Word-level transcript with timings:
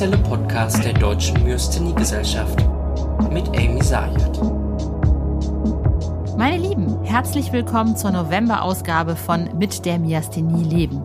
offizielle 0.00 0.22
Podcast 0.22 0.82
der 0.82 0.94
Deutschen 0.94 1.44
Myasthenie-Gesellschaft 1.44 2.64
mit 3.30 3.46
Amy 3.48 3.82
Sayed. 3.82 4.40
Meine 6.38 6.56
Lieben, 6.56 7.04
herzlich 7.04 7.52
willkommen 7.52 7.98
zur 7.98 8.10
November-Ausgabe 8.10 9.14
von 9.14 9.50
Mit 9.58 9.84
der 9.84 9.98
Myasthenie 9.98 10.64
leben. 10.64 11.02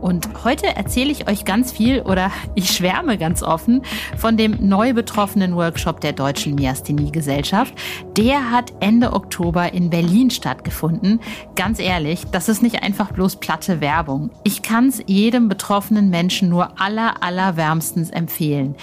Und 0.00 0.44
heute 0.44 0.66
erzähle 0.76 1.10
ich 1.10 1.28
euch 1.28 1.44
ganz 1.44 1.72
viel 1.72 2.02
oder 2.02 2.30
ich 2.54 2.70
schwärme 2.70 3.18
ganz 3.18 3.42
offen 3.42 3.82
von 4.16 4.36
dem 4.36 4.56
neu 4.60 4.92
betroffenen 4.92 5.56
Workshop 5.56 6.00
der 6.00 6.12
Deutschen 6.12 6.54
Myasthenie-Gesellschaft. 6.54 7.74
Der 8.16 8.50
hat 8.50 8.72
Ende 8.80 9.12
Oktober 9.12 9.72
in 9.72 9.90
Berlin 9.90 10.30
stattgefunden. 10.30 11.20
Ganz 11.56 11.80
ehrlich, 11.80 12.24
das 12.30 12.48
ist 12.48 12.62
nicht 12.62 12.82
einfach 12.82 13.12
bloß 13.12 13.36
platte 13.36 13.80
Werbung. 13.80 14.30
Ich 14.44 14.62
kann 14.62 14.88
es 14.88 15.02
jedem 15.06 15.48
betroffenen 15.48 16.10
Menschen 16.10 16.48
nur 16.48 16.80
aller, 16.80 17.22
aller 17.22 17.56
wärmstens 17.56 18.10
empfehlen. 18.10 18.76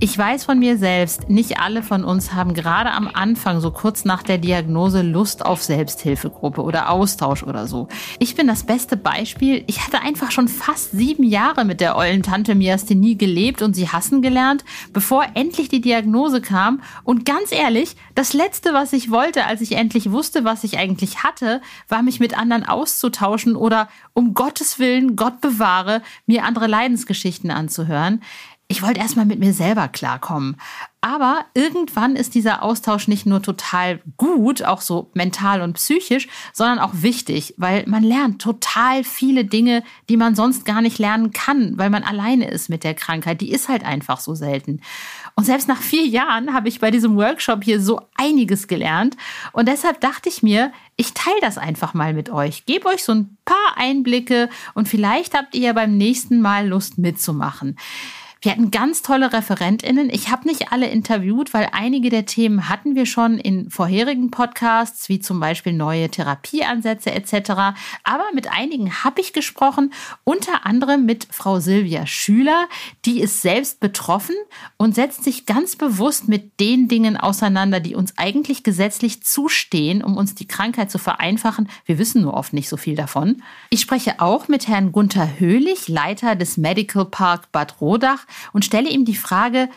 Ich 0.00 0.16
weiß 0.16 0.44
von 0.44 0.58
mir 0.58 0.78
selbst, 0.78 1.28
nicht 1.28 1.60
alle 1.60 1.82
von 1.82 2.02
uns 2.02 2.34
haben 2.34 2.54
gerade 2.54 2.90
am 2.92 3.08
Anfang, 3.12 3.60
so 3.60 3.70
kurz 3.70 4.04
nach 4.04 4.22
der 4.22 4.38
Diagnose, 4.38 5.02
Lust 5.02 5.44
auf 5.44 5.62
Selbsthilfegruppe 5.62 6.62
oder 6.62 6.90
Austausch 6.90 7.42
oder 7.42 7.66
so. 7.66 7.88
Ich 8.18 8.34
bin 8.34 8.46
das 8.46 8.64
beste 8.64 8.96
Beispiel. 8.96 9.62
Ich 9.66 9.84
hatte 9.84 10.00
einfach 10.00 10.30
schon 10.30 10.48
fast 10.62 10.92
sieben 10.92 11.24
Jahre 11.24 11.64
mit 11.64 11.80
der 11.80 11.96
ollen 11.96 12.22
Tante 12.22 12.54
Myasthenie 12.54 13.18
gelebt 13.18 13.62
und 13.62 13.74
sie 13.74 13.88
hassen 13.88 14.22
gelernt, 14.22 14.64
bevor 14.92 15.26
endlich 15.34 15.68
die 15.68 15.80
Diagnose 15.80 16.40
kam. 16.40 16.82
Und 17.02 17.24
ganz 17.24 17.50
ehrlich, 17.50 17.96
das 18.14 18.32
Letzte, 18.32 18.72
was 18.72 18.92
ich 18.92 19.10
wollte, 19.10 19.46
als 19.46 19.60
ich 19.60 19.72
endlich 19.72 20.12
wusste, 20.12 20.44
was 20.44 20.62
ich 20.62 20.78
eigentlich 20.78 21.24
hatte, 21.24 21.60
war 21.88 22.02
mich 22.02 22.20
mit 22.20 22.38
anderen 22.38 22.64
auszutauschen 22.64 23.56
oder 23.56 23.88
um 24.12 24.34
Gottes 24.34 24.78
Willen, 24.78 25.16
Gott 25.16 25.40
bewahre, 25.40 26.00
mir 26.26 26.44
andere 26.44 26.68
Leidensgeschichten 26.68 27.50
anzuhören. 27.50 28.22
Ich 28.68 28.82
wollte 28.82 29.00
erstmal 29.00 29.26
mit 29.26 29.40
mir 29.40 29.52
selber 29.52 29.88
klarkommen. 29.88 30.56
Aber 31.04 31.46
irgendwann 31.54 32.14
ist 32.14 32.36
dieser 32.36 32.62
Austausch 32.62 33.08
nicht 33.08 33.26
nur 33.26 33.42
total 33.42 34.00
gut, 34.16 34.62
auch 34.62 34.80
so 34.80 35.10
mental 35.14 35.60
und 35.60 35.72
psychisch, 35.72 36.28
sondern 36.52 36.78
auch 36.78 36.92
wichtig, 36.94 37.54
weil 37.56 37.84
man 37.88 38.04
lernt 38.04 38.40
total 38.40 39.02
viele 39.02 39.44
Dinge, 39.44 39.82
die 40.08 40.16
man 40.16 40.36
sonst 40.36 40.64
gar 40.64 40.80
nicht 40.80 41.00
lernen 41.00 41.32
kann, 41.32 41.76
weil 41.76 41.90
man 41.90 42.04
alleine 42.04 42.48
ist 42.48 42.68
mit 42.68 42.84
der 42.84 42.94
Krankheit. 42.94 43.40
Die 43.40 43.50
ist 43.50 43.68
halt 43.68 43.84
einfach 43.84 44.20
so 44.20 44.36
selten. 44.36 44.80
Und 45.34 45.42
selbst 45.42 45.66
nach 45.66 45.82
vier 45.82 46.06
Jahren 46.06 46.54
habe 46.54 46.68
ich 46.68 46.78
bei 46.78 46.92
diesem 46.92 47.16
Workshop 47.16 47.64
hier 47.64 47.80
so 47.80 48.00
einiges 48.14 48.68
gelernt. 48.68 49.16
Und 49.52 49.66
deshalb 49.66 50.00
dachte 50.00 50.28
ich 50.28 50.44
mir, 50.44 50.70
ich 50.94 51.14
teile 51.14 51.40
das 51.40 51.58
einfach 51.58 51.94
mal 51.94 52.14
mit 52.14 52.30
euch. 52.30 52.64
Gebe 52.64 52.86
euch 52.86 53.02
so 53.02 53.10
ein 53.10 53.36
paar 53.44 53.76
Einblicke 53.76 54.48
und 54.74 54.86
vielleicht 54.86 55.36
habt 55.36 55.56
ihr 55.56 55.62
ja 55.62 55.72
beim 55.72 55.96
nächsten 55.96 56.40
Mal 56.40 56.68
Lust 56.68 56.98
mitzumachen. 56.98 57.76
Wir 58.44 58.50
hatten 58.50 58.72
ganz 58.72 59.02
tolle 59.02 59.32
Referentinnen. 59.32 60.10
Ich 60.10 60.28
habe 60.32 60.48
nicht 60.48 60.72
alle 60.72 60.88
interviewt, 60.88 61.54
weil 61.54 61.68
einige 61.70 62.10
der 62.10 62.26
Themen 62.26 62.68
hatten 62.68 62.96
wir 62.96 63.06
schon 63.06 63.38
in 63.38 63.70
vorherigen 63.70 64.32
Podcasts, 64.32 65.08
wie 65.08 65.20
zum 65.20 65.38
Beispiel 65.38 65.72
neue 65.72 66.10
Therapieansätze 66.10 67.12
etc. 67.12 67.50
Aber 68.02 68.24
mit 68.34 68.50
einigen 68.50 69.04
habe 69.04 69.20
ich 69.20 69.32
gesprochen, 69.32 69.92
unter 70.24 70.66
anderem 70.66 71.06
mit 71.06 71.28
Frau 71.30 71.60
Silvia 71.60 72.04
Schüler, 72.04 72.68
die 73.04 73.20
ist 73.20 73.42
selbst 73.42 73.78
betroffen 73.78 74.34
und 74.76 74.96
setzt 74.96 75.22
sich 75.22 75.46
ganz 75.46 75.76
bewusst 75.76 76.26
mit 76.26 76.58
den 76.58 76.88
Dingen 76.88 77.16
auseinander, 77.16 77.78
die 77.78 77.94
uns 77.94 78.18
eigentlich 78.18 78.64
gesetzlich 78.64 79.22
zustehen, 79.22 80.02
um 80.02 80.16
uns 80.16 80.34
die 80.34 80.48
Krankheit 80.48 80.90
zu 80.90 80.98
vereinfachen. 80.98 81.68
Wir 81.86 81.98
wissen 81.98 82.22
nur 82.22 82.34
oft 82.34 82.54
nicht 82.54 82.68
so 82.68 82.76
viel 82.76 82.96
davon. 82.96 83.40
Ich 83.70 83.82
spreche 83.82 84.18
auch 84.18 84.48
mit 84.48 84.66
Herrn 84.66 84.90
Gunther 84.90 85.38
Höhlich, 85.38 85.86
Leiter 85.86 86.34
des 86.34 86.56
Medical 86.56 87.04
Park 87.04 87.52
Bad 87.52 87.80
Rodach 87.80 88.26
und 88.52 88.64
stelle 88.64 88.88
ihm 88.88 89.04
die 89.04 89.16
Frage, 89.16 89.68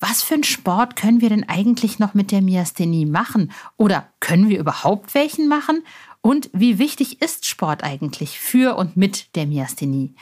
was 0.00 0.22
für 0.22 0.34
einen 0.34 0.42
Sport 0.42 0.96
können 0.96 1.20
wir 1.20 1.28
denn 1.28 1.48
eigentlich 1.48 2.00
noch 2.00 2.12
mit 2.12 2.32
der 2.32 2.42
Myasthenie 2.42 3.06
machen? 3.06 3.52
Oder 3.76 4.08
können 4.18 4.48
wir 4.48 4.58
überhaupt 4.58 5.14
welchen 5.14 5.46
machen? 5.46 5.84
Und 6.20 6.50
wie 6.52 6.78
wichtig 6.78 7.22
ist 7.22 7.46
Sport 7.46 7.84
eigentlich 7.84 8.40
für 8.40 8.76
und 8.76 8.96
mit 8.96 9.36
der 9.36 9.46
Myasthenie? 9.46 10.14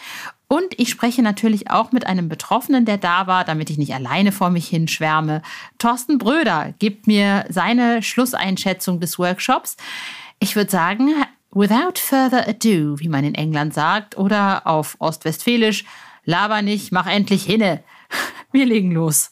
Und 0.48 0.78
ich 0.78 0.90
spreche 0.90 1.22
natürlich 1.22 1.70
auch 1.70 1.92
mit 1.92 2.06
einem 2.06 2.28
Betroffenen, 2.28 2.84
der 2.84 2.98
da 2.98 3.26
war, 3.26 3.44
damit 3.44 3.70
ich 3.70 3.78
nicht 3.78 3.94
alleine 3.94 4.32
vor 4.32 4.50
mich 4.50 4.68
hinschwärme. 4.68 5.42
Thorsten 5.78 6.18
Bröder 6.18 6.74
gibt 6.78 7.06
mir 7.06 7.46
seine 7.48 8.02
Schlusseinschätzung 8.02 9.00
des 9.00 9.18
Workshops. 9.18 9.76
Ich 10.40 10.56
würde 10.56 10.70
sagen, 10.70 11.14
without 11.52 11.98
further 11.98 12.48
ado, 12.48 12.98
wie 12.98 13.08
man 13.08 13.24
in 13.24 13.34
England 13.34 13.72
sagt, 13.72 14.18
oder 14.18 14.66
auf 14.66 14.96
Ostwestfälisch, 14.98 15.84
Laber 16.24 16.62
nicht, 16.62 16.92
mach 16.92 17.06
endlich 17.06 17.44
hinne. 17.44 17.82
Wir 18.52 18.66
legen 18.66 18.92
los. 18.92 19.30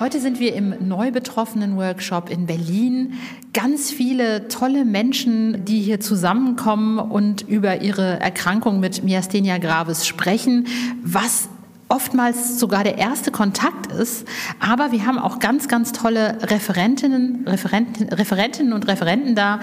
Heute 0.00 0.18
sind 0.18 0.40
wir 0.40 0.54
im 0.54 0.88
neu 0.88 1.10
betroffenen 1.10 1.76
Workshop 1.76 2.30
in 2.30 2.46
Berlin. 2.46 3.18
Ganz 3.52 3.90
viele 3.90 4.48
tolle 4.48 4.86
Menschen, 4.86 5.66
die 5.66 5.82
hier 5.82 6.00
zusammenkommen 6.00 6.98
und 6.98 7.42
über 7.42 7.82
ihre 7.82 8.18
Erkrankung 8.18 8.80
mit 8.80 9.04
Myasthenia 9.04 9.58
gravis 9.58 10.06
sprechen, 10.06 10.68
was 11.02 11.50
oftmals 11.90 12.58
sogar 12.58 12.84
der 12.84 12.98
erste 12.98 13.30
Kontakt 13.30 13.92
ist. 13.92 14.26
Aber 14.60 14.92
wir 14.92 15.06
haben 15.06 15.18
auch 15.18 15.38
ganz, 15.40 15.68
ganz 15.68 15.92
tolle 15.92 16.38
Referentinnen, 16.42 17.46
Referenten, 17.46 18.08
Referentinnen 18.08 18.72
und 18.72 18.88
Referenten 18.88 19.34
da. 19.34 19.60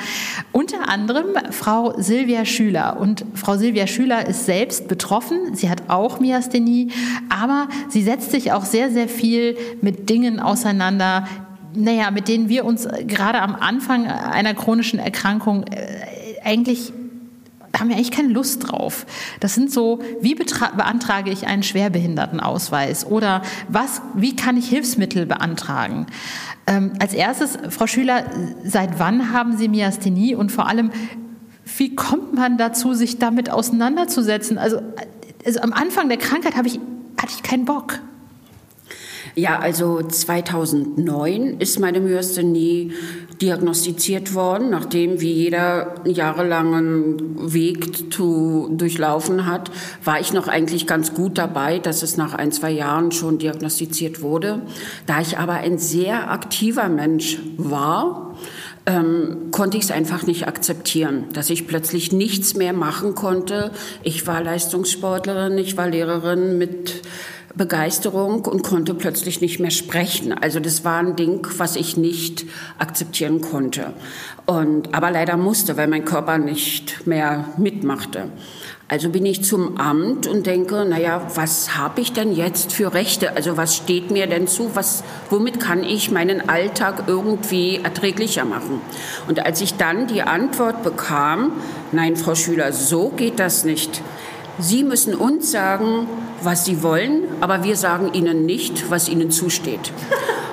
Unter 0.52 0.90
anderem 0.90 1.28
Frau 1.52 1.94
Silvia 1.98 2.46
Schüler. 2.46 3.00
Und 3.00 3.26
Frau 3.34 3.58
Silvia 3.58 3.88
Schüler 3.88 4.28
ist 4.28 4.46
selbst 4.46 4.88
betroffen. 4.88 5.56
Sie 5.56 5.70
hat 5.70 5.84
auch 5.88 6.20
Myasthenie. 6.20 6.92
Aber 7.30 7.68
sie 7.90 8.04
setzt 8.04 8.32
sich 8.32 8.52
auch 8.52 8.66
sehr, 8.66 8.92
sehr 8.92 9.08
viel 9.08 9.58
mit 9.82 10.10
Dingen 10.10 10.40
auseinander, 10.40 11.28
naja, 11.74 12.12
mit 12.12 12.28
denen 12.28 12.50
wir 12.50 12.66
uns 12.66 12.88
gerade 13.06 13.42
am 13.42 13.56
Anfang 13.56 14.08
einer 14.08 14.54
chronischen 14.54 15.00
Erkrankung 15.00 15.64
äh, 15.64 16.08
eigentlich 16.44 16.94
haben 17.80 17.90
wir 17.90 17.96
eigentlich 17.96 18.12
keine 18.12 18.30
Lust 18.30 18.68
drauf. 18.68 19.06
Das 19.40 19.56
sind 19.56 19.72
so, 19.72 20.00
wie 20.22 20.36
beantrage 20.36 21.32
ich 21.32 21.48
einen 21.48 21.64
Schwerbehindertenausweis 21.64 23.06
oder 23.06 23.42
was, 23.68 24.02
wie 24.16 24.36
kann 24.36 24.58
ich 24.58 24.70
Hilfsmittel 24.70 25.26
beantragen? 25.26 26.08
Ähm, 26.66 26.94
als 27.00 27.14
erstes, 27.14 27.58
Frau 27.70 27.88
Schüler, 27.88 28.26
seit 28.64 29.00
wann 29.00 29.32
haben 29.32 29.58
Sie 29.58 29.68
Myasthenie 29.70 30.36
und 30.36 30.52
vor 30.52 30.68
allem, 30.68 30.92
wie 31.78 31.96
kommt 31.96 32.34
man 32.34 32.58
dazu, 32.58 32.94
sich 32.94 33.20
damit 33.20 33.50
auseinanderzusetzen? 33.50 34.58
Also, 34.58 34.82
also 35.46 35.60
am 35.62 35.74
Anfang 35.74 36.10
der 36.10 36.18
Krankheit 36.18 36.56
ich, 36.68 36.80
hatte 37.18 37.34
ich 37.36 37.44
keinen 37.44 37.66
Bock. 37.66 38.00
Ja, 39.36 39.60
also 39.60 40.02
2009 40.02 41.60
ist 41.60 41.80
meine 41.80 42.00
Myasthenie 42.00 42.94
diagnostiziert 43.42 44.34
worden, 44.34 44.70
nachdem 44.70 45.22
wie 45.22 45.32
jeder 45.32 45.96
jahrelangen 46.06 47.54
Weg 47.54 48.12
zu 48.12 48.70
durchlaufen 48.72 49.46
hat, 49.46 49.72
war 50.04 50.20
ich 50.20 50.34
noch 50.34 50.48
eigentlich 50.48 50.88
ganz 50.88 51.14
gut 51.14 51.38
dabei, 51.38 51.80
dass 51.80 52.04
es 52.04 52.18
nach 52.18 52.34
ein, 52.34 52.52
zwei 52.52 52.72
Jahren 52.72 53.12
schon 53.12 53.38
diagnostiziert 53.38 54.22
wurde. 54.22 54.62
Da 55.06 55.22
ich 55.22 55.38
aber 55.38 55.54
ein 55.54 55.78
sehr 55.78 56.32
aktiver 56.32 56.90
Mensch 56.90 57.40
war, 57.58 58.36
ähm, 58.88 59.52
konnte 59.52 59.78
ich 59.78 59.84
es 59.84 59.92
einfach 59.92 60.26
nicht 60.26 60.48
akzeptieren, 60.48 61.26
dass 61.34 61.50
ich 61.50 61.68
plötzlich 61.68 62.12
nichts 62.14 62.56
mehr 62.56 62.74
machen 62.74 63.16
konnte. 63.16 63.72
Ich 64.02 64.26
war 64.26 64.42
Leistungssportlerin, 64.42 65.58
ich 65.58 65.76
war 65.76 65.90
Lehrerin 65.90 66.58
mit 66.58 67.02
Begeisterung 67.56 68.46
und 68.46 68.64
konnte 68.64 68.94
plötzlich 68.94 69.42
nicht 69.42 69.60
mehr 69.60 69.72
sprechen. 69.72 70.34
Also 70.34 70.60
das 70.60 70.84
war 70.84 71.00
ein 71.00 71.16
Ding, 71.16 71.48
was 71.58 71.76
ich 71.76 71.98
nicht 71.98 72.46
akzeptieren 72.78 73.42
konnte. 73.42 73.94
Und, 74.46 74.94
aber 74.94 75.12
leider 75.12 75.38
musste, 75.38 75.78
weil 75.78 75.88
mein 75.88 76.06
Körper 76.06 76.38
nicht 76.38 77.08
mehr 77.08 77.46
mitmachte. 77.58 78.30
Also 78.90 79.10
bin 79.10 79.26
ich 79.26 79.44
zum 79.44 79.78
Amt 79.78 80.28
und 80.28 80.46
denke, 80.46 80.86
naja, 80.86 81.28
was 81.36 81.76
habe 81.76 82.00
ich 82.00 82.14
denn 82.14 82.34
jetzt 82.34 82.72
für 82.72 82.94
Rechte? 82.94 83.36
Also 83.36 83.58
was 83.58 83.76
steht 83.76 84.12
mir 84.12 84.28
denn 84.28 84.48
zu? 84.48 84.72
Was, 84.76 85.04
womit 85.30 85.60
kann 85.60 85.84
ich 85.84 86.10
meinen 86.10 86.48
Alltag 86.48 87.04
irgendwie 87.08 87.82
erträglicher 87.84 88.46
machen? 88.46 88.80
Und 89.28 89.46
als 89.46 89.60
ich 89.60 89.74
dann 89.74 90.08
die 90.08 90.22
Antwort 90.22 90.84
bekam, 90.84 91.52
nein, 91.92 92.16
Frau 92.16 92.34
Schüler, 92.34 92.72
so 92.72 93.10
geht 93.10 93.40
das 93.40 93.66
nicht. 93.66 94.02
Sie 94.58 94.86
müssen 94.86 95.16
uns 95.16 95.52
sagen, 95.52 96.08
was 96.42 96.66
Sie 96.66 96.84
wollen, 96.84 97.24
aber 97.42 97.64
wir 97.64 97.76
sagen 97.76 98.14
Ihnen 98.14 98.46
nicht, 98.46 98.90
was 98.90 99.10
Ihnen 99.10 99.32
zusteht. 99.32 99.92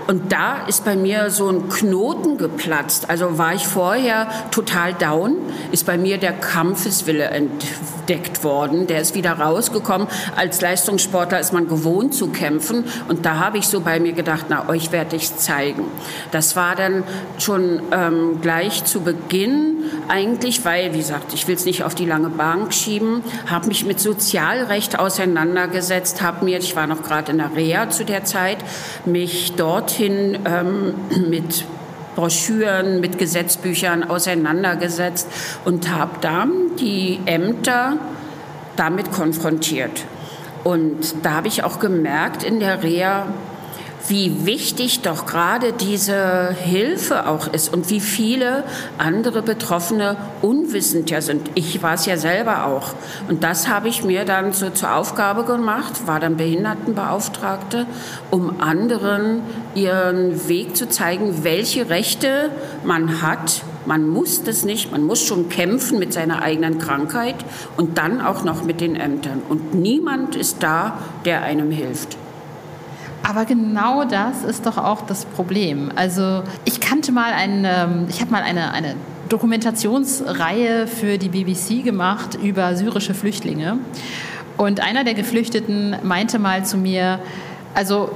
Und 0.06 0.32
da 0.32 0.66
ist 0.66 0.84
bei 0.84 0.96
mir 0.96 1.30
so 1.30 1.48
ein 1.48 1.68
Knoten 1.68 2.36
geplatzt. 2.36 3.08
Also 3.08 3.38
war 3.38 3.54
ich 3.54 3.66
vorher 3.66 4.28
total 4.50 4.92
down, 4.92 5.36
ist 5.72 5.86
bei 5.86 5.96
mir 5.96 6.18
der 6.18 6.32
Kampfeswille 6.32 7.30
entdeckt 8.04 8.44
worden. 8.44 8.86
Der 8.86 9.00
ist 9.00 9.14
wieder 9.14 9.32
rausgekommen. 9.32 10.08
Als 10.36 10.60
Leistungssportler 10.60 11.40
ist 11.40 11.52
man 11.52 11.68
gewohnt 11.68 12.14
zu 12.14 12.28
kämpfen. 12.28 12.84
Und 13.08 13.24
da 13.24 13.38
habe 13.38 13.58
ich 13.58 13.66
so 13.66 13.80
bei 13.80 13.98
mir 13.98 14.12
gedacht, 14.12 14.46
na, 14.48 14.68
euch 14.68 14.92
werde 14.92 15.16
ich 15.16 15.34
zeigen. 15.36 15.84
Das 16.30 16.56
war 16.56 16.76
dann 16.76 17.04
schon 17.38 17.82
ähm, 17.92 18.40
gleich 18.40 18.84
zu 18.84 19.00
Beginn 19.00 19.76
eigentlich, 20.08 20.64
weil, 20.64 20.92
wie 20.92 20.98
gesagt, 20.98 21.32
ich 21.32 21.48
will 21.48 21.54
es 21.54 21.64
nicht 21.64 21.82
auf 21.84 21.94
die 21.94 22.06
lange 22.06 22.28
Bank 22.28 22.74
schieben, 22.74 23.22
habe 23.46 23.68
mich 23.68 23.84
mit 23.84 24.00
Sozialrecht 24.00 24.98
auseinandergesetzt, 24.98 26.22
habe 26.22 26.44
mir, 26.44 26.58
ich 26.58 26.76
war 26.76 26.86
noch 26.86 27.02
gerade 27.02 27.32
in 27.32 27.38
der 27.38 27.54
Reha 27.54 27.88
zu 27.88 28.04
der 28.04 28.24
Zeit, 28.24 28.58
mich 29.04 29.54
dorthin 29.54 30.38
ähm, 30.44 30.94
mit 31.28 31.64
Broschüren, 32.14 33.00
mit 33.00 33.18
Gesetzbüchern 33.18 34.04
auseinandergesetzt 34.04 35.28
und 35.64 35.94
habe 35.94 36.18
dann 36.20 36.76
die 36.78 37.20
Ämter 37.26 37.98
damit 38.76 39.12
konfrontiert. 39.12 40.04
Und 40.64 41.14
da 41.22 41.32
habe 41.32 41.48
ich 41.48 41.62
auch 41.62 41.78
gemerkt 41.78 42.42
in 42.42 42.60
der 42.60 42.82
Reha, 42.82 43.26
wie 44.08 44.44
wichtig 44.44 45.00
doch 45.00 45.26
gerade 45.26 45.72
diese 45.72 46.50
Hilfe 46.50 47.26
auch 47.26 47.46
ist 47.52 47.72
und 47.72 47.90
wie 47.90 48.00
viele 48.00 48.64
andere 48.98 49.42
Betroffene 49.42 50.16
unwissend 50.42 51.10
ja 51.10 51.20
sind. 51.20 51.50
Ich 51.54 51.82
war 51.82 51.94
es 51.94 52.04
ja 52.06 52.16
selber 52.16 52.66
auch. 52.66 52.94
Und 53.28 53.44
das 53.44 53.68
habe 53.68 53.88
ich 53.88 54.04
mir 54.04 54.24
dann 54.24 54.52
so 54.52 54.70
zur 54.70 54.94
Aufgabe 54.94 55.44
gemacht, 55.44 56.06
war 56.06 56.20
dann 56.20 56.36
Behindertenbeauftragte, 56.36 57.86
um 58.30 58.60
anderen 58.60 59.42
ihren 59.74 60.48
Weg 60.48 60.76
zu 60.76 60.88
zeigen, 60.88 61.42
welche 61.42 61.88
Rechte 61.88 62.50
man 62.84 63.22
hat. 63.22 63.62
Man 63.86 64.08
muss 64.08 64.44
das 64.44 64.64
nicht, 64.64 64.92
man 64.92 65.02
muss 65.02 65.22
schon 65.22 65.48
kämpfen 65.48 65.98
mit 65.98 66.12
seiner 66.12 66.42
eigenen 66.42 66.78
Krankheit 66.78 67.36
und 67.76 67.98
dann 67.98 68.20
auch 68.20 68.44
noch 68.44 68.64
mit 68.64 68.80
den 68.80 68.96
Ämtern. 68.96 69.42
Und 69.48 69.74
niemand 69.74 70.36
ist 70.36 70.62
da, 70.62 70.98
der 71.24 71.42
einem 71.42 71.70
hilft. 71.70 72.16
Aber 73.24 73.46
genau 73.46 74.04
das 74.04 74.44
ist 74.44 74.66
doch 74.66 74.76
auch 74.76 75.02
das 75.02 75.24
Problem. 75.24 75.90
Also 75.96 76.42
ich 76.64 76.80
kannte 76.80 77.10
mal 77.10 77.32
einen, 77.32 77.64
ähm, 77.64 78.06
ich 78.08 78.20
habe 78.20 78.30
mal 78.30 78.42
eine, 78.42 78.72
eine 78.72 78.96
Dokumentationsreihe 79.30 80.86
für 80.86 81.16
die 81.16 81.30
BBC 81.30 81.82
gemacht 81.82 82.38
über 82.40 82.76
syrische 82.76 83.14
Flüchtlinge. 83.14 83.78
Und 84.58 84.80
einer 84.80 85.04
der 85.04 85.14
Geflüchteten 85.14 85.96
meinte 86.02 86.38
mal 86.38 86.64
zu 86.64 86.76
mir, 86.76 87.18
also 87.74 88.10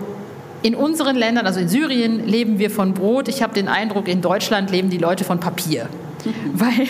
in 0.62 0.74
unseren 0.74 1.16
Ländern, 1.16 1.46
also 1.46 1.58
in 1.58 1.68
Syrien, 1.68 2.26
leben 2.26 2.58
wir 2.58 2.70
von 2.70 2.92
Brot. 2.92 3.28
Ich 3.28 3.42
habe 3.42 3.54
den 3.54 3.68
Eindruck, 3.68 4.08
in 4.08 4.20
Deutschland 4.20 4.70
leben 4.70 4.90
die 4.90 4.98
Leute 4.98 5.24
von 5.24 5.40
Papier. 5.40 5.88
weil 6.54 6.86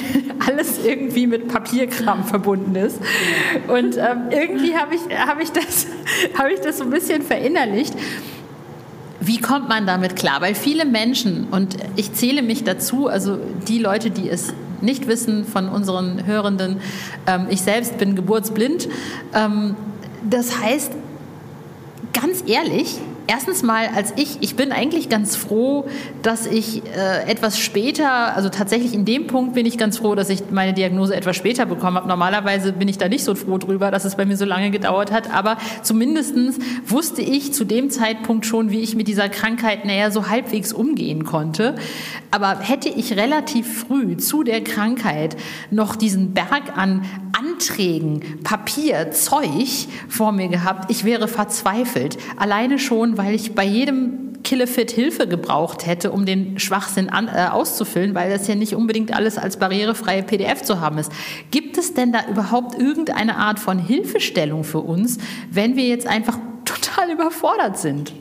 alles 0.47 0.85
irgendwie 0.85 1.27
mit 1.27 1.49
Papierkram 1.49 2.25
verbunden 2.25 2.75
ist. 2.75 2.99
Und 3.69 3.97
ähm, 3.97 4.31
irgendwie 4.31 4.77
habe 4.77 4.95
ich, 4.95 5.01
hab 5.17 5.41
ich, 5.41 5.51
das, 5.53 5.87
hab 6.39 6.49
ich 6.49 6.61
das 6.61 6.79
so 6.79 6.85
ein 6.85 6.91
bisschen 6.91 7.23
verinnerlicht. 7.23 7.95
Wie 9.21 9.41
kommt 9.41 9.69
man 9.69 9.87
damit 9.87 10.17
klar? 10.17 10.41
Weil 10.41 10.55
viele 10.55 10.85
Menschen, 10.85 11.49
und 11.51 11.77
ich 11.97 12.13
zähle 12.15 12.43
mich 12.43 12.65
dazu, 12.65 13.09
also 13.09 13.39
die 13.67 13.79
Leute, 13.79 14.11
die 14.11 14.31
es 14.31 14.55
nicht 14.81 15.09
wissen 15.09 15.45
von 15.45 15.69
unseren 15.69 16.25
Hörenden, 16.27 16.81
ähm, 17.27 17.47
ich 17.51 17.61
selbst 17.61 17.99
bin 17.99 18.15
geburtsblind. 18.15 18.89
Ähm, 19.35 19.75
das 20.29 20.63
heißt, 20.63 20.93
ganz 22.13 22.45
ehrlich, 22.47 22.99
Erstens 23.31 23.63
mal 23.63 23.91
als 23.95 24.15
ich, 24.17 24.39
ich 24.41 24.57
bin 24.57 24.73
eigentlich 24.73 25.11
ganz 25.11 25.37
froh, 25.37 25.87
dass 26.23 26.47
ich 26.47 26.83
äh, 26.97 27.31
etwas 27.31 27.59
später, 27.59 28.35
also 28.35 28.49
tatsächlich 28.49 28.95
in 28.95 29.05
dem 29.05 29.27
Punkt 29.27 29.53
bin 29.53 29.67
ich 29.67 29.77
ganz 29.77 29.99
froh, 29.99 30.15
dass 30.15 30.31
ich 30.31 30.45
meine 30.51 30.73
Diagnose 30.73 31.15
etwas 31.15 31.37
später 31.37 31.67
bekommen 31.67 31.99
habe. 31.99 32.09
Normalerweise 32.09 32.73
bin 32.73 32.89
ich 32.89 32.97
da 32.97 33.07
nicht 33.07 33.25
so 33.25 33.35
froh 33.35 33.59
drüber, 33.59 33.91
dass 33.91 34.07
es 34.07 34.17
bei 34.17 34.25
mir 34.25 34.39
so 34.39 34.47
lange 34.47 34.71
gedauert 34.71 35.13
hat, 35.13 35.31
aber 35.31 35.59
zumindestens 35.83 36.59
wusste 36.87 37.21
ich 37.21 37.53
zu 37.53 37.67
dem 37.67 37.91
Zeitpunkt 37.91 38.47
schon, 38.47 38.71
wie 38.71 38.81
ich 38.81 38.97
mit 38.97 39.09
dieser 39.09 39.29
Krankheit 39.29 39.85
näher 39.85 40.11
so 40.11 40.31
halbwegs 40.31 40.73
umgehen 40.73 41.27
konnte. 41.27 41.75
Aber 42.31 42.61
hätte 42.61 42.89
ich 42.89 43.15
relativ 43.19 43.81
früh 43.81 44.17
zu 44.17 44.43
der 44.43 44.65
Krankheit 44.65 45.37
noch 45.71 45.97
diesen 45.97 46.33
Berg 46.33 46.79
an 46.79 47.05
Anträgen, 47.39 48.43
Papier, 48.43 49.11
Zeug 49.13 49.87
vor 50.09 50.33
mir 50.33 50.49
gehabt, 50.49 50.91
ich 50.91 51.05
wäre 51.05 51.29
verzweifelt. 51.29 52.17
Alleine 52.37 52.79
schon, 52.79 53.18
weil 53.19 53.35
ich 53.35 53.55
bei 53.55 53.65
jedem 53.65 54.29
Killefit 54.43 54.91
Hilfe 54.91 55.27
gebraucht 55.27 55.87
hätte, 55.87 56.11
um 56.11 56.25
den 56.25 56.59
Schwachsinn 56.59 57.11
an, 57.11 57.29
äh, 57.29 57.49
auszufüllen, 57.51 58.15
weil 58.15 58.31
das 58.31 58.47
ja 58.49 58.55
nicht 58.55 58.75
unbedingt 58.75 59.15
alles 59.15 59.37
als 59.37 59.59
barrierefreie 59.59 60.23
PDF 60.23 60.63
zu 60.63 60.81
haben 60.81 60.97
ist. 60.99 61.13
Gibt 61.51 61.77
es 61.77 61.93
denn 61.93 62.13
da 62.13 62.21
überhaupt 62.31 62.81
irgendeine 62.81 63.37
Art 63.37 63.59
von 63.59 63.79
Hilfestellung 63.79 64.65
für 64.65 64.81
uns, 64.81 65.19
wenn 65.51 65.77
wir 65.77 65.87
jetzt 65.87 66.07
einfach 66.07 66.39
total 66.65 67.11
überfordert 67.11 67.79
sind? 67.79 68.13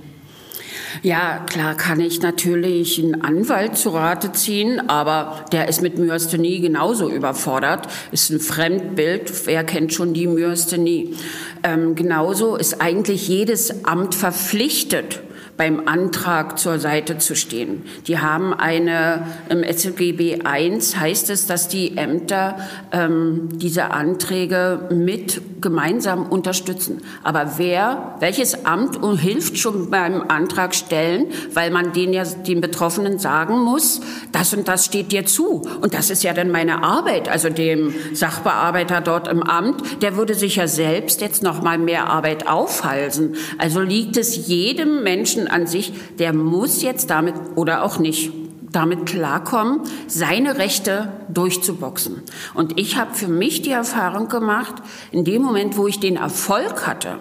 Ja, 1.04 1.46
klar 1.48 1.76
kann 1.76 2.00
ich 2.00 2.22
natürlich 2.22 3.00
einen 3.00 3.22
Anwalt 3.22 3.78
zu 3.78 3.90
Rate 3.90 4.32
ziehen, 4.32 4.90
aber 4.90 5.46
der 5.52 5.68
ist 5.68 5.82
mit 5.82 5.98
Myasthenie 5.98 6.60
genauso 6.60 7.10
überfordert. 7.10 7.88
Ist 8.12 8.30
ein 8.30 8.40
Fremdbild. 8.40 9.46
Wer 9.46 9.64
kennt 9.64 9.94
schon 9.94 10.14
die 10.14 10.28
Myasthenie? 10.28 11.16
Ähm, 11.64 11.96
genauso 11.96 12.56
ist 12.56 12.82
eigentlich 12.82 13.28
jedes 13.28 13.86
Amt 13.86 14.16
verpflichtet, 14.16 15.22
beim 15.58 15.88
Antrag 15.88 16.60
zur 16.60 16.80
Seite 16.80 17.18
zu 17.18 17.36
stehen. 17.36 17.84
Die 18.06 18.20
haben 18.20 18.54
eine, 18.54 19.26
im 19.50 19.64
SGB 19.64 20.36
I 20.36 20.80
heißt 20.80 21.30
es, 21.32 21.48
dass 21.48 21.68
die 21.68 21.98
Ämter 21.98 22.58
ähm, 22.92 23.50
diese 23.54 23.92
Anträge 23.92 24.88
mit 24.92 25.42
gemeinsam 25.62 26.28
unterstützen. 26.28 27.02
Aber 27.24 27.54
wer, 27.58 28.16
welches 28.20 28.66
Amt 28.66 29.00
hilft 29.20 29.58
schon 29.58 29.90
beim 29.90 30.24
Antrag 30.28 30.76
stellen, 30.76 31.28
weil 31.54 31.72
man 31.72 31.94
den 31.94 32.14
ja 32.14 32.24
den 32.24 32.62
Betroffenen 32.62 33.18
sagen 33.18 33.58
muss, 33.60 34.02
das 34.32 34.54
und 34.54 34.68
das 34.68 34.86
steht 34.86 35.12
dir 35.12 35.26
zu. 35.26 35.68
Und 35.82 35.94
das 35.94 36.10
ist 36.10 36.24
ja 36.24 36.34
dann 36.34 36.52
meine 36.52 36.84
Arbeit, 36.84 37.30
also 37.30 37.50
dem 37.50 37.94
Sachbearbeiter 38.14 39.02
dort 39.02 39.28
im 39.28 39.42
Amt, 39.42 40.04
der 40.04 40.16
würde 40.16 40.36
sich 40.36 40.58
ja 40.58 40.68
selbst 40.68 41.22
jetzt 41.22 41.42
noch 41.42 41.64
mal 41.64 41.80
mehr 41.80 42.08
Arbeit 42.08 42.48
aufhalsen. 42.48 43.36
Also 43.58 43.82
liegt 43.82 44.18
es 44.18 44.48
jedem 44.48 45.04
Menschen 45.04 45.47
an 45.48 45.68
sich, 45.68 45.94
der 46.20 46.34
muss 46.34 46.82
jetzt 46.82 47.10
damit 47.10 47.36
oder 47.56 47.84
auch 47.84 48.00
nicht 48.00 48.32
damit 48.72 49.06
klarkommen, 49.06 49.82
seine 50.08 50.58
Rechte 50.58 51.12
durchzuboxen. 51.30 52.22
Und 52.54 52.78
ich 52.80 52.98
habe 52.98 53.14
für 53.14 53.28
mich 53.28 53.62
die 53.62 53.72
Erfahrung 53.72 54.28
gemacht, 54.28 54.76
in 55.12 55.24
dem 55.24 55.42
Moment, 55.42 55.78
wo 55.78 55.88
ich 55.88 56.00
den 56.00 56.18
Erfolg 56.18 56.86
hatte, 56.86 57.20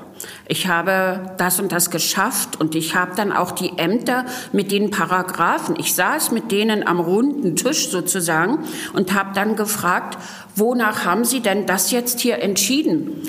ich 0.49 0.67
habe 0.67 1.35
das 1.39 1.61
und 1.61 1.73
das 1.73 1.91
geschafft 1.91 2.59
und 2.61 2.75
ich 2.75 2.95
habe 2.95 3.13
dann 3.17 3.33
auch 3.33 3.53
die 3.53 3.79
Ämter 3.79 4.25
mit 4.53 4.73
den 4.73 4.91
Paragraphen, 4.91 5.77
ich 5.79 5.95
saß 5.95 6.31
mit 6.31 6.51
denen 6.51 6.87
am 6.87 7.01
runden 7.01 7.55
Tisch 7.55 7.91
sozusagen 7.91 8.59
und 8.95 9.15
habe 9.15 9.31
dann 9.35 9.57
gefragt, 9.57 10.19
wonach 10.55 11.05
haben 11.05 11.25
Sie 11.25 11.41
denn 11.41 11.67
das 11.67 11.91
jetzt 11.91 12.21
hier 12.21 12.43
entschieden? 12.43 13.23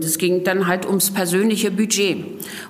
Das 0.00 0.18
ging 0.18 0.42
dann 0.42 0.66
halt 0.66 0.84
ums 0.84 1.12
persönliche 1.12 1.70
Budget. 1.70 2.24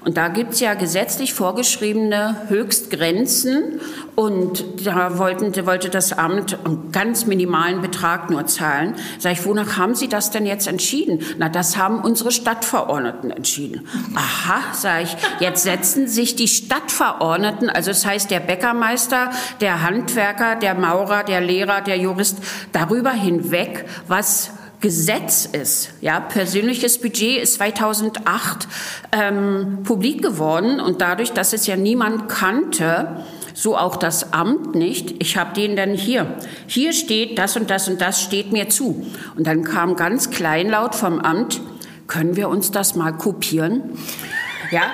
Und 0.05 0.19
da 0.19 0.29
gibt's 0.29 0.61
ja 0.61 0.75
gesetzlich 0.75 1.33
vorgeschriebene 1.33 2.43
Höchstgrenzen. 2.49 3.81
Und 4.14 4.64
da 4.85 5.19
wollten, 5.19 5.55
wollte 5.67 5.88
das 5.88 6.12
Amt 6.12 6.59
einen 6.62 6.93
ganz 6.93 7.25
minimalen 7.25 7.81
Betrag 7.81 8.29
nur 8.29 8.45
zahlen. 8.47 8.97
Sag 9.19 9.33
ich, 9.33 9.47
wonach 9.47 9.79
haben 9.79 9.95
Sie 9.95 10.09
das 10.09 10.31
denn 10.31 10.45
jetzt 10.45 10.67
entschieden? 10.67 11.21
Na, 11.38 11.49
das 11.49 11.79
haben 11.79 12.00
unsere 12.00 12.31
Stadtverordneten 12.31 13.31
entschieden. 13.31 13.88
Aha, 14.14 14.61
sag 14.75 15.05
ich, 15.05 15.17
jetzt 15.41 15.62
setzen 15.62 16.07
sich 16.07 16.37
die 16.37 16.49
Stadtverordneten, 16.49 17.71
also 17.71 17.91
das 17.91 18.05
heißt 18.05 18.31
der 18.31 18.41
Bäckermeister, 18.41 19.31
der 19.61 19.83
Handwerker, 19.83 20.57
der 20.57 20.75
Maurer, 20.75 21.25
der 21.25 21.41
Lehrer, 21.41 21.81
der 21.81 21.97
Jurist, 21.97 22.38
darüber 22.73 23.11
hinweg, 23.11 23.87
was 24.07 24.50
Gesetz 24.85 25.47
ist. 25.47 25.95
Ja, 26.03 26.21
persönliches 26.21 27.00
Budget 27.00 27.43
ist 27.43 27.55
2008 27.55 28.69
ähm, 29.12 29.79
publik 29.83 30.21
geworden 30.21 30.79
und 30.79 31.00
dadurch, 31.00 31.33
dass 31.33 31.55
es 31.55 31.67
ja 31.67 31.75
niemand 31.75 32.29
kannte, 32.29 33.25
so 33.55 33.79
auch 33.79 33.97
das 33.97 34.35
Amt 34.35 34.75
nicht. 34.75 35.23
Ich 35.23 35.38
habe 35.38 35.55
den 35.55 35.75
dann 35.75 35.95
hier. 35.95 36.35
Hier 36.67 36.93
steht 36.93 37.38
das 37.38 37.57
und 37.57 37.71
das 37.71 37.88
und 37.88 38.03
das 38.03 38.21
steht 38.21 38.53
mir 38.53 38.69
zu. 38.69 39.11
Und 39.35 39.47
dann 39.47 39.64
kam 39.64 39.97
ganz 39.97 40.29
kleinlaut 40.29 40.95
vom 40.95 41.19
Amt, 41.19 41.62
können 42.07 42.37
wir 42.37 42.50
uns 42.50 42.71
das 42.71 42.95
mal 42.95 43.12
kopieren? 43.12 43.97
Ja. 44.71 44.83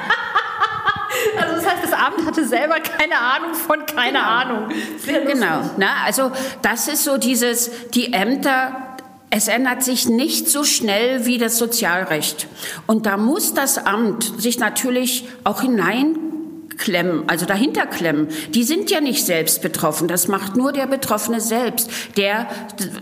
Also 1.38 1.56
das 1.56 1.66
heißt, 1.66 1.84
das 1.84 1.92
Amt 1.92 2.26
hatte 2.26 2.46
selber 2.46 2.76
keine 2.80 3.18
Ahnung 3.18 3.54
von 3.54 3.84
keine 3.84 4.18
genau. 4.18 4.24
Ahnung. 4.24 4.68
genau. 5.04 5.70
Na, 5.76 6.04
also 6.06 6.30
das 6.62 6.88
ist 6.88 7.04
so 7.04 7.18
dieses, 7.18 7.70
die 7.90 8.12
Ämter 8.12 8.89
es 9.30 9.46
ändert 9.46 9.84
sich 9.84 10.08
nicht 10.08 10.48
so 10.48 10.64
schnell 10.64 11.24
wie 11.24 11.38
das 11.38 11.56
Sozialrecht. 11.56 12.48
Und 12.86 13.06
da 13.06 13.16
muss 13.16 13.54
das 13.54 13.78
Amt 13.78 14.40
sich 14.42 14.58
natürlich 14.58 15.24
auch 15.44 15.62
hineinklemmen, 15.62 17.28
also 17.28 17.46
dahinter 17.46 17.86
klemmen. 17.86 18.26
Die 18.50 18.64
sind 18.64 18.90
ja 18.90 19.00
nicht 19.00 19.24
selbst 19.24 19.62
betroffen. 19.62 20.08
Das 20.08 20.26
macht 20.26 20.56
nur 20.56 20.72
der 20.72 20.88
Betroffene 20.88 21.40
selbst, 21.40 21.88
der 22.16 22.48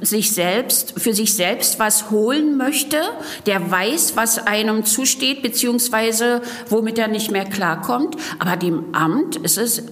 sich 0.03 0.33
selbst, 0.33 1.01
für 1.01 1.15
sich 1.15 1.33
selbst 1.33 1.79
was 1.79 2.11
holen 2.11 2.59
möchte, 2.59 3.01
der 3.47 3.71
weiß, 3.71 4.13
was 4.17 4.47
einem 4.47 4.85
zusteht, 4.85 5.41
beziehungsweise 5.41 6.43
womit 6.69 6.99
er 6.99 7.09
nicht 7.09 7.31
mehr 7.31 7.47
klarkommt. 7.47 8.17
Aber 8.39 8.57
dem 8.57 8.95
Amt 8.95 9.37
ist 9.37 9.57
es 9.57 9.83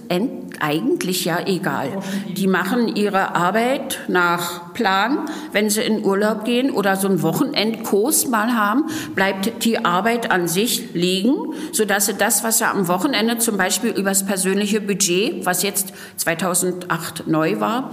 eigentlich 0.61 1.25
ja 1.25 1.39
egal. 1.45 1.99
Die 2.35 2.47
machen 2.47 2.95
ihre 2.95 3.35
Arbeit 3.35 3.99
nach 4.07 4.73
Plan. 4.73 5.25
Wenn 5.51 5.69
sie 5.69 5.81
in 5.81 6.03
Urlaub 6.03 6.45
gehen 6.45 6.71
oder 6.71 6.95
so 6.95 7.07
einen 7.07 7.21
Wochenendkurs 7.21 8.27
mal 8.27 8.53
haben, 8.53 8.85
bleibt 9.15 9.63
die 9.65 9.83
Arbeit 9.83 10.31
an 10.31 10.47
sich 10.47 10.93
liegen, 10.93 11.35
sodass 11.71 12.05
sie 12.07 12.13
das, 12.13 12.43
was 12.43 12.59
sie 12.59 12.67
am 12.67 12.87
Wochenende 12.87 13.37
zum 13.37 13.57
Beispiel 13.57 13.91
übers 13.91 14.25
persönliche 14.25 14.81
Budget, 14.81 15.45
was 15.45 15.63
jetzt 15.63 15.93
2008 16.17 17.27
neu 17.27 17.59
war, 17.59 17.91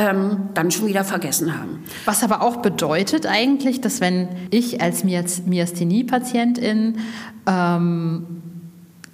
ähm, 0.00 0.48
dann 0.54 0.70
schon 0.70 0.86
wieder 0.86 1.04
vergessen 1.04 1.58
haben. 1.58 1.84
Was 2.06 2.22
aber 2.22 2.40
auch 2.42 2.56
bedeutet 2.56 3.26
eigentlich, 3.26 3.80
dass 3.82 4.00
wenn 4.00 4.28
ich 4.50 4.80
als 4.80 5.04
Myasthenie-Patientin 5.04 6.98
ähm, 7.46 8.26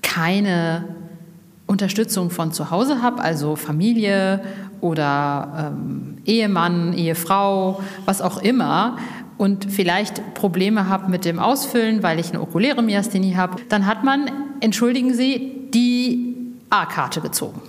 keine 0.02 0.84
Unterstützung 1.66 2.30
von 2.30 2.52
zu 2.52 2.70
Hause 2.70 3.02
habe, 3.02 3.22
also 3.22 3.56
Familie 3.56 4.40
oder 4.80 5.72
ähm, 5.72 6.18
Ehemann, 6.24 6.92
Ehefrau, 6.92 7.80
was 8.04 8.22
auch 8.22 8.38
immer, 8.38 8.96
und 9.38 9.70
vielleicht 9.70 10.34
Probleme 10.34 10.88
habe 10.88 11.10
mit 11.10 11.24
dem 11.24 11.38
Ausfüllen, 11.38 12.02
weil 12.02 12.18
ich 12.18 12.30
eine 12.30 12.40
okuläre 12.40 12.82
Myasthenie 12.82 13.36
habe, 13.36 13.56
dann 13.68 13.86
hat 13.86 14.02
man, 14.02 14.30
entschuldigen 14.60 15.12
Sie, 15.12 15.68
die 15.74 16.36
A-Karte 16.70 17.20
gezogen. 17.20 17.60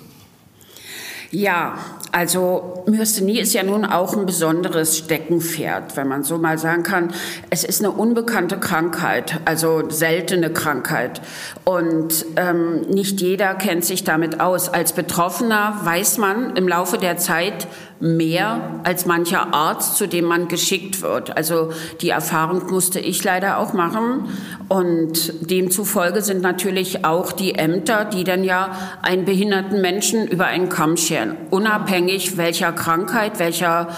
Ja, 1.31 1.77
also 2.13 2.83
Myasthenie 2.87 3.39
ist 3.39 3.53
ja 3.53 3.63
nun 3.63 3.83
auch 3.83 4.15
ein 4.15 4.25
besonderes 4.25 4.97
Steckenpferd, 4.97 5.97
wenn 5.97 6.07
man 6.07 6.23
so 6.23 6.37
mal 6.37 6.57
sagen 6.57 6.83
kann. 6.83 7.13
Es 7.49 7.65
ist 7.65 7.81
eine 7.83 7.91
unbekannte 7.91 8.57
Krankheit, 8.57 9.41
also 9.43 9.89
seltene 9.89 10.51
Krankheit. 10.51 11.21
Und 11.65 12.25
ähm, 12.37 12.81
nicht 12.89 13.19
jeder 13.19 13.55
kennt 13.55 13.83
sich 13.83 14.05
damit 14.05 14.39
aus. 14.39 14.69
Als 14.69 14.93
Betroffener 14.93 15.81
weiß 15.83 16.17
man 16.17 16.55
im 16.55 16.67
Laufe 16.67 16.97
der 16.97 17.17
Zeit, 17.17 17.67
mehr 17.99 18.79
als 18.83 19.05
mancher 19.05 19.53
Arzt, 19.53 19.97
zu 19.97 20.07
dem 20.07 20.25
man 20.25 20.47
geschickt 20.47 21.01
wird. 21.01 21.35
Also 21.35 21.71
die 22.01 22.09
Erfahrung 22.09 22.69
musste 22.69 22.99
ich 22.99 23.23
leider 23.23 23.57
auch 23.57 23.73
machen. 23.73 24.29
Und 24.67 25.49
demzufolge 25.49 26.21
sind 26.21 26.41
natürlich 26.41 27.05
auch 27.05 27.31
die 27.31 27.55
Ämter, 27.55 28.05
die 28.05 28.23
dann 28.23 28.43
ja 28.43 28.71
einen 29.01 29.25
behinderten 29.25 29.81
Menschen 29.81 30.27
über 30.27 30.45
einen 30.45 30.69
Kamm 30.69 30.97
scheren, 30.97 31.37
unabhängig 31.49 32.37
welcher 32.37 32.71
Krankheit, 32.71 33.39
welcher 33.39 33.89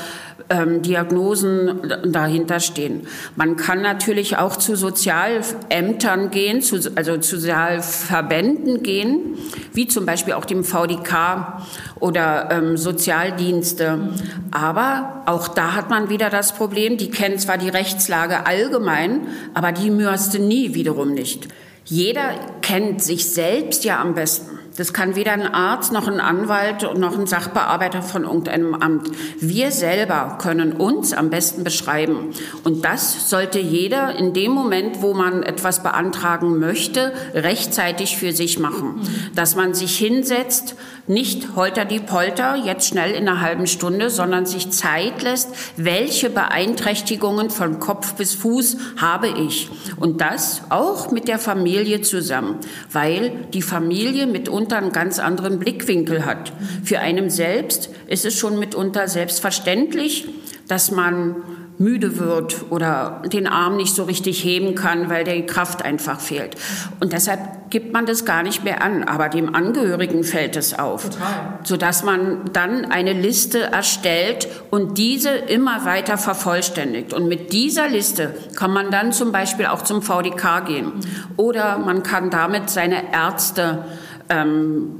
ähm, 0.49 0.81
Diagnosen 0.81 1.93
dahinter 2.05 2.59
stehen. 2.59 3.07
Man 3.35 3.55
kann 3.55 3.81
natürlich 3.81 4.37
auch 4.37 4.55
zu 4.55 4.75
Sozialämtern 4.75 6.31
gehen, 6.31 6.61
zu, 6.61 6.77
also 6.95 7.17
zu 7.17 7.37
Sozialverbänden 7.37 8.83
gehen, 8.83 9.37
wie 9.73 9.87
zum 9.87 10.05
Beispiel 10.05 10.33
auch 10.33 10.45
dem 10.45 10.63
VDK 10.63 11.63
oder 11.99 12.49
ähm, 12.51 12.77
Sozialdienste. 12.77 14.09
Aber 14.51 15.23
auch 15.25 15.47
da 15.47 15.73
hat 15.73 15.89
man 15.89 16.09
wieder 16.09 16.29
das 16.29 16.53
Problem, 16.53 16.97
die 16.97 17.09
kennen 17.09 17.39
zwar 17.39 17.57
die 17.57 17.69
Rechtslage 17.69 18.45
allgemein, 18.45 19.27
aber 19.53 19.71
die 19.71 19.89
Myasthenie 19.89 20.73
wiederum 20.73 21.13
nicht. 21.13 21.47
Jeder 21.85 22.31
kennt 22.61 23.01
sich 23.01 23.31
selbst 23.31 23.83
ja 23.83 23.99
am 23.99 24.13
besten. 24.13 24.58
Das 24.79 24.93
kann 24.93 25.17
weder 25.17 25.33
ein 25.33 25.45
Arzt 25.45 25.91
noch 25.91 26.07
ein 26.07 26.21
Anwalt 26.21 26.97
noch 26.97 27.19
ein 27.19 27.27
Sachbearbeiter 27.27 28.01
von 28.01 28.23
irgendeinem 28.23 28.75
Amt. 28.75 29.09
Wir 29.37 29.71
selber 29.71 30.37
können 30.41 30.71
uns 30.71 31.11
am 31.11 31.29
besten 31.29 31.65
beschreiben. 31.65 32.29
Und 32.63 32.85
das 32.85 33.29
sollte 33.29 33.59
jeder 33.59 34.15
in 34.15 34.31
dem 34.31 34.53
Moment, 34.53 35.01
wo 35.01 35.13
man 35.13 35.43
etwas 35.43 35.83
beantragen 35.83 36.59
möchte, 36.59 37.11
rechtzeitig 37.33 38.15
für 38.15 38.31
sich 38.31 38.57
machen. 38.57 39.01
Dass 39.35 39.57
man 39.57 39.73
sich 39.73 39.97
hinsetzt, 39.97 40.75
nicht 41.07 41.55
holter 41.57 41.83
die 41.83 41.99
Polter, 41.99 42.55
jetzt 42.55 42.87
schnell 42.87 43.11
in 43.11 43.27
einer 43.27 43.41
halben 43.41 43.67
Stunde, 43.67 44.09
sondern 44.09 44.45
sich 44.45 44.69
Zeit 44.69 45.23
lässt, 45.23 45.49
welche 45.75 46.29
Beeinträchtigungen 46.29 47.49
von 47.49 47.79
Kopf 47.79 48.13
bis 48.13 48.35
Fuß 48.35 48.77
habe 48.95 49.27
ich. 49.27 49.69
Und 49.97 50.21
das 50.21 50.61
auch 50.69 51.11
mit 51.11 51.27
der 51.27 51.39
Familie 51.39 52.01
zusammen, 52.01 52.59
weil 52.93 53.31
die 53.53 53.63
Familie 53.63 54.27
mitunter 54.27 54.68
einen 54.77 54.91
ganz 54.91 55.19
anderen 55.19 55.59
Blickwinkel 55.59 56.25
hat. 56.25 56.53
Für 56.83 56.99
einen 56.99 57.29
selbst 57.29 57.89
ist 58.07 58.25
es 58.25 58.37
schon 58.37 58.59
mitunter 58.59 59.07
selbstverständlich, 59.07 60.27
dass 60.67 60.91
man 60.91 61.35
müde 61.79 62.19
wird 62.19 62.65
oder 62.71 63.21
den 63.25 63.47
Arm 63.47 63.77
nicht 63.77 63.95
so 63.95 64.03
richtig 64.03 64.43
heben 64.43 64.75
kann, 64.75 65.09
weil 65.09 65.23
die 65.23 65.45
Kraft 65.45 65.83
einfach 65.83 66.19
fehlt. 66.19 66.55
Und 66.99 67.13
deshalb 67.13 67.69
gibt 67.69 67.93
man 67.93 68.05
das 68.05 68.25
gar 68.25 68.43
nicht 68.43 68.65
mehr 68.65 68.83
an. 68.83 69.05
Aber 69.05 69.29
dem 69.29 69.55
Angehörigen 69.55 70.25
fällt 70.25 70.57
es 70.57 70.77
auf, 70.77 71.05
Total. 71.05 71.59
sodass 71.63 72.03
man 72.03 72.51
dann 72.51 72.85
eine 72.85 73.13
Liste 73.13 73.61
erstellt 73.61 74.49
und 74.69 74.97
diese 74.97 75.29
immer 75.29 75.85
weiter 75.85 76.17
vervollständigt. 76.17 77.13
Und 77.13 77.29
mit 77.29 77.53
dieser 77.53 77.87
Liste 77.87 78.35
kann 78.55 78.71
man 78.71 78.91
dann 78.91 79.13
zum 79.13 79.31
Beispiel 79.31 79.67
auch 79.67 79.83
zum 79.83 80.01
VDK 80.01 80.65
gehen. 80.65 80.91
Oder 81.37 81.77
man 81.77 82.03
kann 82.03 82.29
damit 82.29 82.69
seine 82.69 83.13
Ärzte 83.13 83.85
ähm, 84.29 84.99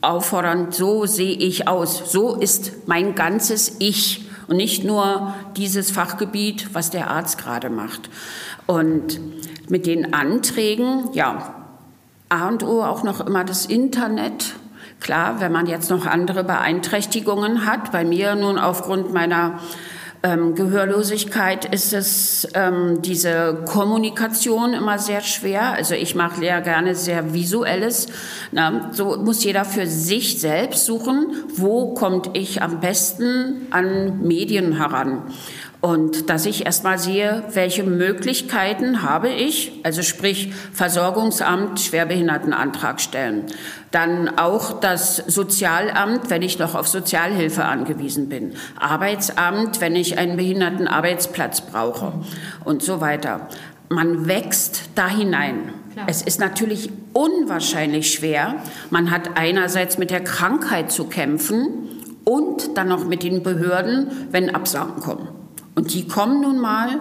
auffordern, 0.00 0.70
so 0.70 1.06
sehe 1.06 1.36
ich 1.36 1.68
aus, 1.68 2.12
so 2.12 2.34
ist 2.34 2.88
mein 2.88 3.14
ganzes 3.14 3.76
Ich 3.78 4.26
und 4.46 4.56
nicht 4.56 4.84
nur 4.84 5.34
dieses 5.56 5.90
Fachgebiet, 5.90 6.74
was 6.74 6.90
der 6.90 7.10
Arzt 7.10 7.38
gerade 7.38 7.68
macht. 7.68 8.08
Und 8.66 9.20
mit 9.68 9.86
den 9.86 10.14
Anträgen, 10.14 11.10
ja, 11.12 11.54
A 12.28 12.48
und 12.48 12.62
O 12.62 12.82
auch 12.82 13.02
noch 13.02 13.20
immer 13.20 13.44
das 13.44 13.66
Internet. 13.66 14.54
Klar, 15.00 15.40
wenn 15.40 15.52
man 15.52 15.66
jetzt 15.66 15.90
noch 15.90 16.06
andere 16.06 16.44
Beeinträchtigungen 16.44 17.66
hat, 17.66 17.92
bei 17.92 18.04
mir 18.04 18.34
nun 18.34 18.58
aufgrund 18.58 19.12
meiner 19.12 19.60
ähm, 20.22 20.54
Gehörlosigkeit 20.54 21.64
ist 21.72 21.92
es 21.92 22.48
ähm, 22.54 23.02
diese 23.02 23.62
Kommunikation 23.66 24.74
immer 24.74 24.98
sehr 24.98 25.20
schwer. 25.20 25.72
Also 25.72 25.94
ich 25.94 26.14
mache 26.14 26.44
ja 26.44 26.60
gerne 26.60 26.94
sehr 26.94 27.34
visuelles. 27.34 28.08
Na, 28.50 28.90
so 28.92 29.16
muss 29.16 29.44
jeder 29.44 29.64
für 29.64 29.86
sich 29.86 30.40
selbst 30.40 30.86
suchen, 30.86 31.28
wo 31.54 31.94
kommt 31.94 32.30
ich 32.36 32.62
am 32.62 32.80
besten 32.80 33.68
an 33.70 34.20
Medien 34.26 34.76
heran. 34.76 35.22
Und 35.80 36.28
dass 36.28 36.44
ich 36.44 36.66
erstmal 36.66 36.98
sehe, 36.98 37.44
welche 37.52 37.84
Möglichkeiten 37.84 39.02
habe 39.02 39.28
ich, 39.28 39.72
also 39.84 40.02
sprich 40.02 40.52
Versorgungsamt, 40.72 41.78
Schwerbehindertenantrag 41.78 43.00
stellen. 43.00 43.44
Dann 43.92 44.38
auch 44.38 44.80
das 44.80 45.16
Sozialamt, 45.16 46.30
wenn 46.30 46.42
ich 46.42 46.58
noch 46.58 46.74
auf 46.74 46.88
Sozialhilfe 46.88 47.64
angewiesen 47.64 48.28
bin. 48.28 48.54
Arbeitsamt, 48.76 49.80
wenn 49.80 49.94
ich 49.94 50.18
einen 50.18 50.36
Behindertenarbeitsplatz 50.36 51.60
brauche 51.60 52.12
und 52.64 52.82
so 52.82 53.00
weiter. 53.00 53.48
Man 53.88 54.26
wächst 54.26 54.82
da 54.96 55.08
hinein. 55.08 55.72
Es 56.06 56.22
ist 56.22 56.40
natürlich 56.40 56.90
unwahrscheinlich 57.12 58.12
schwer. 58.12 58.56
Man 58.90 59.10
hat 59.10 59.36
einerseits 59.36 59.96
mit 59.96 60.10
der 60.10 60.22
Krankheit 60.22 60.92
zu 60.92 61.04
kämpfen 61.04 61.68
und 62.24 62.76
dann 62.76 62.88
noch 62.88 63.04
mit 63.04 63.22
den 63.22 63.42
Behörden, 63.42 64.28
wenn 64.30 64.54
Absagen 64.54 65.00
kommen. 65.00 65.37
Und 65.78 65.94
die 65.94 66.08
kommen 66.08 66.40
nun 66.40 66.58
mal, 66.58 66.98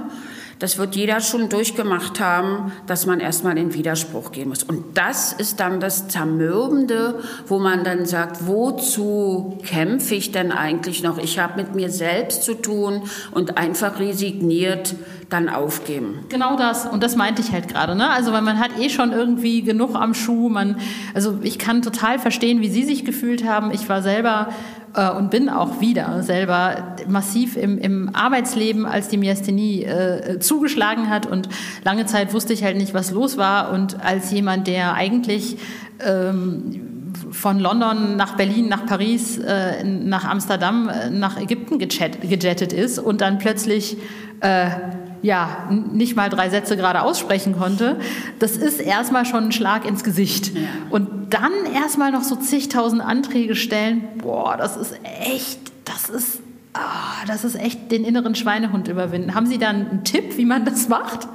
das 0.60 0.78
wird 0.78 0.96
jeder 0.96 1.20
schon 1.20 1.50
durchgemacht 1.50 2.20
haben, 2.20 2.72
dass 2.86 3.08
man 3.08 3.20
erstmal 3.20 3.58
in 3.58 3.74
Widerspruch 3.74 4.32
gehen 4.32 4.50
muss. 4.50 4.62
Und 4.62 5.00
das 5.00 5.34
ist 5.34 5.60
dann 5.60 5.80
das 5.80 6.10
Zermürbende, 6.10 7.20
wo 7.48 7.58
man 7.58 7.84
dann 7.84 8.06
sagt, 8.06 8.46
wozu 8.46 9.58
kämpfe 9.66 10.14
ich 10.14 10.32
denn 10.32 10.52
eigentlich 10.52 11.02
noch? 11.02 11.18
Ich 11.18 11.40
habe 11.40 11.56
mit 11.56 11.74
mir 11.74 11.90
selbst 11.90 12.44
zu 12.44 12.54
tun 12.54 13.02
und 13.32 13.58
einfach 13.58 14.00
resigniert 14.00 14.94
dann 15.30 15.50
aufgeben. 15.50 16.26
Genau 16.30 16.56
das. 16.56 16.86
Und 16.86 17.02
das 17.02 17.16
meinte 17.16 17.42
ich 17.42 17.52
halt 17.52 17.68
gerade. 17.68 17.96
Ne? 17.96 18.10
Also, 18.12 18.32
weil 18.32 18.44
man 18.44 18.60
hat 18.60 18.80
eh 18.80 18.90
schon 18.90 19.12
irgendwie 19.12 19.64
genug 19.64 19.96
am 19.96 20.14
Schuh. 20.14 20.50
Man, 20.50 20.78
also 21.16 21.40
ich 21.42 21.58
kann 21.58 21.82
total 21.82 22.20
verstehen, 22.20 22.62
wie 22.62 22.70
Sie 22.70 22.84
sich 22.84 23.06
gefühlt 23.06 23.44
haben. 23.44 23.72
Ich 23.72 23.90
war 23.90 24.04
selber 24.04 24.50
äh, 24.94 25.10
und 25.12 25.32
bin 25.32 25.50
auch 25.50 25.80
wieder 25.80 26.24
selber 26.24 26.96
massiv 27.08 27.58
im, 27.58 27.78
im 27.78 28.10
Arbeitsleben, 28.14 28.86
als 28.86 29.10
die 29.10 29.18
Myasthenie 29.18 29.84
äh, 29.84 30.40
zugeschlagen 30.40 31.10
hat. 31.10 31.26
Und 31.26 31.50
lange 31.84 32.06
Zeit 32.06 32.34
wusste 32.34 32.54
ich 32.54 32.64
halt 32.64 32.78
nicht, 32.78 32.94
was 32.94 33.12
los 33.12 33.38
war. 33.38 33.72
Und 33.72 34.04
als 34.04 34.32
jemand, 34.32 34.68
der 34.68 34.94
eigentlich 34.94 35.58
ähm, 36.06 37.14
von 37.32 37.60
London 37.60 38.16
nach 38.16 38.36
Berlin, 38.36 38.68
nach 38.68 38.86
Paris, 38.86 39.38
äh, 39.38 39.84
nach 39.84 40.26
Amsterdam, 40.26 40.90
äh, 40.90 41.10
nach 41.10 41.40
Ägypten 41.40 41.80
gejettet 41.80 42.74
ist 42.74 43.00
und 43.00 43.22
dann 43.22 43.38
plötzlich 43.38 43.98
äh, 44.42 44.70
ja, 45.22 45.68
nicht 45.70 46.16
mal 46.16 46.30
drei 46.30 46.50
Sätze 46.50 46.78
gerade 46.78 47.02
aussprechen 47.02 47.58
konnte, 47.58 48.00
das 48.40 48.58
ist 48.58 48.80
erstmal 48.80 49.26
schon 49.26 49.46
ein 49.46 49.52
Schlag 49.52 49.86
ins 49.86 50.04
Gesicht. 50.04 50.56
Ja. 50.56 50.62
Und 50.90 51.34
dann 51.34 51.52
erstmal 51.74 52.12
noch 52.12 52.24
so 52.24 52.36
zigtausend 52.36 53.02
Anträge 53.02 53.56
stellen, 53.56 54.08
boah, 54.22 54.58
das 54.58 54.78
ist 54.78 54.96
echt, 55.04 55.60
das 55.86 56.10
ist, 56.10 56.40
oh, 56.76 57.28
das 57.28 57.44
ist 57.44 57.56
echt 57.56 57.92
den 57.92 58.04
inneren 58.04 58.36
Schweinehund 58.36 58.88
überwinden. 58.88 59.34
Haben 59.36 59.48
Sie 59.48 59.58
da 59.58 59.70
einen 59.70 60.04
Tipp, 60.04 60.38
wie 60.38 60.46
man 60.46 60.66
das 60.66 60.88
macht? 60.88 61.28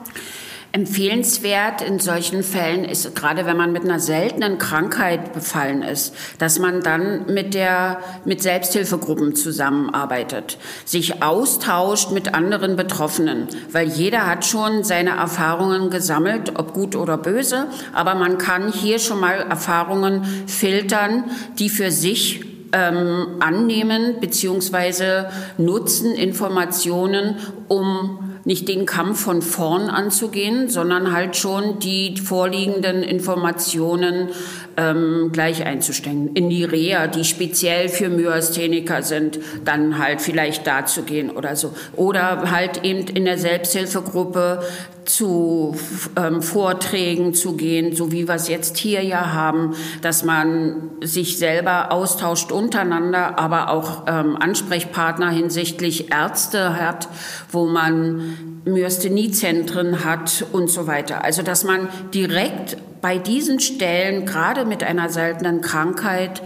Empfehlenswert 0.75 1.83
in 1.83 1.99
solchen 1.99 2.43
Fällen 2.43 2.87
ist, 2.87 3.14
gerade 3.14 3.45
wenn 3.45 3.59
man 3.59 3.73
mit 3.73 3.85
einer 3.85 4.00
seltenen 4.00 4.57
Krankheit 4.57 5.35
befallen 5.35 5.83
ist, 5.83 6.14
dass 6.38 6.59
man 6.59 6.81
dann 6.81 7.26
mit 7.26 7.52
der, 7.52 8.00
mit 8.25 8.41
Selbsthilfegruppen 8.41 9.37
zusammenarbeitet, 9.37 10.57
sich 10.87 11.23
austauscht 11.23 12.11
mit 12.11 12.33
anderen 12.33 12.76
Betroffenen, 12.76 13.49
weil 13.71 13.87
jeder 13.87 14.26
hat 14.26 14.47
schon 14.47 14.83
seine 14.83 15.11
Erfahrungen 15.11 15.91
gesammelt, 15.91 16.59
ob 16.59 16.73
gut 16.73 16.97
oder 16.97 17.19
böse, 17.19 17.67
aber 17.93 18.14
man 18.14 18.38
kann 18.38 18.73
hier 18.73 18.99
schon 18.99 19.21
mal 19.21 19.41
Erfahrungen 19.41 20.25
filtern, 20.47 21.25
die 21.59 21.69
für 21.69 21.91
sich 21.91 22.47
ähm, 22.73 23.26
annehmen 23.41 24.21
beziehungsweise 24.21 25.29
nutzen 25.59 26.14
Informationen, 26.14 27.37
um 27.69 28.32
nicht 28.45 28.69
den 28.69 28.87
Kampf 28.87 29.21
von 29.21 29.43
vorn 29.43 29.89
anzugehen, 29.89 30.69
sondern 30.69 31.13
halt 31.13 31.37
schon 31.37 31.79
die 31.79 32.17
vorliegenden 32.17 33.03
Informationen 33.03 34.29
ähm, 34.76 35.31
gleich 35.33 35.64
einzustellen. 35.64 36.31
In 36.35 36.50
die 36.50 36.64
Reha, 36.64 37.07
die 37.07 37.25
speziell 37.25 37.88
für 37.88 38.09
Myastheniker 38.09 39.02
sind, 39.02 39.38
dann 39.64 39.99
halt 39.99 40.21
vielleicht 40.21 40.67
da 40.67 40.87
zu 40.87 41.02
gehen 41.02 41.31
oder 41.31 41.57
so. 41.57 41.75
Oder 41.97 42.50
halt 42.50 42.85
eben 42.85 43.07
in 43.09 43.25
der 43.25 43.38
Selbsthilfegruppe 43.38 44.62
zu 45.05 45.76
ähm, 46.17 46.43
Vorträgen 46.43 47.35
zu 47.35 47.57
gehen, 47.57 47.95
so 47.95 48.12
wie 48.12 48.29
wir 48.29 48.35
es 48.35 48.49
jetzt 48.49 48.76
hier 48.76 49.02
ja 49.02 49.33
haben, 49.33 49.75
dass 50.00 50.25
man 50.25 50.91
sich 51.00 51.38
selber 51.38 51.93
austauscht 51.93 52.52
untereinander, 52.52 53.38
aber 53.38 53.71
auch 53.71 54.05
ähm, 54.07 54.37
Ansprechpartner 54.37 55.31
hinsichtlich 55.31 56.12
Ärzte 56.12 56.76
hat, 56.81 57.09
wo 57.50 57.67
man 57.67 58.61
Myastheniezentren 58.64 60.05
hat 60.05 60.45
und 60.52 60.71
so 60.71 60.87
weiter. 60.87 61.25
Also 61.25 61.43
dass 61.43 61.64
man 61.64 61.88
direkt 62.14 62.76
bei 63.02 63.18
diesen 63.18 63.61
Stellen, 63.61 64.25
gerade 64.25 64.64
mit 64.64 64.82
einer 64.82 65.11
seltenen 65.11 65.61
Krankheit, 65.61 66.42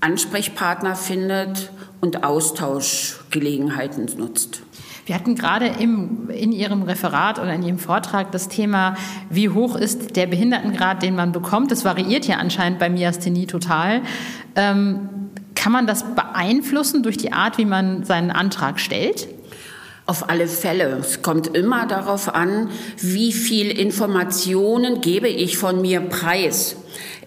Ansprechpartner 0.00 0.96
findet 0.96 1.70
und 2.00 2.24
Austauschgelegenheiten 2.24 4.10
nutzt. 4.18 4.62
Wir 5.06 5.14
hatten 5.14 5.34
gerade 5.34 5.66
im, 5.66 6.30
in 6.30 6.52
Ihrem 6.52 6.82
Referat 6.82 7.38
oder 7.38 7.54
in 7.54 7.62
Ihrem 7.62 7.78
Vortrag 7.78 8.32
das 8.32 8.48
Thema, 8.48 8.96
wie 9.28 9.48
hoch 9.48 9.76
ist 9.76 10.16
der 10.16 10.26
Behindertengrad, 10.26 11.02
den 11.02 11.14
man 11.16 11.32
bekommt. 11.32 11.70
Das 11.70 11.84
variiert 11.84 12.26
ja 12.26 12.36
anscheinend 12.36 12.78
bei 12.78 12.90
Myasthenie 12.90 13.46
total. 13.46 14.02
Ähm, 14.56 15.08
kann 15.54 15.72
man 15.72 15.86
das 15.86 16.04
beeinflussen 16.14 17.02
durch 17.02 17.16
die 17.16 17.32
Art, 17.32 17.58
wie 17.58 17.64
man 17.64 18.04
seinen 18.04 18.30
Antrag 18.30 18.80
stellt? 18.80 19.28
Auf 20.10 20.28
alle 20.28 20.48
Fälle. 20.48 20.98
Es 20.98 21.22
kommt 21.22 21.56
immer 21.56 21.86
darauf 21.86 22.34
an, 22.34 22.70
wie 22.96 23.32
viel 23.32 23.70
Informationen 23.70 25.00
gebe 25.00 25.28
ich 25.28 25.56
von 25.56 25.80
mir 25.80 26.00
preis. 26.00 26.74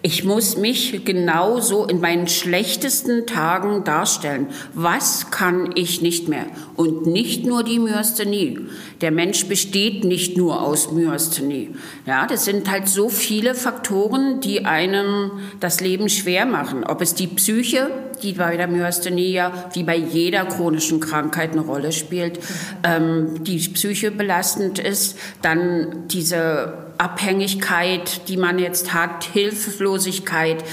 Ich 0.06 0.22
muss 0.22 0.58
mich 0.58 1.06
genauso 1.06 1.86
in 1.86 1.98
meinen 1.98 2.28
schlechtesten 2.28 3.26
Tagen 3.26 3.84
darstellen. 3.84 4.48
Was 4.74 5.30
kann 5.30 5.70
ich 5.76 6.02
nicht 6.02 6.28
mehr? 6.28 6.44
Und 6.76 7.06
nicht 7.06 7.46
nur 7.46 7.64
die 7.64 7.78
Myasthenie. 7.78 8.58
Der 9.00 9.10
Mensch 9.10 9.46
besteht 9.46 10.04
nicht 10.04 10.36
nur 10.36 10.60
aus 10.60 10.92
Myasthenie. 10.92 11.70
Ja, 12.04 12.26
das 12.26 12.44
sind 12.44 12.70
halt 12.70 12.86
so 12.86 13.08
viele 13.08 13.54
Faktoren, 13.54 14.42
die 14.42 14.66
einem 14.66 15.30
das 15.60 15.80
Leben 15.80 16.10
schwer 16.10 16.44
machen. 16.44 16.84
Ob 16.84 17.00
es 17.00 17.14
die 17.14 17.28
Psyche, 17.28 17.90
die 18.22 18.34
bei 18.34 18.58
der 18.58 18.68
Myasthenie 18.68 19.32
ja 19.32 19.70
wie 19.72 19.84
bei 19.84 19.96
jeder 19.96 20.44
chronischen 20.44 21.00
Krankheit 21.00 21.52
eine 21.52 21.62
Rolle 21.62 21.92
spielt, 21.92 22.40
ähm, 22.86 23.42
die 23.42 23.56
Psyche 23.56 24.10
belastend 24.10 24.78
ist, 24.78 25.16
dann 25.40 26.08
diese 26.08 26.83
Abhängigkeit, 26.98 28.28
die 28.28 28.36
man 28.36 28.58
jetzt 28.58 28.92
hat, 28.92 29.24
Hilflosigkeit, 29.24 30.64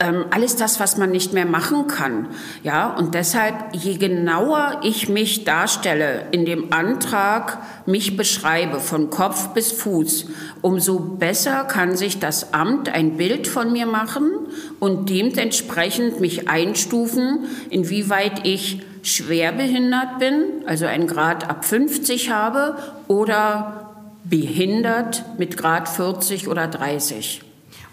ähm, 0.00 0.26
alles 0.30 0.56
das, 0.56 0.80
was 0.80 0.96
man 0.96 1.10
nicht 1.10 1.32
mehr 1.32 1.46
machen 1.46 1.86
kann. 1.86 2.28
Ja, 2.62 2.94
und 2.94 3.14
deshalb, 3.14 3.54
je 3.72 3.96
genauer 3.96 4.80
ich 4.82 5.08
mich 5.08 5.44
darstelle 5.44 6.26
in 6.30 6.44
dem 6.44 6.72
Antrag, 6.72 7.58
mich 7.86 8.16
beschreibe 8.16 8.80
von 8.80 9.10
Kopf 9.10 9.48
bis 9.48 9.72
Fuß, 9.72 10.26
umso 10.62 10.98
besser 10.98 11.64
kann 11.64 11.96
sich 11.96 12.18
das 12.18 12.52
Amt 12.52 12.88
ein 12.88 13.16
Bild 13.16 13.46
von 13.46 13.72
mir 13.72 13.86
machen 13.86 14.30
und 14.80 15.08
dementsprechend 15.10 16.20
mich 16.20 16.48
einstufen, 16.48 17.46
inwieweit 17.70 18.46
ich 18.46 18.82
schwer 19.02 19.52
behindert 19.52 20.18
bin, 20.18 20.64
also 20.66 20.86
einen 20.86 21.06
Grad 21.06 21.48
ab 21.48 21.64
50 21.64 22.30
habe 22.30 22.76
oder 23.06 23.87
behindert 24.28 25.24
mit 25.38 25.56
Grad 25.56 25.88
40 25.88 26.48
oder 26.48 26.66
30. 26.66 27.42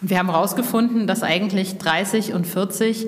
Und 0.01 0.09
wir 0.09 0.19
haben 0.19 0.29
herausgefunden, 0.29 1.07
dass 1.07 1.23
eigentlich 1.23 1.77
30 1.77 2.33
und 2.33 2.45
40 2.45 3.07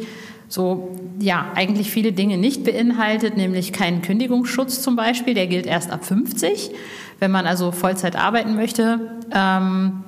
so, 0.49 0.95
ja, 1.19 1.51
eigentlich 1.55 1.91
viele 1.91 2.13
Dinge 2.13 2.37
nicht 2.37 2.63
beinhaltet, 2.63 3.35
nämlich 3.35 3.73
keinen 3.73 4.01
Kündigungsschutz 4.01 4.81
zum 4.81 4.95
Beispiel, 4.95 5.33
der 5.33 5.47
gilt 5.47 5.65
erst 5.65 5.91
ab 5.91 6.05
50. 6.05 6.71
Wenn 7.19 7.31
man 7.31 7.45
also 7.45 7.71
Vollzeit 7.71 8.15
arbeiten 8.15 8.55
möchte, 8.55 9.17
ähm, 9.33 10.03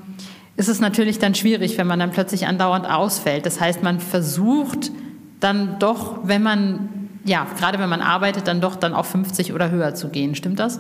ist 0.56 0.70
es 0.70 0.80
natürlich 0.80 1.20
dann 1.20 1.36
schwierig, 1.36 1.78
wenn 1.78 1.88
man 1.88 2.00
dann 2.00 2.12
plötzlich 2.12 2.48
andauernd 2.48 2.90
ausfällt. 2.90 3.46
Das 3.46 3.60
heißt, 3.60 3.84
man 3.84 4.00
versucht 4.00 4.92
dann 5.40 5.78
doch, 5.80 6.20
wenn 6.24 6.44
man, 6.44 7.10
ja, 7.26 7.46
gerade 7.58 7.80
wenn 7.80 7.90
man 7.90 8.02
arbeitet, 8.02 8.48
dann 8.48 8.62
doch 8.62 8.76
dann 8.76 8.94
auf 8.94 9.08
50 9.08 9.54
oder 9.54 9.72
höher 9.72 9.94
zu 9.96 10.10
gehen. 10.10 10.36
Stimmt 10.36 10.60
das? 10.60 10.80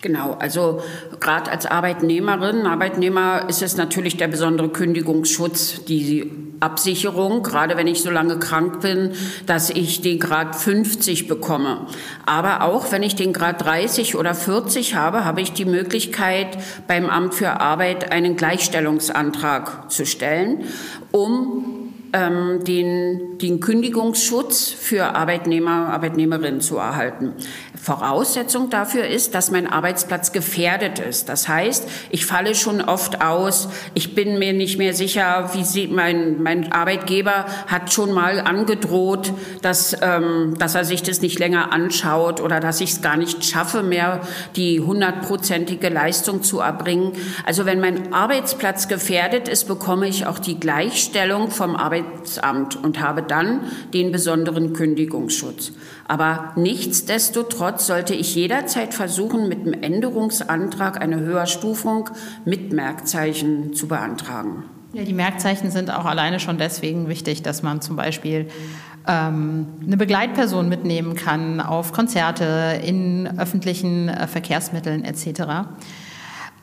Genau, 0.00 0.36
also 0.38 0.82
gerade 1.20 1.50
als 1.50 1.66
Arbeitnehmerin, 1.66 2.66
Arbeitnehmer 2.66 3.48
ist 3.48 3.62
es 3.62 3.76
natürlich 3.76 4.16
der 4.16 4.28
besondere 4.28 4.68
Kündigungsschutz, 4.68 5.84
die 5.84 6.30
Absicherung, 6.62 7.42
gerade 7.42 7.76
wenn 7.76 7.86
ich 7.86 8.02
so 8.02 8.10
lange 8.10 8.38
krank 8.38 8.80
bin, 8.80 9.12
dass 9.46 9.70
ich 9.70 10.00
den 10.00 10.20
Grad 10.20 10.54
50 10.54 11.26
bekomme. 11.26 11.86
Aber 12.24 12.62
auch 12.62 12.92
wenn 12.92 13.02
ich 13.02 13.16
den 13.16 13.32
Grad 13.32 13.64
30 13.64 14.16
oder 14.16 14.34
40 14.34 14.94
habe, 14.94 15.24
habe 15.24 15.40
ich 15.40 15.52
die 15.52 15.64
Möglichkeit, 15.64 16.58
beim 16.86 17.10
Amt 17.10 17.34
für 17.34 17.60
Arbeit 17.60 18.12
einen 18.12 18.36
Gleichstellungsantrag 18.36 19.90
zu 19.90 20.06
stellen, 20.06 20.64
um 21.10 21.71
ähm, 22.12 22.62
den, 22.64 23.38
den 23.38 23.60
Kündigungsschutz 23.60 24.68
für 24.68 25.14
Arbeitnehmer, 25.14 25.88
Arbeitnehmerinnen 25.88 26.60
zu 26.60 26.76
erhalten. 26.76 27.34
Voraussetzung 27.82 28.70
dafür 28.70 29.08
ist, 29.08 29.34
dass 29.34 29.50
mein 29.50 29.66
Arbeitsplatz 29.66 30.30
gefährdet 30.30 31.00
ist. 31.00 31.28
Das 31.28 31.48
heißt, 31.48 31.88
ich 32.10 32.26
falle 32.26 32.54
schon 32.54 32.80
oft 32.80 33.22
aus. 33.22 33.68
Ich 33.94 34.14
bin 34.14 34.38
mir 34.38 34.52
nicht 34.52 34.78
mehr 34.78 34.94
sicher, 34.94 35.50
wie 35.54 35.64
sie, 35.64 35.88
mein, 35.88 36.40
mein 36.42 36.70
Arbeitgeber 36.70 37.46
hat 37.66 37.92
schon 37.92 38.12
mal 38.12 38.40
angedroht, 38.40 39.32
dass, 39.62 39.96
ähm, 40.00 40.54
dass 40.58 40.76
er 40.76 40.84
sich 40.84 41.02
das 41.02 41.22
nicht 41.22 41.40
länger 41.40 41.72
anschaut 41.72 42.40
oder 42.40 42.60
dass 42.60 42.80
ich 42.80 42.92
es 42.92 43.02
gar 43.02 43.16
nicht 43.16 43.44
schaffe, 43.44 43.82
mehr 43.82 44.20
die 44.54 44.80
hundertprozentige 44.80 45.88
Leistung 45.88 46.42
zu 46.42 46.60
erbringen. 46.60 47.12
Also 47.44 47.66
wenn 47.66 47.80
mein 47.80 48.12
Arbeitsplatz 48.12 48.86
gefährdet 48.86 49.48
ist, 49.48 49.66
bekomme 49.66 50.06
ich 50.06 50.26
auch 50.26 50.38
die 50.38 50.60
Gleichstellung 50.60 51.50
vom 51.50 51.74
Arbeitsamt 52.02 52.76
und 52.76 53.00
habe 53.00 53.22
dann 53.22 53.60
den 53.92 54.12
besonderen 54.12 54.72
Kündigungsschutz. 54.72 55.72
Aber 56.08 56.52
nichtsdestotrotz 56.56 57.86
sollte 57.86 58.14
ich 58.14 58.34
jederzeit 58.34 58.94
versuchen, 58.94 59.48
mit 59.48 59.66
dem 59.66 59.72
Änderungsantrag 59.72 61.00
eine 61.00 61.20
Höherstufung 61.20 62.10
mit 62.44 62.72
Merkzeichen 62.72 63.74
zu 63.74 63.88
beantragen. 63.88 64.64
Ja, 64.92 65.04
die 65.04 65.14
Merkzeichen 65.14 65.70
sind 65.70 65.90
auch 65.90 66.04
alleine 66.04 66.38
schon 66.38 66.58
deswegen 66.58 67.08
wichtig, 67.08 67.42
dass 67.42 67.62
man 67.62 67.80
zum 67.80 67.96
Beispiel 67.96 68.48
ähm, 69.08 69.66
eine 69.84 69.96
Begleitperson 69.96 70.68
mitnehmen 70.68 71.16
kann 71.16 71.60
auf 71.60 71.92
Konzerte, 71.92 72.80
in 72.84 73.26
öffentlichen 73.38 74.08
äh, 74.08 74.26
Verkehrsmitteln 74.26 75.04
etc. 75.04 75.66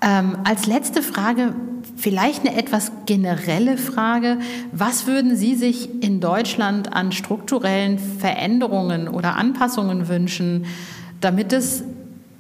Ähm, 0.02 0.38
als 0.46 0.66
letzte 0.66 1.02
Frage, 1.02 1.54
vielleicht 1.98 2.48
eine 2.48 2.58
etwas 2.58 2.92
generelle 3.06 3.78
Frage. 3.78 4.40
Was 4.72 5.08
würden 5.08 5.36
Sie 5.36 5.56
sich 5.56 6.04
in 6.04 6.22
Deutschland 6.22 6.94
an 6.94 7.12
strukturellen 7.12 8.00
Veränderungen 8.00 9.08
oder 9.10 9.36
Anpassungen 9.36 10.08
wünschen, 10.08 10.66
damit 11.20 11.52
es 11.52 11.84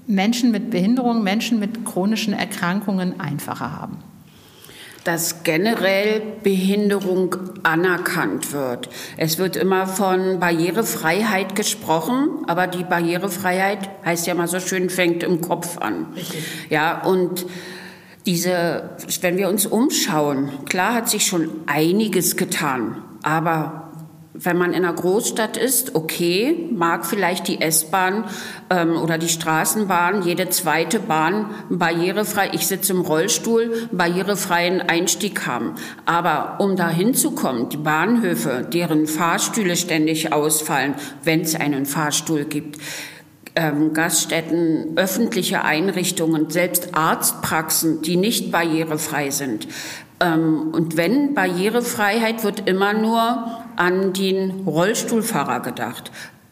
Menschen 0.08 0.52
mit 0.52 0.72
Behinderungen, 0.72 1.24
Menschen 1.24 1.60
mit 1.60 1.86
chronischen 1.86 2.34
Erkrankungen 2.34 3.20
einfacher 3.20 3.72
haben? 3.72 3.98
Dass 5.04 5.44
generell 5.44 6.22
Behinderung 6.44 7.36
anerkannt 7.64 8.54
wird. 8.54 8.90
Es 9.18 9.38
wird 9.38 9.56
immer 9.56 9.88
von 9.88 10.40
Barrierefreiheit 10.40 11.56
gesprochen, 11.56 12.44
aber 12.48 12.68
die 12.68 12.84
Barrierefreiheit 12.84 13.90
heißt 14.06 14.28
ja 14.28 14.36
mal 14.36 14.48
so 14.48 14.60
schön, 14.60 14.90
fängt 14.90 15.24
im 15.24 15.42
Kopf 15.42 15.78
an. 15.78 16.08
Richtig. 16.16 16.44
Ja, 16.70 17.02
und 17.04 17.46
diese, 18.26 18.92
wenn 19.22 19.38
wir 19.38 19.50
uns 19.50 19.66
umschauen, 19.66 20.52
klar 20.66 20.94
hat 20.94 21.10
sich 21.10 21.26
schon 21.26 21.50
einiges 21.66 22.36
getan, 22.36 23.04
aber 23.24 23.89
wenn 24.34 24.58
man 24.58 24.74
in 24.74 24.86
einer 24.86 24.94
Großstadt 24.94 25.58
ist, 25.58 25.96
okay, 25.96 26.70
mag 26.72 27.06
vielleicht 27.06 27.48
die 27.48 27.62
S-Bahn 27.62 28.26
ähm, 28.70 28.96
oder 28.96 29.18
die 29.18 29.28
Straßenbahn, 29.28 30.22
jede 30.22 30.50
zweite 30.50 31.00
Bahn 31.00 31.50
barrierefrei, 31.70 32.52
ich 32.54 32.68
sitze 32.68 32.94
im 32.94 33.02
Rollstuhl, 33.02 33.90
barrierefreien 33.92 34.82
Einstieg 34.82 35.48
haben. 35.48 35.76
Aber 36.06 36.58
um 36.60 36.76
da 36.76 36.90
hinzukommen, 36.90 37.70
die 37.70 37.78
Bahnhöfe, 37.78 38.68
deren 38.72 39.08
Fahrstühle 39.08 39.76
ständig 39.76 40.32
ausfallen, 40.32 40.94
wenn 41.24 41.42
es 41.42 41.56
einen 41.56 41.88
Fahrstuhl 41.88 42.46
gibt, 42.46 42.78
ähm, 43.56 43.94
Gaststätten, 43.94 44.96
öffentliche 44.96 45.64
Einrichtungen, 45.64 46.52
selbst 46.52 46.96
Arztpraxen, 46.96 48.04
die 48.04 48.16
nicht 48.16 48.52
barrierefrei 48.52 49.32
sind. 49.32 49.68
Ähm, 50.22 50.70
und 50.72 50.98
wenn 50.98 51.34
Barrierefreiheit 51.34 52.44
wird 52.44 52.68
immer 52.70 52.94
nur 52.94 53.59
an 53.80 54.14
den 54.14 54.68
Rollstuhlfahrer 54.68 55.62
gedacht. 55.62 56.12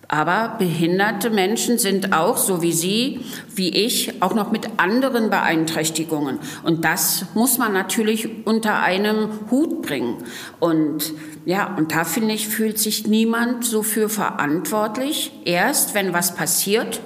Aber 0.09 0.55
behinderte 0.57 1.29
Menschen 1.29 1.77
sind 1.77 2.13
auch, 2.13 2.37
so 2.37 2.61
wie 2.61 2.71
Sie, 2.71 3.19
wie 3.53 3.69
ich, 3.69 4.21
auch 4.21 4.33
noch 4.33 4.51
mit 4.51 4.69
anderen 4.77 5.29
Beeinträchtigungen. 5.29 6.39
Und 6.63 6.85
das 6.85 7.25
muss 7.33 7.57
man 7.57 7.73
natürlich 7.73 8.47
unter 8.47 8.81
einem 8.81 9.27
Hut 9.51 9.81
bringen. 9.81 10.23
Und 10.61 11.13
ja, 11.45 11.75
und 11.75 11.91
da 11.93 12.05
finde 12.05 12.33
ich, 12.33 12.47
fühlt 12.47 12.79
sich 12.79 13.05
niemand 13.05 13.65
so 13.65 13.83
für 13.83 14.07
verantwortlich. 14.07 15.33
Erst, 15.43 15.93
wenn 15.93 16.13
was 16.13 16.35
passiert, 16.35 17.01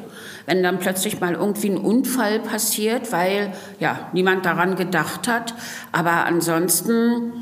wenn 0.46 0.62
dann 0.62 0.78
plötzlich 0.78 1.20
mal 1.20 1.34
irgendwie 1.34 1.72
ein 1.72 1.78
Unfall 1.78 2.40
passiert, 2.40 3.12
weil 3.12 3.54
ja 3.80 4.12
niemand 4.14 4.46
daran 4.46 4.76
gedacht 4.76 5.28
hat. 5.28 5.56
Aber 5.92 6.26
ansonsten 6.28 7.34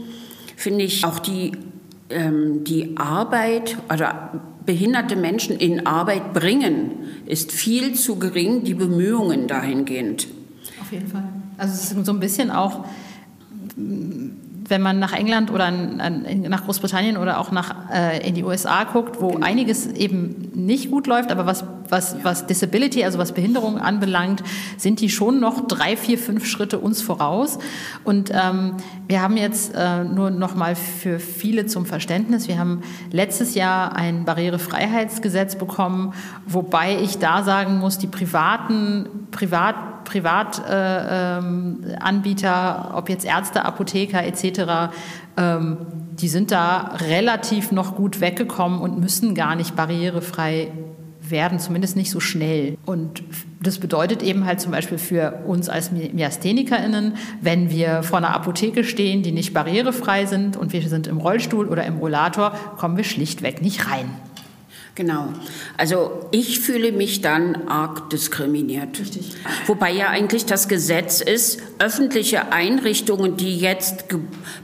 finde 0.56 0.86
ich 0.86 1.04
auch 1.04 1.20
die 1.20 1.52
die 2.12 2.98
Arbeit 2.98 3.78
oder 3.94 4.42
behinderte 4.66 5.16
Menschen 5.16 5.56
in 5.56 5.86
Arbeit 5.86 6.34
bringen, 6.34 6.92
ist 7.28 7.52
viel 7.52 7.94
zu 7.94 8.18
gering, 8.18 8.64
die 8.64 8.74
Bemühungen 8.74 9.48
dahingehend. 9.48 10.28
Auf 10.82 10.92
jeden 10.92 11.08
Fall. 11.08 11.26
Also 11.58 11.74
es 11.74 11.92
ist 11.92 12.06
so 12.06 12.12
ein 12.12 12.20
bisschen 12.20 12.50
auch 12.50 12.84
wenn 14.70 14.82
man 14.82 15.00
nach 15.00 15.14
England 15.14 15.52
oder 15.52 15.72
nach 15.72 16.66
Großbritannien 16.66 17.18
oder 17.18 17.40
auch 17.40 17.52
nach, 17.52 17.90
äh, 17.92 18.28
in 18.28 18.36
die 18.36 18.44
USA 18.44 18.84
guckt, 18.84 19.20
wo 19.20 19.30
genau. 19.30 19.46
einiges 19.46 19.88
eben 19.88 20.52
nicht 20.54 20.92
gut 20.92 21.08
läuft, 21.08 21.32
aber 21.32 21.46
was, 21.46 21.64
was, 21.90 22.16
was 22.24 22.48
Disability, 22.48 23.04
also 23.04 23.18
was 23.20 23.32
Behinderung 23.32 23.78
anbelangt, 23.78 24.44
sind 24.78 25.00
die 25.00 25.10
schon 25.10 25.40
noch 25.40 25.68
drei, 25.68 25.98
vier, 25.98 26.18
fünf 26.18 26.46
Schritte 26.46 26.80
uns 26.80 27.02
voraus. 27.02 27.60
Und 28.04 28.32
ähm, 28.34 28.76
wir 29.08 29.22
haben 29.22 29.38
jetzt 29.38 29.74
äh, 29.76 30.04
nur 30.04 30.30
noch 30.32 30.56
mal 30.56 30.76
für 30.76 31.20
viele 31.20 31.66
zum 31.66 31.86
Verständnis, 31.86 32.48
wir 32.48 32.60
haben 32.60 32.82
letztes 33.12 33.56
Jahr 33.56 33.96
ein 33.96 34.26
Barrierefreiheitsgesetz 34.26 35.56
bekommen, 35.58 36.14
wobei 36.46 37.00
ich 37.02 37.18
da 37.18 37.44
sagen 37.44 37.80
muss, 37.80 37.98
die 37.98 38.08
privaten, 38.08 39.08
privat 39.32 39.90
Privatanbieter, 40.10 41.38
äh, 42.50 42.90
ähm, 42.90 42.96
ob 42.96 43.10
jetzt 43.10 43.26
Ärzte, 43.26 43.66
Apotheker 43.66 44.24
etc., 44.24 44.92
ähm, 45.38 45.78
die 46.20 46.28
sind 46.28 46.52
da 46.52 46.96
relativ 47.08 47.72
noch 47.72 47.96
gut 47.96 48.20
weggekommen 48.20 48.82
und 48.82 49.00
müssen 49.00 49.36
gar 49.36 49.56
nicht 49.56 49.76
barrierefrei 49.76 50.72
werden, 51.32 51.60
zumindest 51.60 51.96
nicht 51.96 52.12
so 52.12 52.20
schnell. 52.20 52.78
Und 52.86 53.24
das 53.62 53.80
bedeutet 53.80 54.24
eben 54.24 54.46
halt 54.46 54.62
zum 54.62 54.72
Beispiel 54.72 54.98
für 54.98 55.44
uns 55.46 55.70
als 55.70 55.92
MiasthenikerInnen, 55.92 57.16
wenn 57.42 57.70
wir 57.70 58.04
vor 58.04 58.18
einer 58.20 58.36
Apotheke 58.36 58.84
stehen, 58.84 59.24
die 59.24 59.32
nicht 59.32 59.54
barrierefrei 59.54 60.26
sind 60.26 60.58
und 60.58 60.74
wir 60.74 60.88
sind 60.88 61.08
im 61.08 61.18
Rollstuhl 61.18 61.68
oder 61.68 61.86
im 61.86 61.98
Rollator, 61.98 62.52
kommen 62.78 62.98
wir 62.98 63.04
schlichtweg 63.04 63.62
nicht 63.62 63.90
rein. 63.90 64.10
Genau. 64.96 65.30
Also 65.78 66.28
ich 66.32 66.60
fühle 66.60 66.92
mich 66.92 67.22
dann 67.22 67.68
arg 67.70 68.10
diskriminiert. 68.10 69.00
Richtig. 69.00 69.34
Wobei 69.66 69.92
ja 69.92 70.10
eigentlich 70.10 70.46
das 70.46 70.68
Gesetz 70.68 71.22
ist, 71.22 71.62
öffentliche 71.80 72.52
Einrichtungen, 72.52 73.38
die 73.38 73.58
jetzt 73.58 74.06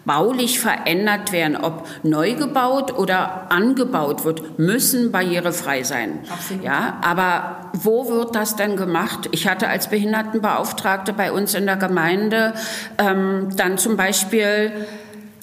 baulich 0.03 0.59
verändert 0.59 1.31
werden, 1.31 1.55
ob 1.55 1.87
neu 2.03 2.33
gebaut 2.33 2.97
oder 2.97 3.49
angebaut 3.51 4.25
wird, 4.25 4.59
müssen 4.59 5.11
barrierefrei 5.11 5.83
sein. 5.83 6.19
Absolut. 6.29 6.63
Ja, 6.63 6.99
aber 7.01 7.71
wo 7.73 8.09
wird 8.09 8.35
das 8.35 8.57
denn 8.57 8.75
gemacht? 8.75 9.29
Ich 9.31 9.47
hatte 9.47 9.69
als 9.69 9.89
Behindertenbeauftragte 9.89 11.13
bei 11.13 11.31
uns 11.31 11.53
in 11.53 11.65
der 11.65 11.77
Gemeinde 11.77 12.53
ähm, 12.97 13.49
dann 13.55 13.77
zum 13.77 13.95
Beispiel 13.95 14.73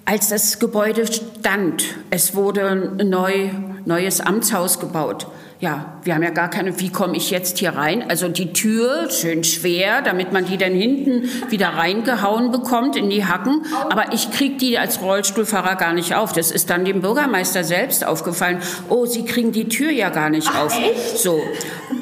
als 0.05 0.29
das 0.29 0.59
Gebäude 0.59 1.07
stand, 1.11 1.85
es 2.11 2.35
wurde 2.35 2.93
neu 3.05 3.51
neues 3.85 4.21
Amtshaus 4.21 4.81
gebaut. 4.81 5.27
Ja, 5.61 6.01
wir 6.03 6.17
haben 6.17 6.25
ja 6.25 6.31
gar 6.31 6.51
keine, 6.51 6.81
wie 6.81 6.91
komme 6.91 7.17
ich 7.17 7.31
jetzt 7.31 7.59
hier 7.59 7.77
rein? 7.77 8.11
Also 8.11 8.27
die 8.27 8.53
Tür, 8.53 9.09
schön 9.11 9.45
schwer, 9.45 10.03
damit 10.03 10.33
man 10.33 10.45
die 10.45 10.57
dann 10.57 10.73
hinten 10.73 11.29
wieder 11.51 11.69
reingehauen 11.69 12.51
bekommt 12.51 12.97
in 12.97 13.11
die 13.11 13.25
Hacken. 13.25 13.65
Aber 13.89 14.13
ich 14.13 14.33
kriege 14.33 14.57
die 14.57 14.77
als 14.77 15.01
Rollstuhlfahrer 15.01 15.77
gar 15.77 15.93
nicht 15.93 16.17
auf. 16.17 16.33
Das 16.33 16.51
ist 16.51 16.69
dann 16.69 16.85
dem 16.85 17.01
Bürgermeister 17.01 17.63
selbst 17.63 18.05
aufgefallen. 18.05 18.59
Oh, 18.89 19.07
Sie 19.07 19.25
kriegen 19.25 19.53
die 19.53 19.69
Tür 19.69 19.93
ja 19.93 20.11
gar 20.11 20.31
nicht 20.31 20.49
Ach, 20.51 20.65
auf. 20.65 20.77
Echt? 20.77 21.19
So. 21.19 21.41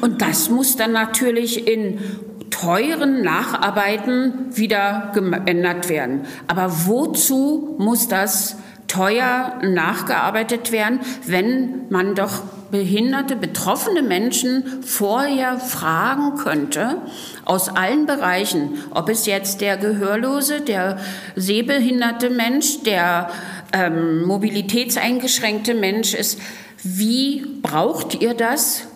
Und 0.01 0.23
das 0.23 0.49
muss 0.49 0.75
dann 0.75 0.91
natürlich 0.91 1.67
in 1.67 1.99
teuren 2.49 3.21
Nacharbeiten 3.21 4.55
wieder 4.55 5.11
geändert 5.13 5.87
werden. 5.87 6.21
Aber 6.47 6.87
wozu 6.87 7.75
muss 7.77 8.07
das 8.07 8.57
teuer 8.91 9.59
nachgearbeitet 9.63 10.73
werden, 10.73 10.99
wenn 11.25 11.87
man 11.89 12.13
doch 12.13 12.41
behinderte, 12.71 13.35
betroffene 13.37 14.01
Menschen 14.01 14.83
vorher 14.83 15.59
fragen 15.59 16.37
könnte, 16.37 16.97
aus 17.45 17.69
allen 17.69 18.05
Bereichen, 18.05 18.79
ob 18.91 19.07
es 19.09 19.25
jetzt 19.25 19.61
der 19.61 19.77
Gehörlose, 19.77 20.61
der 20.61 20.97
sehbehinderte 21.35 22.29
Mensch, 22.29 22.83
der 22.83 23.29
ähm, 23.73 24.23
mobilitätseingeschränkte 24.25 25.73
Mensch 25.73 26.13
ist, 26.13 26.39
wie 26.83 27.45
braucht 27.61 28.21
ihr 28.21 28.33
das? 28.33 28.87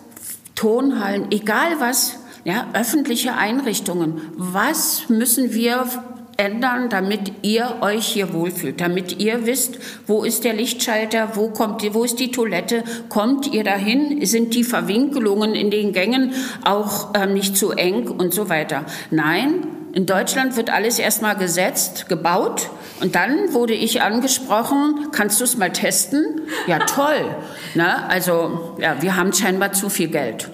Tonhallen, 0.54 1.30
egal 1.30 1.80
was, 1.80 2.18
ja, 2.44 2.66
öffentliche 2.74 3.34
Einrichtungen. 3.34 4.20
Was 4.36 5.08
müssen 5.08 5.52
wir 5.52 5.86
ändern, 6.36 6.88
damit 6.88 7.32
ihr 7.42 7.76
euch 7.80 8.06
hier 8.06 8.32
wohlfühlt, 8.32 8.80
damit 8.80 9.20
ihr 9.20 9.46
wisst, 9.46 9.78
wo 10.06 10.22
ist 10.24 10.44
der 10.44 10.52
Lichtschalter, 10.54 11.30
wo 11.34 11.48
kommt, 11.48 11.82
wo 11.94 12.04
ist 12.04 12.18
die 12.20 12.30
Toilette, 12.30 12.84
kommt 13.08 13.52
ihr 13.52 13.64
dahin, 13.64 14.24
sind 14.26 14.54
die 14.54 14.64
Verwinkelungen 14.64 15.54
in 15.54 15.70
den 15.70 15.92
Gängen 15.92 16.32
auch 16.64 17.14
ähm, 17.14 17.34
nicht 17.34 17.56
zu 17.56 17.72
eng 17.72 18.08
und 18.08 18.34
so 18.34 18.48
weiter. 18.48 18.84
Nein, 19.10 19.66
in 19.92 20.04
Deutschland 20.04 20.56
wird 20.56 20.70
alles 20.70 20.98
erstmal 20.98 21.36
gesetzt, 21.36 22.08
gebaut 22.08 22.68
und 23.00 23.14
dann 23.14 23.54
wurde 23.54 23.72
ich 23.72 24.02
angesprochen, 24.02 25.08
kannst 25.12 25.40
du 25.40 25.44
es 25.44 25.56
mal 25.56 25.72
testen? 25.72 26.42
Ja, 26.66 26.80
toll. 26.80 27.34
Na, 27.74 28.06
also 28.08 28.76
ja, 28.78 29.00
wir 29.00 29.16
haben 29.16 29.32
scheinbar 29.32 29.72
zu 29.72 29.88
viel 29.88 30.08
Geld. 30.08 30.50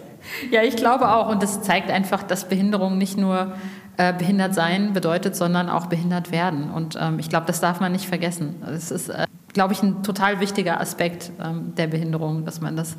Ja, 0.51 0.63
ich 0.63 0.77
glaube 0.77 1.11
auch 1.11 1.29
und 1.29 1.43
das 1.43 1.63
zeigt 1.63 1.91
einfach, 1.91 2.23
dass 2.23 2.49
Behinderung 2.49 2.99
nicht 2.99 3.17
nur 3.17 3.55
äh, 3.97 4.13
behindert 4.13 4.55
sein 4.55 4.93
bedeutet, 4.93 5.37
sondern 5.37 5.69
auch 5.69 5.87
behindert 5.87 6.33
werden. 6.33 6.71
Und 6.71 6.99
ähm, 7.01 7.19
ich 7.19 7.29
glaube, 7.29 7.47
das 7.47 7.61
darf 7.61 7.81
man 7.81 7.93
nicht 7.93 8.07
vergessen. 8.07 8.63
Es 8.67 8.91
ist, 8.91 9.09
äh, 9.11 9.27
glaube 9.53 9.75
ich, 9.75 9.83
ein 9.83 10.03
total 10.03 10.41
wichtiger 10.41 10.81
Aspekt 10.81 11.31
ähm, 11.43 11.75
der 11.77 11.89
Behinderung, 11.89 12.45
dass 12.45 12.61
man 12.61 12.77
das 12.77 12.97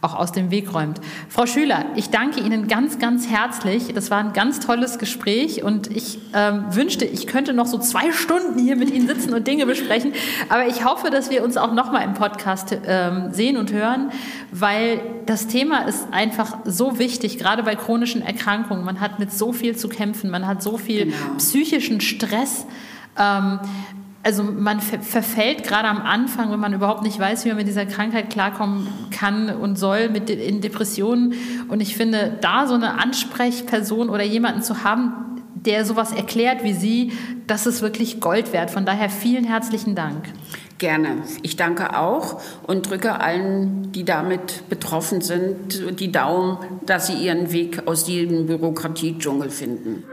auch 0.00 0.14
aus 0.14 0.30
dem 0.30 0.50
Weg 0.50 0.72
räumt. 0.72 1.00
Frau 1.28 1.46
Schüler, 1.46 1.86
ich 1.96 2.10
danke 2.10 2.40
Ihnen 2.40 2.68
ganz, 2.68 3.00
ganz 3.00 3.28
herzlich. 3.28 3.92
Das 3.94 4.10
war 4.10 4.18
ein 4.18 4.32
ganz 4.32 4.60
tolles 4.60 4.98
Gespräch 4.98 5.64
und 5.64 5.94
ich 5.94 6.20
ähm, 6.34 6.66
wünschte, 6.70 7.04
ich 7.04 7.26
könnte 7.26 7.52
noch 7.52 7.66
so 7.66 7.78
zwei 7.78 8.12
Stunden 8.12 8.60
hier 8.60 8.76
mit 8.76 8.90
Ihnen 8.90 9.08
sitzen 9.08 9.34
und 9.34 9.46
Dinge 9.48 9.66
besprechen. 9.66 10.12
Aber 10.48 10.68
ich 10.68 10.84
hoffe, 10.84 11.10
dass 11.10 11.30
wir 11.30 11.42
uns 11.42 11.56
auch 11.56 11.72
noch 11.72 11.90
mal 11.90 12.02
im 12.02 12.14
Podcast 12.14 12.76
ähm, 12.86 13.32
sehen 13.32 13.56
und 13.56 13.72
hören, 13.72 14.12
weil 14.52 15.00
das 15.26 15.48
Thema 15.48 15.80
ist 15.80 16.06
einfach 16.12 16.58
so 16.64 17.00
wichtig, 17.00 17.38
gerade 17.38 17.64
bei 17.64 17.74
chronischen 17.74 18.22
Erkrankungen. 18.22 18.84
Man 18.84 19.00
hat 19.00 19.18
mit 19.18 19.32
so 19.32 19.52
viel 19.52 19.76
zu 19.76 19.88
kämpfen, 19.88 20.30
man 20.30 20.46
hat 20.46 20.62
so 20.62 20.78
viel 20.78 21.06
genau. 21.06 21.16
psychischen 21.38 22.00
Stress. 22.00 22.66
Ähm, 23.18 23.58
also 24.28 24.42
man 24.42 24.80
verfällt 24.80 25.62
gerade 25.62 25.88
am 25.88 26.02
Anfang, 26.02 26.52
wenn 26.52 26.60
man 26.60 26.74
überhaupt 26.74 27.02
nicht 27.02 27.18
weiß, 27.18 27.46
wie 27.46 27.48
man 27.48 27.56
mit 27.56 27.66
dieser 27.66 27.86
Krankheit 27.86 28.28
klarkommen 28.28 28.86
kann 29.10 29.48
und 29.48 29.78
soll, 29.78 30.10
mit 30.10 30.28
in 30.28 30.60
Depressionen. 30.60 31.32
Und 31.68 31.80
ich 31.80 31.96
finde, 31.96 32.36
da 32.42 32.66
so 32.66 32.74
eine 32.74 33.00
Ansprechperson 33.00 34.10
oder 34.10 34.24
jemanden 34.24 34.60
zu 34.60 34.84
haben, 34.84 35.14
der 35.54 35.86
sowas 35.86 36.12
erklärt 36.12 36.62
wie 36.62 36.74
Sie, 36.74 37.12
das 37.46 37.66
ist 37.66 37.80
wirklich 37.80 38.20
Gold 38.20 38.52
wert. 38.52 38.70
Von 38.70 38.84
daher 38.84 39.08
vielen 39.08 39.44
herzlichen 39.44 39.94
Dank. 39.94 40.26
Gerne. 40.76 41.22
Ich 41.40 41.56
danke 41.56 41.98
auch 41.98 42.42
und 42.66 42.90
drücke 42.90 43.20
allen, 43.20 43.92
die 43.92 44.04
damit 44.04 44.68
betroffen 44.68 45.22
sind, 45.22 45.98
die 46.00 46.12
Daumen, 46.12 46.58
dass 46.84 47.06
sie 47.06 47.14
ihren 47.14 47.50
Weg 47.50 47.88
aus 47.88 48.04
diesem 48.04 48.44
Bürokratiedschungel 48.44 49.48
finden. 49.48 50.04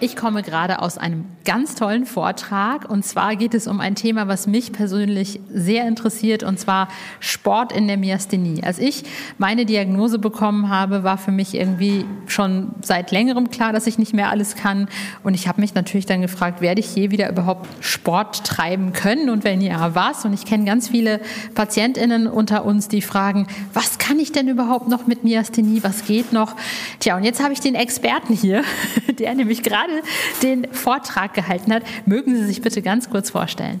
Ich 0.00 0.14
komme 0.14 0.44
gerade 0.44 0.80
aus 0.80 0.96
einem 0.96 1.24
ganz 1.44 1.74
tollen 1.74 2.06
Vortrag 2.06 2.88
und 2.88 3.04
zwar 3.04 3.34
geht 3.34 3.52
es 3.52 3.66
um 3.66 3.80
ein 3.80 3.96
Thema, 3.96 4.28
was 4.28 4.46
mich 4.46 4.70
persönlich 4.70 5.40
sehr 5.52 5.88
interessiert 5.88 6.44
und 6.44 6.60
zwar 6.60 6.86
Sport 7.18 7.72
in 7.72 7.88
der 7.88 7.96
Myasthenie. 7.96 8.62
Als 8.62 8.78
ich 8.78 9.02
meine 9.38 9.66
Diagnose 9.66 10.20
bekommen 10.20 10.68
habe, 10.68 11.02
war 11.02 11.18
für 11.18 11.32
mich 11.32 11.54
irgendwie 11.54 12.04
schon 12.26 12.70
seit 12.80 13.10
längerem 13.10 13.50
klar, 13.50 13.72
dass 13.72 13.88
ich 13.88 13.98
nicht 13.98 14.14
mehr 14.14 14.30
alles 14.30 14.54
kann 14.54 14.88
und 15.24 15.34
ich 15.34 15.48
habe 15.48 15.60
mich 15.60 15.74
natürlich 15.74 16.06
dann 16.06 16.22
gefragt, 16.22 16.60
werde 16.60 16.80
ich 16.80 16.94
je 16.94 17.10
wieder 17.10 17.28
überhaupt 17.28 17.66
Sport 17.80 18.44
treiben 18.44 18.92
können 18.92 19.28
und 19.30 19.42
wenn 19.42 19.60
ja, 19.60 19.96
was? 19.96 20.24
Und 20.24 20.32
ich 20.32 20.44
kenne 20.44 20.64
ganz 20.64 20.88
viele 20.88 21.20
Patientinnen 21.56 22.28
unter 22.28 22.64
uns, 22.64 22.86
die 22.86 23.02
fragen, 23.02 23.48
was 23.72 23.98
kann 23.98 24.20
ich 24.20 24.30
denn 24.30 24.46
überhaupt 24.46 24.86
noch 24.86 25.08
mit 25.08 25.24
Myasthenie? 25.24 25.82
Was 25.82 26.04
geht 26.04 26.32
noch? 26.32 26.54
Tja, 27.00 27.16
und 27.16 27.24
jetzt 27.24 27.42
habe 27.42 27.52
ich 27.52 27.60
den 27.60 27.74
Experten 27.74 28.32
hier, 28.32 28.62
der 29.18 29.34
nämlich 29.34 29.64
gerade 29.64 29.87
gerade 29.88 30.02
den 30.42 30.72
Vortrag 30.72 31.34
gehalten 31.34 31.72
hat. 31.72 31.82
Mögen 32.06 32.36
Sie 32.36 32.44
sich 32.44 32.62
bitte 32.62 32.82
ganz 32.82 33.10
kurz 33.10 33.30
vorstellen? 33.30 33.80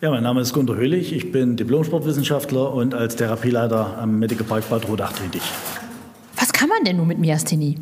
Ja, 0.00 0.10
mein 0.10 0.22
Name 0.22 0.40
ist 0.40 0.52
Gunter 0.52 0.76
Höhlich. 0.76 1.12
Ich 1.12 1.32
bin 1.32 1.56
Diplom-Sportwissenschaftler 1.56 2.72
und 2.72 2.94
als 2.94 3.16
Therapieleiter 3.16 3.98
am 3.98 4.18
Medical 4.18 4.46
Park 4.46 4.68
Bad 4.68 4.88
Rodach 4.88 5.12
tätig. 5.12 5.42
Was 6.36 6.52
kann 6.52 6.68
man 6.68 6.84
denn 6.84 6.98
nun 6.98 7.08
mit 7.08 7.18
Myasthenie? 7.18 7.78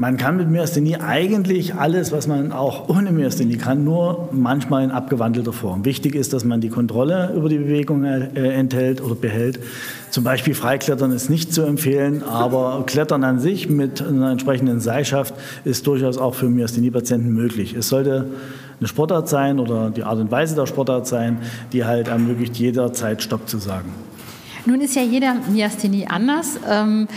Man 0.00 0.16
kann 0.16 0.36
mit 0.36 0.48
Myasthenie 0.48 0.98
eigentlich 0.98 1.74
alles, 1.74 2.12
was 2.12 2.28
man 2.28 2.52
auch 2.52 2.88
ohne 2.88 3.10
Myasthenie 3.10 3.56
kann, 3.56 3.82
nur 3.82 4.28
manchmal 4.30 4.84
in 4.84 4.92
abgewandelter 4.92 5.52
Form. 5.52 5.84
Wichtig 5.84 6.14
ist, 6.14 6.32
dass 6.32 6.44
man 6.44 6.60
die 6.60 6.68
Kontrolle 6.68 7.32
über 7.34 7.48
die 7.48 7.58
Bewegung 7.58 8.04
äh, 8.04 8.28
enthält 8.52 9.02
oder 9.02 9.16
behält. 9.16 9.58
Zum 10.10 10.22
Beispiel 10.22 10.54
Freiklettern 10.54 11.10
ist 11.10 11.30
nicht 11.30 11.52
zu 11.52 11.62
empfehlen, 11.62 12.22
aber 12.22 12.84
Klettern 12.86 13.24
an 13.24 13.40
sich 13.40 13.68
mit 13.68 14.00
einer 14.00 14.30
entsprechenden 14.30 14.78
Seilschaft 14.78 15.34
ist 15.64 15.84
durchaus 15.88 16.16
auch 16.16 16.36
für 16.36 16.48
Myasthenie-Patienten 16.48 17.32
möglich. 17.32 17.74
Es 17.74 17.88
sollte 17.88 18.26
eine 18.78 18.86
Sportart 18.86 19.28
sein 19.28 19.58
oder 19.58 19.90
die 19.90 20.04
Art 20.04 20.20
und 20.20 20.30
Weise 20.30 20.54
der 20.54 20.66
Sportart 20.66 21.08
sein, 21.08 21.38
die 21.72 21.84
halt 21.84 22.06
ermöglicht, 22.06 22.56
jederzeit 22.56 23.20
Stopp 23.20 23.48
zu 23.48 23.58
sagen. 23.58 23.88
Nun 24.64 24.80
ist 24.80 24.94
ja 24.94 25.02
jeder 25.02 25.34
Myasthenie 25.50 26.06
anders. 26.06 26.60
Ähm 26.70 27.08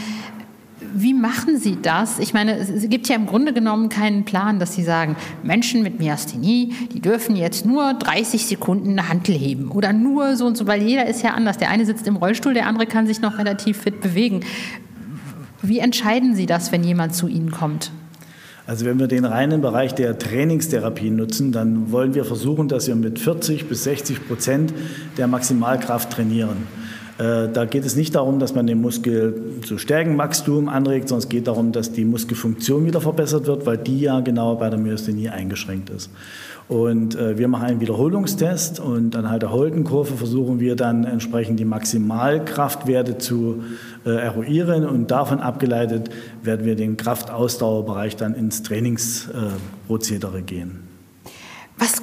wie 0.94 1.14
machen 1.14 1.58
Sie 1.58 1.78
das? 1.82 2.20
Ich 2.20 2.34
meine, 2.34 2.58
es 2.58 2.90
gibt 2.90 3.08
ja 3.08 3.16
im 3.16 3.26
Grunde 3.26 3.54
genommen 3.54 3.90
keinen 3.90 4.26
Plan, 4.26 4.60
dass 4.60 4.76
Sie 4.76 4.84
sagen, 4.84 5.16
Menschen 5.44 5.84
mit 5.84 6.00
Myasthenie, 6.00 6.74
die 6.94 7.00
dürfen 7.00 7.36
jetzt 7.36 7.66
nur 7.66 7.94
30 7.94 8.46
Sekunden 8.46 8.92
eine 8.92 9.10
Hantel 9.10 9.36
heben 9.36 9.72
oder 9.72 9.94
nur 9.94 10.36
so 10.36 10.46
und 10.46 10.58
so, 10.58 10.68
weil 10.68 10.82
jeder 10.82 11.08
ist 11.08 11.24
ja 11.24 11.32
anders. 11.32 11.58
Der 11.58 11.70
eine 11.70 11.86
sitzt 11.86 12.08
im 12.08 12.16
Rollstuhl, 12.16 12.54
der 12.54 12.68
andere 12.68 12.86
kann 12.86 13.08
sich 13.08 13.22
noch 13.22 13.38
relativ 13.38 13.78
fit 13.78 14.02
bewegen. 14.02 14.42
Wie 15.62 15.80
entscheiden 15.80 16.36
Sie 16.36 16.46
das, 16.46 16.72
wenn 16.72 16.84
jemand 16.84 17.16
zu 17.16 17.28
Ihnen 17.28 17.52
kommt? 17.52 17.92
Also 18.68 18.86
wenn 18.86 19.00
wir 19.00 19.08
den 19.08 19.26
reinen 19.26 19.62
Bereich 19.62 19.96
der 19.96 20.18
Trainingstherapie 20.18 21.10
nutzen, 21.10 21.52
dann 21.52 21.92
wollen 21.92 22.14
wir 22.14 22.26
versuchen, 22.26 22.68
dass 22.68 22.88
wir 22.88 22.96
mit 22.96 23.20
40 23.20 23.68
bis 23.68 23.84
60 23.84 24.28
Prozent 24.28 24.74
der 25.18 25.28
Maximalkraft 25.28 26.12
trainieren. 26.12 26.68
Äh, 27.22 27.50
da 27.54 27.66
geht 27.66 27.86
es 27.86 27.96
nicht 27.96 28.16
darum, 28.16 28.40
dass 28.40 28.56
man 28.56 28.66
den 28.66 28.82
Muskel 28.82 29.60
zu 29.64 29.78
Stärkenwachstum 29.78 30.70
anregt, 30.70 31.08
sondern 31.08 31.24
es 31.24 31.30
geht 31.30 31.48
darum, 31.48 31.72
dass 31.72 31.92
die 31.92 32.04
Muskelfunktion 32.04 32.86
wieder 32.86 33.00
verbessert 33.00 33.46
wird, 33.46 33.68
weil 33.68 33.78
die 33.78 34.00
ja 34.00 34.22
genau 34.22 34.56
bei 34.56 34.70
der 34.72 34.80
Myasthenie 34.80 35.30
eingeschränkt 35.30 35.92
ist. 35.92 36.10
Und 36.68 37.16
äh, 37.16 37.38
wir 37.38 37.48
machen 37.48 37.66
einen 37.66 37.80
Wiederholungstest 37.80 38.80
und 38.80 39.16
anhand 39.16 39.44
der 39.44 39.52
Holdenkurve 39.52 40.16
versuchen 40.16 40.60
wir 40.60 40.76
dann 40.76 41.04
entsprechend 41.04 41.60
die 41.60 41.66
Maximalkraftwerte 41.66 43.20
zu 43.20 43.64
äh, 44.04 44.10
eruieren 44.10 44.88
und 44.88 45.12
davon 45.12 45.42
abgeleitet 45.42 46.10
werden 46.42 46.66
wir 46.66 46.76
den 46.76 46.98
Kraftausdauerbereich 46.98 48.16
dann 48.16 48.34
ins 48.34 48.64
Trainingsprozedere 48.64 50.42
gehen. 50.42 50.80
Was 51.78 52.02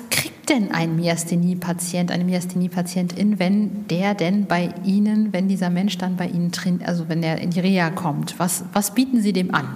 denn 0.49 0.73
ein 0.73 0.97
Myasthenie-Patient, 0.97 2.11
eine 2.11 2.25
Myasthenie-Patientin, 2.25 3.39
wenn 3.39 3.87
der 3.89 4.15
denn 4.15 4.47
bei 4.47 4.75
Ihnen, 4.85 5.33
wenn 5.33 5.49
dieser 5.49 5.71
Mensch 5.71 5.99
dann 5.99 6.17
bei 6.17 6.27
Ihnen 6.27 6.53
also 6.85 7.09
wenn 7.09 7.23
er 7.23 7.41
in 7.41 7.51
die 7.51 7.61
Reha 7.61 7.91
kommt? 7.91 8.39
Was, 8.39 8.65
was 8.73 8.95
bieten 8.95 9.21
Sie 9.21 9.33
dem 9.33 9.55
an? 9.55 9.67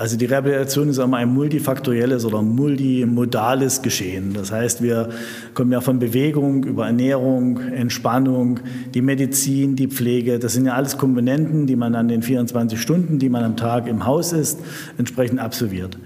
Also 0.00 0.16
die 0.16 0.24
Rehabilitation 0.24 0.88
ist 0.88 0.96
immer 0.96 1.18
ein 1.18 1.28
multifaktorielles 1.28 2.24
oder 2.24 2.40
multimodales 2.40 3.82
Geschehen. 3.82 4.32
Das 4.32 4.50
heißt, 4.50 4.82
wir 4.82 5.10
kommen 5.52 5.72
ja 5.72 5.82
von 5.82 5.98
Bewegung 5.98 6.64
über 6.64 6.86
Ernährung, 6.86 7.60
Entspannung, 7.60 8.60
die 8.94 9.02
Medizin, 9.02 9.76
die 9.76 9.88
Pflege. 9.88 10.38
Das 10.38 10.54
sind 10.54 10.64
ja 10.64 10.72
alles 10.72 10.96
Komponenten, 10.96 11.66
die 11.66 11.76
man 11.76 11.94
an 11.94 12.08
den 12.08 12.22
24 12.22 12.80
Stunden, 12.80 13.18
die 13.18 13.28
man 13.28 13.44
am 13.44 13.58
Tag 13.58 13.86
im 13.88 14.06
Haus 14.06 14.32
ist, 14.32 14.60
entsprechend 14.96 15.38
absolviert. 15.38 15.98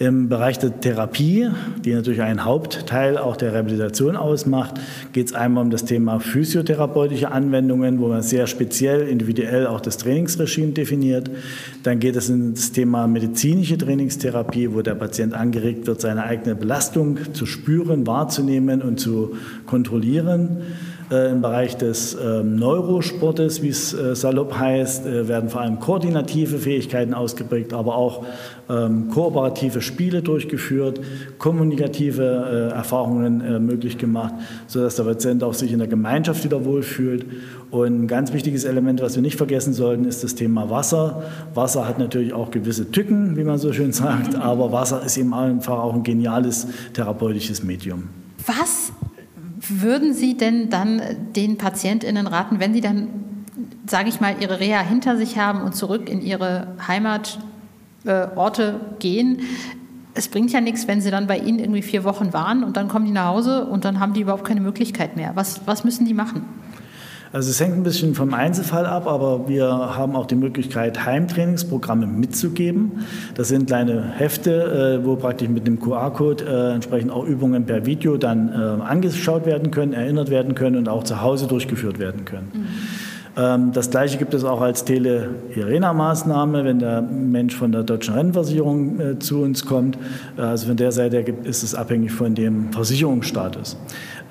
Im 0.00 0.30
Bereich 0.30 0.58
der 0.58 0.80
Therapie, 0.80 1.50
die 1.84 1.92
natürlich 1.92 2.22
einen 2.22 2.46
Hauptteil 2.46 3.18
auch 3.18 3.36
der 3.36 3.52
Rehabilitation 3.52 4.16
ausmacht, 4.16 4.80
geht 5.12 5.26
es 5.26 5.34
einmal 5.34 5.62
um 5.62 5.68
das 5.68 5.84
Thema 5.84 6.20
physiotherapeutische 6.20 7.30
Anwendungen, 7.30 8.00
wo 8.00 8.08
man 8.08 8.22
sehr 8.22 8.46
speziell, 8.46 9.06
individuell 9.06 9.66
auch 9.66 9.82
das 9.82 9.98
Trainingsregime 9.98 10.72
definiert. 10.72 11.30
Dann 11.82 11.98
geht 11.98 12.16
es 12.16 12.30
um 12.30 12.54
das 12.54 12.72
Thema 12.72 13.06
medizinische 13.08 13.76
Trainingstherapie, 13.76 14.72
wo 14.72 14.80
der 14.80 14.94
Patient 14.94 15.34
angeregt 15.34 15.86
wird, 15.86 16.00
seine 16.00 16.24
eigene 16.24 16.54
Belastung 16.54 17.18
zu 17.34 17.44
spüren, 17.44 18.06
wahrzunehmen 18.06 18.80
und 18.80 18.98
zu 18.98 19.34
kontrollieren. 19.66 20.62
Äh, 21.10 21.32
Im 21.32 21.42
Bereich 21.42 21.76
des 21.76 22.14
ähm, 22.14 22.54
Neurosportes, 22.54 23.62
wie 23.62 23.68
es 23.68 23.92
äh, 23.92 24.14
salopp 24.14 24.56
heißt, 24.56 25.06
äh, 25.06 25.26
werden 25.26 25.50
vor 25.50 25.60
allem 25.60 25.80
koordinative 25.80 26.58
Fähigkeiten 26.58 27.14
ausgeprägt, 27.14 27.72
aber 27.72 27.96
auch 27.96 28.24
ähm, 28.70 29.08
kooperative 29.10 29.82
Spiele 29.82 30.22
durchgeführt, 30.22 31.00
kommunikative 31.38 32.70
Erfahrungen 32.74 33.64
möglich 33.64 33.98
gemacht, 33.98 34.34
sodass 34.66 34.96
der 34.96 35.04
Patient 35.04 35.42
auch 35.42 35.54
sich 35.54 35.72
in 35.72 35.78
der 35.78 35.88
Gemeinschaft 35.88 36.44
wieder 36.44 36.64
wohlfühlt. 36.64 37.26
Und 37.70 38.02
ein 38.02 38.08
ganz 38.08 38.32
wichtiges 38.32 38.64
Element, 38.64 39.00
was 39.00 39.14
wir 39.14 39.22
nicht 39.22 39.36
vergessen 39.36 39.72
sollten, 39.72 40.04
ist 40.04 40.24
das 40.24 40.34
Thema 40.34 40.70
Wasser. 40.70 41.22
Wasser 41.54 41.86
hat 41.86 41.98
natürlich 41.98 42.32
auch 42.32 42.50
gewisse 42.50 42.90
Tücken, 42.90 43.36
wie 43.36 43.44
man 43.44 43.58
so 43.58 43.72
schön 43.72 43.92
sagt, 43.92 44.34
aber 44.40 44.72
Wasser 44.72 45.02
ist 45.04 45.16
eben 45.16 45.32
einfach 45.34 45.78
auch 45.78 45.94
ein 45.94 46.02
geniales 46.02 46.66
therapeutisches 46.92 47.62
Medium. 47.62 48.08
Was 48.46 48.92
würden 49.68 50.14
Sie 50.14 50.36
denn 50.36 50.70
dann 50.70 51.00
den 51.36 51.58
PatientInnen 51.58 52.26
raten, 52.26 52.58
wenn 52.58 52.72
sie 52.72 52.80
dann, 52.80 53.08
sage 53.86 54.08
ich 54.08 54.20
mal, 54.20 54.34
ihre 54.40 54.58
Reha 54.58 54.80
hinter 54.80 55.16
sich 55.16 55.38
haben 55.38 55.62
und 55.62 55.76
zurück 55.76 56.08
in 56.08 56.22
ihre 56.22 56.68
Heimatorte 56.88 57.49
äh, 58.04 58.26
gehen? 58.98 59.40
Es 60.14 60.28
bringt 60.28 60.52
ja 60.52 60.60
nichts, 60.60 60.88
wenn 60.88 61.00
sie 61.00 61.10
dann 61.10 61.26
bei 61.26 61.38
Ihnen 61.38 61.58
irgendwie 61.58 61.82
vier 61.82 62.04
Wochen 62.04 62.32
waren 62.32 62.64
und 62.64 62.76
dann 62.76 62.88
kommen 62.88 63.06
die 63.06 63.12
nach 63.12 63.26
Hause 63.26 63.66
und 63.66 63.84
dann 63.84 64.00
haben 64.00 64.12
die 64.12 64.22
überhaupt 64.22 64.44
keine 64.44 64.60
Möglichkeit 64.60 65.16
mehr. 65.16 65.32
Was, 65.34 65.60
was 65.66 65.84
müssen 65.84 66.04
die 66.04 66.14
machen? 66.14 66.44
Also 67.32 67.50
es 67.50 67.60
hängt 67.60 67.76
ein 67.76 67.84
bisschen 67.84 68.16
vom 68.16 68.34
Einzelfall 68.34 68.86
ab, 68.86 69.06
aber 69.06 69.48
wir 69.48 69.68
haben 69.68 70.16
auch 70.16 70.26
die 70.26 70.34
Möglichkeit, 70.34 71.06
Heimtrainingsprogramme 71.06 72.08
mitzugeben. 72.08 73.04
Das 73.36 73.46
sind 73.46 73.68
kleine 73.68 74.02
Hefte, 74.02 74.98
äh, 75.00 75.06
wo 75.06 75.14
praktisch 75.14 75.48
mit 75.48 75.64
dem 75.64 75.78
QR-Code 75.78 76.44
äh, 76.44 76.74
entsprechend 76.74 77.12
auch 77.12 77.24
Übungen 77.24 77.66
per 77.66 77.86
Video 77.86 78.16
dann 78.16 78.48
äh, 78.48 78.82
angeschaut 78.82 79.46
werden 79.46 79.70
können, 79.70 79.92
erinnert 79.92 80.30
werden 80.30 80.56
können 80.56 80.76
und 80.76 80.88
auch 80.88 81.04
zu 81.04 81.20
Hause 81.20 81.46
durchgeführt 81.46 82.00
werden 82.00 82.24
können. 82.24 82.50
Mhm. 82.52 82.66
Ähm, 83.36 83.72
das 83.72 83.90
Gleiche 83.90 84.18
gibt 84.18 84.34
es 84.34 84.44
auch 84.44 84.60
als 84.60 84.84
Tele-Irena-Maßnahme, 84.84 86.64
wenn 86.64 86.78
der 86.78 87.02
Mensch 87.02 87.54
von 87.54 87.72
der 87.72 87.82
deutschen 87.82 88.14
Rentenversicherung 88.14 89.20
zu 89.20 89.42
uns 89.42 89.64
kommt. 89.64 89.98
Also 90.36 90.66
von 90.68 90.76
der 90.76 90.92
Seite 90.92 91.18
ist 91.44 91.62
es 91.62 91.74
abhängig 91.74 92.12
von 92.12 92.34
dem 92.34 92.72
Versicherungsstatus. 92.72 93.76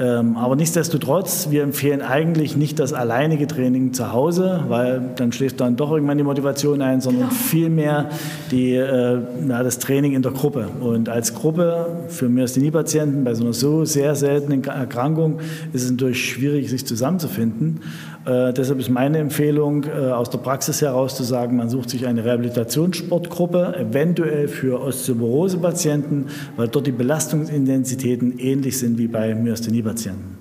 Ähm, 0.01 0.37
aber 0.37 0.55
nichtsdestotrotz, 0.55 1.47
wir 1.49 1.61
empfehlen 1.61 2.01
eigentlich 2.01 2.55
nicht 2.55 2.79
das 2.79 2.93
alleinige 2.93 3.47
Training 3.47 3.91
zu 3.91 4.13
Hause, 4.13 4.63
weil 4.69 5.01
dann 5.17 5.33
schläft 5.33 5.59
dann 5.59 5.75
doch 5.75 5.91
irgendwann 5.91 6.17
die 6.17 6.23
Motivation 6.23 6.81
ein, 6.81 7.01
sondern 7.01 7.29
vielmehr 7.31 8.09
die, 8.49 8.75
äh, 8.75 9.19
ja, 9.49 9.61
das 9.61 9.77
Training 9.79 10.13
in 10.13 10.21
der 10.21 10.31
Gruppe. 10.31 10.69
Und 10.79 11.09
als 11.09 11.33
Gruppe 11.33 11.87
für 12.07 12.29
Myasthenie-Patienten 12.29 13.25
bei 13.25 13.33
so 13.33 13.43
einer 13.43 13.51
so 13.51 13.83
sehr 13.83 14.15
seltenen 14.15 14.63
Erkrankung 14.63 15.39
ist 15.73 15.83
es 15.83 15.91
natürlich 15.91 16.29
schwierig, 16.29 16.69
sich 16.69 16.85
zusammenzufinden. 16.85 17.81
Äh, 18.29 18.53
deshalb 18.53 18.79
ist 18.79 18.89
meine 18.89 19.17
Empfehlung 19.17 19.85
äh, 19.85 20.11
aus 20.11 20.29
der 20.29 20.37
Praxis 20.37 20.81
heraus 20.83 21.15
zu 21.15 21.23
sagen, 21.23 21.57
man 21.57 21.67
sucht 21.67 21.89
sich 21.89 22.05
eine 22.05 22.23
Rehabilitationssportgruppe, 22.23 23.75
eventuell 23.75 24.47
für 24.47 24.81
Osteoporose-Patienten, 24.81 26.27
weil 26.55 26.67
dort 26.67 26.85
die 26.85 26.91
Belastungsintensitäten 26.91 28.37
ähnlich 28.37 28.77
sind 28.77 28.99
wie 28.99 29.07
bei 29.07 29.33
Myasthenie-Patienten. 29.33 29.89
Patienten. 29.89 30.37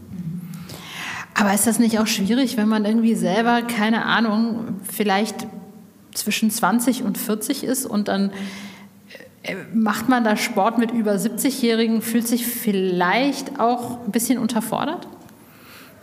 Aber 1.32 1.54
ist 1.54 1.66
das 1.66 1.78
nicht 1.78 1.98
auch 1.98 2.06
schwierig, 2.06 2.58
wenn 2.58 2.68
man 2.68 2.84
irgendwie 2.84 3.14
selber, 3.14 3.62
keine 3.62 4.04
Ahnung, 4.04 4.76
vielleicht 4.82 5.46
zwischen 6.12 6.50
20 6.50 7.04
und 7.04 7.16
40 7.16 7.64
ist 7.64 7.86
und 7.86 8.08
dann 8.08 8.32
äh, 9.44 9.54
macht 9.72 10.10
man 10.10 10.24
da 10.24 10.36
Sport 10.36 10.76
mit 10.76 10.90
über 10.90 11.12
70-Jährigen, 11.12 12.02
fühlt 12.02 12.28
sich 12.28 12.46
vielleicht 12.46 13.60
auch 13.60 14.04
ein 14.04 14.12
bisschen 14.12 14.38
unterfordert? 14.38 15.08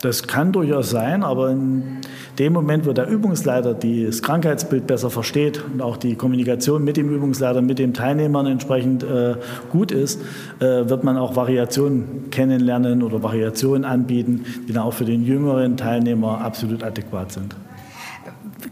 Das 0.06 0.22
kann 0.22 0.52
durchaus 0.52 0.90
sein, 0.90 1.24
aber 1.24 1.50
in 1.50 1.98
dem 2.38 2.52
Moment, 2.52 2.86
wo 2.86 2.92
der 2.92 3.08
Übungsleiter 3.08 3.74
das 3.74 4.22
Krankheitsbild 4.22 4.86
besser 4.86 5.10
versteht 5.10 5.60
und 5.72 5.82
auch 5.82 5.96
die 5.96 6.14
Kommunikation 6.14 6.84
mit 6.84 6.96
dem 6.96 7.12
Übungsleiter, 7.12 7.60
mit 7.60 7.80
den 7.80 7.92
Teilnehmern 7.92 8.46
entsprechend 8.46 9.02
äh, 9.02 9.34
gut 9.72 9.90
ist, 9.90 10.20
äh, 10.60 10.88
wird 10.88 11.02
man 11.02 11.16
auch 11.16 11.34
Variationen 11.34 12.30
kennenlernen 12.30 13.02
oder 13.02 13.24
Variationen 13.24 13.84
anbieten, 13.84 14.44
die 14.68 14.72
dann 14.72 14.84
auch 14.84 14.92
für 14.92 15.04
den 15.04 15.26
jüngeren 15.26 15.76
Teilnehmer 15.76 16.40
absolut 16.40 16.84
adäquat 16.84 17.32
sind. 17.32 17.56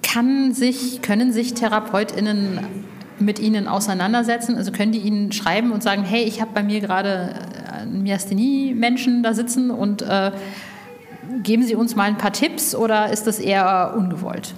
Kann 0.03 0.55
sich, 0.55 1.03
können 1.03 1.33
sich 1.33 1.55
TherapeutInnen 1.55 2.61
mit 3.19 3.41
Ihnen 3.41 3.67
auseinandersetzen? 3.67 4.57
Also 4.57 4.71
können 4.71 4.93
die 4.93 5.01
Ihnen 5.01 5.33
schreiben 5.33 5.73
und 5.73 5.83
sagen, 5.83 6.05
hey, 6.05 6.23
ich 6.23 6.41
habe 6.41 6.53
bei 6.55 6.63
mir 6.63 6.79
gerade 6.79 7.35
einen 7.73 8.05
Myasthenie-Menschen 8.05 9.25
da 9.25 9.35
sitzen 9.35 9.73
und 9.73 10.03
äh, 10.03 10.31
geben 11.43 11.63
Sie 11.63 11.75
uns 11.75 11.97
mal 11.97 12.05
ein 12.05 12.19
paar 12.19 12.33
Tipps 12.33 12.75
oder 12.75 13.13
ist 13.13 13.27
das 13.27 13.39
eher 13.39 13.95
ungewollt? 13.97 14.55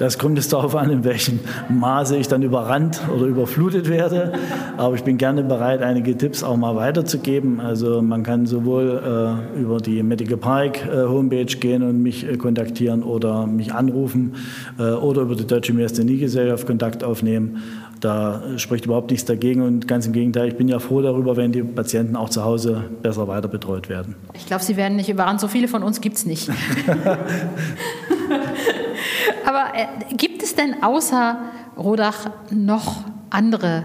Das 0.00 0.16
kommt 0.16 0.38
jetzt 0.38 0.50
darauf 0.54 0.74
an, 0.76 0.88
in 0.88 1.04
welchem 1.04 1.40
Maße 1.68 2.16
ich 2.16 2.26
dann 2.26 2.42
überrannt 2.42 3.02
oder 3.14 3.26
überflutet 3.26 3.90
werde. 3.90 4.32
Aber 4.78 4.94
ich 4.94 5.04
bin 5.04 5.18
gerne 5.18 5.42
bereit, 5.42 5.82
einige 5.82 6.16
Tipps 6.16 6.42
auch 6.42 6.56
mal 6.56 6.74
weiterzugeben. 6.74 7.60
Also 7.60 8.00
man 8.00 8.22
kann 8.22 8.46
sowohl 8.46 9.44
äh, 9.54 9.60
über 9.60 9.76
die 9.76 10.02
Medical 10.02 10.38
Park 10.38 10.86
äh, 10.86 11.02
Homepage 11.04 11.44
gehen 11.44 11.82
und 11.82 12.02
mich 12.02 12.26
äh, 12.26 12.38
kontaktieren 12.38 13.02
oder 13.02 13.46
mich 13.46 13.74
anrufen 13.74 14.36
äh, 14.78 14.84
oder 14.84 15.20
über 15.20 15.34
die 15.36 15.46
Deutsche 15.46 15.74
Myasthenie-Gesellschaft 15.74 16.66
Kontakt 16.66 17.04
aufnehmen. 17.04 17.62
Da 18.00 18.42
spricht 18.56 18.86
überhaupt 18.86 19.10
nichts 19.10 19.26
dagegen 19.26 19.60
und 19.60 19.86
ganz 19.86 20.06
im 20.06 20.14
Gegenteil, 20.14 20.48
ich 20.48 20.56
bin 20.56 20.68
ja 20.68 20.78
froh 20.78 21.02
darüber, 21.02 21.36
wenn 21.36 21.52
die 21.52 21.62
Patienten 21.62 22.16
auch 22.16 22.30
zu 22.30 22.42
Hause 22.42 22.84
besser 23.02 23.28
weiter 23.28 23.48
betreut 23.48 23.90
werden. 23.90 24.14
Ich 24.32 24.46
glaube, 24.46 24.64
Sie 24.64 24.78
werden 24.78 24.96
nicht 24.96 25.10
überrannt. 25.10 25.40
So 25.40 25.48
viele 25.48 25.68
von 25.68 25.82
uns 25.82 26.00
gibt 26.00 26.16
es 26.16 26.24
nicht. 26.24 26.48
Aber 29.46 29.74
äh, 29.74 29.86
gibt 30.16 30.42
es 30.42 30.54
denn 30.54 30.82
außer 30.82 31.40
Rodach 31.76 32.30
noch 32.50 33.02
andere 33.28 33.84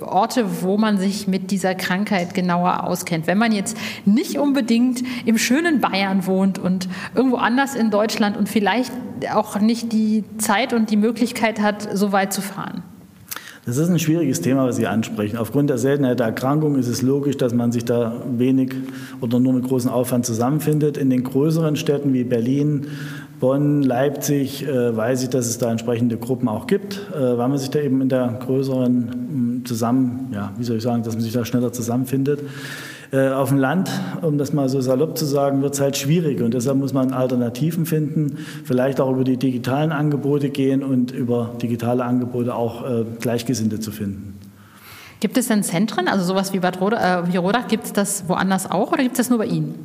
Orte, 0.00 0.62
wo 0.62 0.76
man 0.76 0.98
sich 0.98 1.28
mit 1.28 1.50
dieser 1.50 1.74
Krankheit 1.74 2.34
genauer 2.34 2.84
auskennt. 2.84 3.26
Wenn 3.26 3.38
man 3.38 3.52
jetzt 3.52 3.76
nicht 4.04 4.38
unbedingt 4.38 5.02
im 5.24 5.38
schönen 5.38 5.80
Bayern 5.80 6.26
wohnt 6.26 6.58
und 6.58 6.88
irgendwo 7.14 7.36
anders 7.36 7.74
in 7.74 7.90
Deutschland 7.90 8.36
und 8.36 8.48
vielleicht 8.48 8.92
auch 9.32 9.60
nicht 9.60 9.92
die 9.92 10.24
Zeit 10.38 10.72
und 10.72 10.90
die 10.90 10.96
Möglichkeit 10.96 11.60
hat, 11.60 11.88
so 11.96 12.12
weit 12.12 12.32
zu 12.32 12.42
fahren. 12.42 12.82
Das 13.66 13.78
ist 13.78 13.88
ein 13.88 13.98
schwieriges 13.98 14.40
Thema, 14.40 14.64
was 14.64 14.76
Sie 14.76 14.86
ansprechen. 14.86 15.36
Aufgrund 15.36 15.70
der 15.70 15.78
Seltenheit 15.78 16.20
der 16.20 16.26
Erkrankung 16.26 16.76
ist 16.76 16.86
es 16.86 17.02
logisch, 17.02 17.36
dass 17.36 17.52
man 17.52 17.72
sich 17.72 17.84
da 17.84 18.22
wenig 18.30 18.72
oder 19.20 19.40
nur 19.40 19.54
mit 19.54 19.64
großem 19.64 19.90
Aufwand 19.90 20.24
zusammenfindet. 20.24 20.96
In 20.96 21.10
den 21.10 21.24
größeren 21.24 21.74
Städten 21.74 22.12
wie 22.12 22.22
Berlin, 22.22 22.86
Bonn, 23.46 23.82
Leipzig 23.82 24.66
äh, 24.66 24.96
weiß 24.96 25.22
ich, 25.22 25.28
dass 25.28 25.46
es 25.46 25.56
da 25.58 25.70
entsprechende 25.70 26.16
Gruppen 26.16 26.48
auch 26.48 26.66
gibt, 26.66 27.00
äh, 27.14 27.38
weil 27.38 27.46
man 27.46 27.58
sich 27.58 27.70
da 27.70 27.78
eben 27.78 28.00
in 28.00 28.08
der 28.08 28.40
größeren 28.44 29.62
zusammen, 29.64 30.32
ja, 30.34 30.52
wie 30.58 30.64
soll 30.64 30.78
ich 30.78 30.82
sagen, 30.82 31.04
dass 31.04 31.14
man 31.14 31.22
sich 31.22 31.32
da 31.32 31.44
schneller 31.44 31.72
zusammenfindet. 31.72 32.40
Äh, 33.12 33.28
auf 33.28 33.50
dem 33.50 33.58
Land, 33.58 33.88
um 34.22 34.36
das 34.36 34.52
mal 34.52 34.68
so 34.68 34.80
salopp 34.80 35.16
zu 35.16 35.24
sagen, 35.26 35.62
wird 35.62 35.74
es 35.74 35.80
halt 35.80 35.96
schwierig 35.96 36.42
und 36.42 36.54
deshalb 36.54 36.78
muss 36.78 36.92
man 36.92 37.12
Alternativen 37.12 37.86
finden, 37.86 38.38
vielleicht 38.64 39.00
auch 39.00 39.12
über 39.12 39.22
die 39.22 39.36
digitalen 39.36 39.92
Angebote 39.92 40.48
gehen 40.48 40.82
und 40.82 41.12
über 41.12 41.52
digitale 41.62 42.04
Angebote 42.04 42.52
auch 42.52 42.84
äh, 42.84 43.04
Gleichgesinnte 43.20 43.78
zu 43.78 43.92
finden. 43.92 44.40
Gibt 45.20 45.38
es 45.38 45.46
denn 45.46 45.62
Zentren, 45.62 46.08
also 46.08 46.24
sowas 46.24 46.52
wie 46.52 46.58
Bad 46.58 46.80
Rodach, 46.80 47.32
äh, 47.32 47.36
Rodach, 47.36 47.68
gibt 47.68 47.84
es 47.84 47.92
das 47.92 48.28
woanders 48.28 48.68
auch 48.68 48.90
oder 48.90 49.04
gibt 49.04 49.12
es 49.12 49.18
das 49.18 49.30
nur 49.30 49.38
bei 49.38 49.46
Ihnen? 49.46 49.76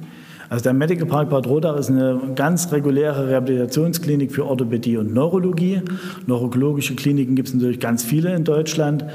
Also 0.51 0.63
der 0.63 0.73
Medical 0.73 1.07
Park 1.07 1.29
Bad 1.29 1.47
Rodach 1.47 1.77
ist 1.77 1.89
eine 1.89 2.19
ganz 2.35 2.73
reguläre 2.73 3.29
Rehabilitationsklinik 3.29 4.33
für 4.33 4.45
Orthopädie 4.45 4.97
und 4.97 5.13
Neurologie. 5.13 5.81
Neurologische 6.27 6.93
Kliniken 6.93 7.37
gibt 7.37 7.47
es 7.47 7.53
natürlich 7.53 7.79
ganz 7.79 8.03
viele 8.03 8.35
in 8.35 8.43
Deutschland. 8.43 9.05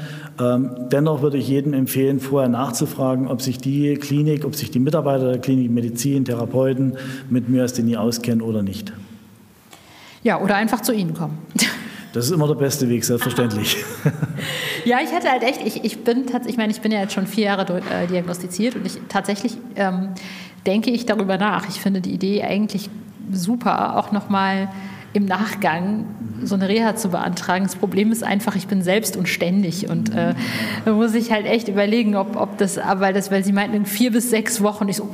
Ähm, 0.41 0.71
dennoch 0.91 1.21
würde 1.21 1.37
ich 1.37 1.47
jedem 1.47 1.73
empfehlen, 1.73 2.19
vorher 2.19 2.49
nachzufragen, 2.49 3.27
ob 3.27 3.43
sich 3.43 3.59
die 3.59 3.93
Klinik, 3.97 4.45
ob 4.45 4.55
sich 4.55 4.71
die 4.71 4.79
Mitarbeiter 4.79 5.29
der 5.29 5.39
Klinik, 5.39 5.69
Medizin, 5.69 6.25
Therapeuten 6.25 6.97
mit 7.29 7.49
Myasthenie 7.49 7.97
auskennen 7.97 8.41
oder 8.41 8.63
nicht. 8.63 8.91
Ja, 10.23 10.41
oder 10.41 10.55
einfach 10.55 10.81
zu 10.81 10.91
Ihnen 10.91 11.13
kommen. 11.13 11.37
Das 12.13 12.25
ist 12.25 12.31
immer 12.31 12.47
der 12.47 12.55
beste 12.55 12.89
Weg, 12.89 13.05
selbstverständlich. 13.05 13.77
ja, 14.85 14.97
ich 15.03 15.11
hätte 15.11 15.29
halt 15.29 15.43
echt, 15.43 15.61
ich, 15.63 15.83
ich 15.83 16.03
bin 16.03 16.25
ich 16.47 16.57
meine, 16.57 16.71
ich 16.71 16.81
bin 16.81 16.91
ja 16.91 17.01
jetzt 17.01 17.13
schon 17.13 17.27
vier 17.27 17.45
Jahre 17.45 17.79
äh, 17.91 18.07
diagnostiziert 18.07 18.75
und 18.75 18.87
ich 18.87 18.97
tatsächlich 19.07 19.55
ähm, 19.75 20.15
denke 20.67 20.91
ich 20.91 21.05
darüber 21.05 21.37
nach. 21.37 21.67
Ich 21.69 21.79
finde 21.79 22.01
die 22.01 22.11
Idee 22.11 22.43
eigentlich 22.43 22.89
super, 23.31 23.97
auch 23.97 24.11
nochmal 24.11 24.69
im 25.13 25.25
Nachgang 25.25 26.05
so 26.43 26.55
eine 26.55 26.69
Reha 26.69 26.95
zu 26.95 27.09
beantragen. 27.09 27.63
Das 27.63 27.75
Problem 27.75 28.11
ist 28.11 28.23
einfach, 28.23 28.55
ich 28.55 28.67
bin 28.67 28.83
selbst 28.83 29.17
unständig 29.17 29.89
und 29.89 30.13
äh, 30.13 30.35
da 30.85 30.93
muss 30.93 31.15
ich 31.15 31.31
halt 31.31 31.45
echt 31.45 31.67
überlegen, 31.69 32.15
ob, 32.15 32.35
ob 32.35 32.57
das, 32.57 32.77
weil 32.77 33.13
das, 33.13 33.31
weil 33.31 33.43
sie 33.43 33.53
meinten 33.53 33.85
vier 33.85 34.11
bis 34.11 34.29
sechs 34.29 34.61
Wochen, 34.61 34.87
ich 34.89 34.97
so, 34.97 35.09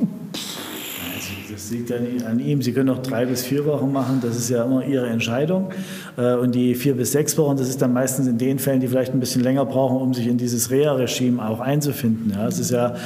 das 1.64 1.70
liegt 1.70 1.92
an, 2.26 2.38
ihm. 2.38 2.60
Sie 2.62 2.72
können 2.72 2.90
auch 2.90 2.98
drei 2.98 3.24
bis 3.24 3.42
vier 3.44 3.64
Wochen 3.64 3.90
machen, 3.92 4.18
das 4.20 4.36
ist 4.36 4.50
ja 4.50 4.64
immer 4.64 4.84
Ihre 4.84 5.06
Entscheidung. 5.06 5.70
Äh, 6.16 6.34
und 6.34 6.54
die 6.54 6.74
vier 6.74 6.94
bis 6.94 7.12
sechs 7.12 7.36
Wochen, 7.38 7.56
das 7.56 7.68
ist 7.68 7.80
dann 7.80 7.92
meistens 7.92 8.26
in 8.26 8.38
den 8.38 8.58
Fällen, 8.58 8.80
die 8.80 8.88
vielleicht 8.88 9.14
ein 9.14 9.20
bisschen 9.20 9.42
länger 9.42 9.64
brauchen, 9.64 9.96
um 9.96 10.12
sich 10.12 10.26
in 10.26 10.36
dieses 10.36 10.70
Reha-Regime 10.70 11.44
auch 11.46 11.60
einzufinden. 11.60 12.32
Ja, 12.34 12.46
es 12.46 12.58
ist 12.58 12.70
ja 12.70 12.96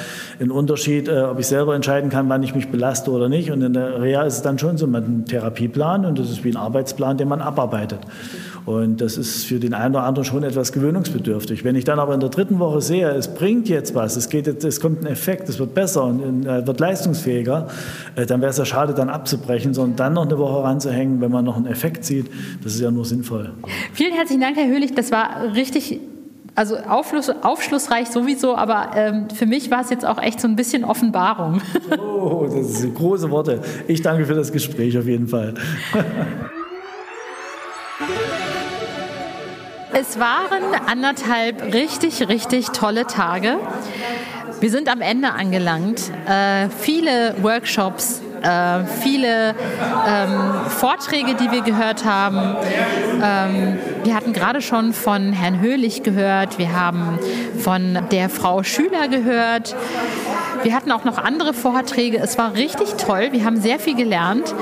ein 0.41 0.51
Unterschied, 0.51 1.09
äh, 1.09 1.23
ob 1.23 1.39
ich 1.39 1.47
selber 1.47 1.75
entscheiden 1.75 2.11
kann, 2.11 2.29
wann 2.29 2.43
ich 2.43 2.55
mich 2.55 2.69
belaste 2.69 3.11
oder 3.11 3.29
nicht. 3.29 3.51
Und 3.51 3.63
in 3.63 3.75
der 3.75 4.03
Reha 4.03 4.23
ist 4.23 4.35
es 4.35 4.43
dann 4.43 4.59
schon 4.59 4.77
so, 4.77 4.87
man 4.87 5.03
hat 5.03 5.09
einen 5.09 5.25
Therapieplan 5.25 6.05
und 6.05 6.19
das 6.19 6.31
ist 6.31 6.45
wie 6.45 6.51
ein 6.51 6.57
Arbeitsplan, 6.57 7.17
den 7.17 7.29
man 7.29 7.41
abarbeitet. 7.41 8.01
Und 8.69 9.01
das 9.01 9.17
ist 9.17 9.47
für 9.47 9.59
den 9.59 9.73
einen 9.73 9.95
oder 9.95 10.05
anderen 10.05 10.27
schon 10.27 10.43
etwas 10.43 10.73
gewöhnungsbedürftig. 10.73 11.65
Wenn 11.65 11.75
ich 11.75 11.85
dann 11.85 11.99
aber 11.99 12.13
in 12.13 12.21
der 12.21 12.29
dritten 12.29 12.59
Woche 12.59 12.83
sehe, 12.83 13.09
es 13.09 13.29
bringt 13.29 13.67
jetzt 13.71 13.95
was, 13.95 14.15
es, 14.17 14.29
geht 14.29 14.47
jetzt, 14.47 14.63
es 14.63 14.79
kommt 14.79 15.01
ein 15.01 15.07
Effekt, 15.07 15.49
es 15.49 15.59
wird 15.59 15.73
besser 15.73 16.05
und 16.05 16.45
äh, 16.45 16.67
wird 16.67 16.79
leistungsfähiger, 16.79 17.69
äh, 18.15 18.27
dann 18.27 18.43
wäre 18.43 18.51
es 18.51 18.59
ja 18.59 18.67
schade, 18.67 18.93
dann 18.93 19.09
abzubrechen, 19.09 19.73
sondern 19.73 19.97
dann 19.97 20.13
noch 20.13 20.27
eine 20.27 20.37
Woche 20.37 20.65
ranzuhängen, 20.65 21.23
wenn 21.23 21.31
man 21.31 21.47
noch 21.47 21.57
einen 21.57 21.65
Effekt 21.65 22.05
sieht. 22.05 22.27
Das 22.63 22.75
ist 22.75 22.83
ja 22.83 22.91
nur 22.91 23.07
sinnvoll. 23.07 23.53
Vielen 23.95 24.13
herzlichen 24.13 24.43
Dank, 24.43 24.59
Herr 24.59 24.69
Höhlich. 24.69 24.95
Das 24.95 25.13
war 25.13 25.55
richtig 25.55 26.01
also 26.55 26.77
aufschluss, 26.77 27.33
aufschlussreich 27.41 28.09
sowieso, 28.09 28.55
aber 28.55 28.91
ähm, 28.95 29.31
für 29.31 29.47
mich 29.47 29.71
war 29.71 29.81
es 29.81 29.89
jetzt 29.89 30.05
auch 30.05 30.21
echt 30.21 30.43
so 30.43 30.49
ein 30.49 30.57
bisschen 30.57 30.85
Offenbarung. 30.85 31.63
Oh, 32.21 32.47
das 32.53 32.81
sind 32.81 32.97
große 32.97 33.31
Worte. 33.31 33.61
Ich 33.87 34.03
danke 34.03 34.27
für 34.27 34.35
das 34.35 34.53
Gespräch 34.53 34.99
auf 34.99 35.07
jeden 35.07 35.29
Fall. 35.29 35.55
Es 40.01 40.21
waren 40.21 40.63
anderthalb 40.87 41.75
richtig, 41.75 42.29
richtig 42.29 42.69
tolle 42.69 43.05
Tage. 43.09 43.59
Wir 44.61 44.71
sind 44.71 44.89
am 44.89 45.01
Ende 45.01 45.33
angelangt. 45.33 46.13
Äh, 46.25 46.69
viele 46.69 47.35
Workshops, 47.43 48.23
äh, 48.41 48.85
viele 49.03 49.57
ähm, 50.07 50.53
Vorträge, 50.69 51.35
die 51.35 51.51
wir 51.51 51.63
gehört 51.63 52.05
haben. 52.05 52.57
Ähm, 53.21 53.79
wir 54.05 54.15
hatten 54.15 54.33
gerade 54.33 54.63
schon 54.63 54.93
von 54.93 55.33
Herrn 55.33 55.61
Höhlich 55.61 56.05
gehört, 56.05 56.59
wir 56.59 56.73
haben 56.79 57.19
von 57.59 57.99
der 58.13 58.29
Frau 58.29 58.63
Schüler 58.63 59.09
gehört. 59.09 59.75
Wir 60.63 60.75
hatten 60.75 60.93
auch 60.93 61.05
noch 61.05 61.19
andere 61.19 61.55
Vorträge. 61.55 62.19
Es 62.19 62.39
war 62.39 62.55
richtig 62.55 62.95
toll. 62.95 63.29
Wir 63.33 63.45
haben 63.45 63.61
sehr 63.61 63.79
viel 63.79 63.95
gelernt. 63.95 64.55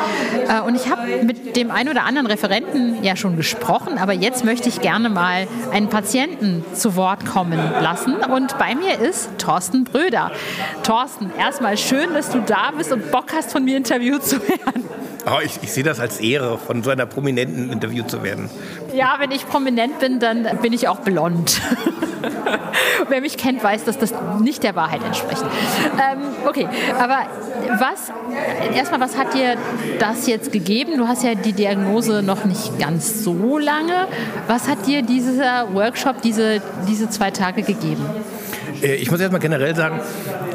Äh, 0.49 0.61
und 0.61 0.75
ich 0.75 0.91
habe 0.91 1.25
mit 1.25 1.57
dem 1.57 1.71
einen 1.71 1.89
oder 1.89 2.05
anderen 2.05 2.27
Referenten 2.27 3.03
ja 3.03 3.17
schon 3.17 3.37
gesprochen, 3.37 3.99
aber 3.99 4.13
jetzt 4.13 4.45
möchte 4.45 4.69
ich 4.69 4.81
gerne 4.81 5.09
mal 5.09 5.47
einen 5.73 5.89
Patienten 5.89 6.65
zu 6.75 6.97
Wort 6.97 7.25
kommen 7.27 7.59
lassen. 7.81 8.17
Und 8.17 8.59
bei 8.59 8.75
mir 8.75 8.99
ist 8.99 9.31
Thorsten 9.39 9.85
Bröder. 9.85 10.33
Thorsten, 10.83 11.31
erstmal 11.39 11.77
schön, 11.77 12.15
dass 12.15 12.31
du 12.31 12.41
da 12.41 12.73
bist 12.77 12.93
und 12.93 13.11
Bock 13.11 13.33
hast, 13.35 13.53
von 13.53 13.65
mir 13.65 13.77
interviewt 13.77 14.25
zu 14.25 14.37
werden. 14.49 14.85
Oh, 15.29 15.41
ich, 15.43 15.59
ich 15.61 15.73
sehe 15.73 15.83
das 15.83 15.99
als 15.99 16.21
Ehre, 16.21 16.57
von 16.57 16.85
so 16.85 16.91
einer 16.91 17.05
Prominenten 17.05 17.73
interviewt 17.73 18.09
zu 18.09 18.23
werden. 18.23 18.49
Ja, 18.95 19.17
wenn 19.19 19.33
ich 19.33 19.47
prominent 19.49 19.99
bin, 19.99 20.21
dann 20.21 20.47
bin 20.63 20.73
ich 20.73 20.87
auch 20.87 21.01
blond. 21.01 21.61
Wer 23.09 23.21
mich 23.21 23.37
kennt, 23.37 23.63
weiß, 23.63 23.83
dass 23.85 23.99
das 23.99 24.15
nicht 24.41 24.63
der 24.63 24.77
Wahrheit 24.77 25.03
entspricht. 25.03 25.43
Ähm, 25.95 26.21
okay, 26.47 26.69
aber 26.99 27.27
was, 27.81 28.13
erstmal, 28.73 29.01
was 29.01 29.17
hat 29.17 29.35
dir 29.35 29.57
das 29.99 30.29
jetzt 30.29 30.53
gegeben? 30.53 30.97
Du 30.97 31.09
hast 31.09 31.25
ja 31.25 31.35
die 31.35 31.53
Diagnose 31.53 32.23
noch 32.23 32.45
nicht 32.45 32.79
ganz 32.79 33.25
so 33.25 33.59
lange. 33.59 34.07
Was 34.47 34.69
hat 34.69 34.87
dir 34.87 35.03
dieser 35.03 35.75
Workshop, 35.75 36.23
diese, 36.23 36.63
diese 36.89 37.11
zwei 37.11 37.33
Tage 37.33 37.63
gegeben? 37.63 38.05
Äh, 38.87 38.95
ich 38.97 39.11
muss 39.11 39.21
erstmal 39.21 39.41
generell 39.41 39.75
sagen, 39.75 40.01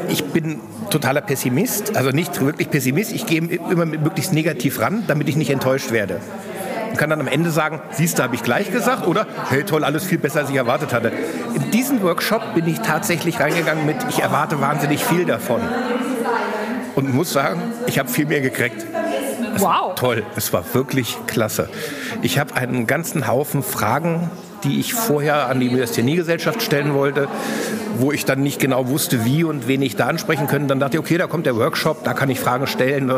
ich 0.08 0.24
bin 0.24 0.60
totaler 0.90 1.20
Pessimist, 1.20 1.96
also 1.96 2.10
nicht 2.10 2.40
wirklich 2.40 2.70
Pessimist. 2.70 3.12
Ich 3.12 3.26
gehe 3.26 3.40
immer 3.40 3.86
möglichst 3.86 4.32
negativ 4.32 4.80
ran, 4.80 5.04
damit 5.06 5.28
ich 5.28 5.36
nicht 5.36 5.50
enttäuscht 5.50 5.90
werde. 5.90 6.20
Und 6.90 6.98
kann 6.98 7.08
dann 7.08 7.20
am 7.20 7.28
Ende 7.28 7.50
sagen, 7.50 7.80
siehst 7.90 8.18
du, 8.18 8.22
habe 8.22 8.34
ich 8.34 8.42
gleich 8.42 8.70
gesagt, 8.70 9.06
oder 9.06 9.26
hey, 9.48 9.64
toll, 9.64 9.84
alles 9.84 10.04
viel 10.04 10.18
besser, 10.18 10.40
als 10.40 10.50
ich 10.50 10.56
erwartet 10.56 10.92
hatte. 10.92 11.12
diesen 11.72 12.02
Workshop 12.02 12.54
bin 12.54 12.66
ich 12.66 12.80
tatsächlich 12.80 13.40
reingegangen 13.40 13.86
mit, 13.86 13.96
ich 14.10 14.20
erwarte 14.20 14.60
wahnsinnig 14.60 15.02
viel 15.02 15.24
davon. 15.24 15.60
Und 16.94 17.14
muss 17.14 17.32
sagen, 17.32 17.62
ich 17.86 17.98
habe 17.98 18.10
viel 18.10 18.26
mehr 18.26 18.42
gekriegt. 18.42 18.84
Es 19.54 19.62
wow. 19.62 19.94
Toll, 19.94 20.24
es 20.36 20.52
war 20.52 20.64
wirklich 20.74 21.16
klasse. 21.26 21.70
Ich 22.20 22.38
habe 22.38 22.54
einen 22.54 22.86
ganzen 22.86 23.26
Haufen 23.26 23.62
Fragen, 23.62 24.30
die 24.64 24.80
ich 24.80 24.94
vorher 24.94 25.48
an 25.48 25.60
die 25.60 25.68
Myasthenie-Gesellschaft 25.70 26.62
stellen 26.62 26.94
wollte, 26.94 27.28
wo 27.98 28.12
ich 28.12 28.24
dann 28.24 28.42
nicht 28.42 28.60
genau 28.60 28.88
wusste, 28.88 29.24
wie 29.24 29.44
und 29.44 29.68
wen 29.68 29.82
ich 29.82 29.96
da 29.96 30.06
ansprechen 30.06 30.46
könnte. 30.46 30.68
Dann 30.68 30.80
dachte 30.80 30.96
ich, 30.96 31.00
okay, 31.00 31.18
da 31.18 31.26
kommt 31.26 31.46
der 31.46 31.56
Workshop, 31.56 32.04
da 32.04 32.14
kann 32.14 32.30
ich 32.30 32.40
Fragen 32.40 32.66
stellen. 32.66 33.12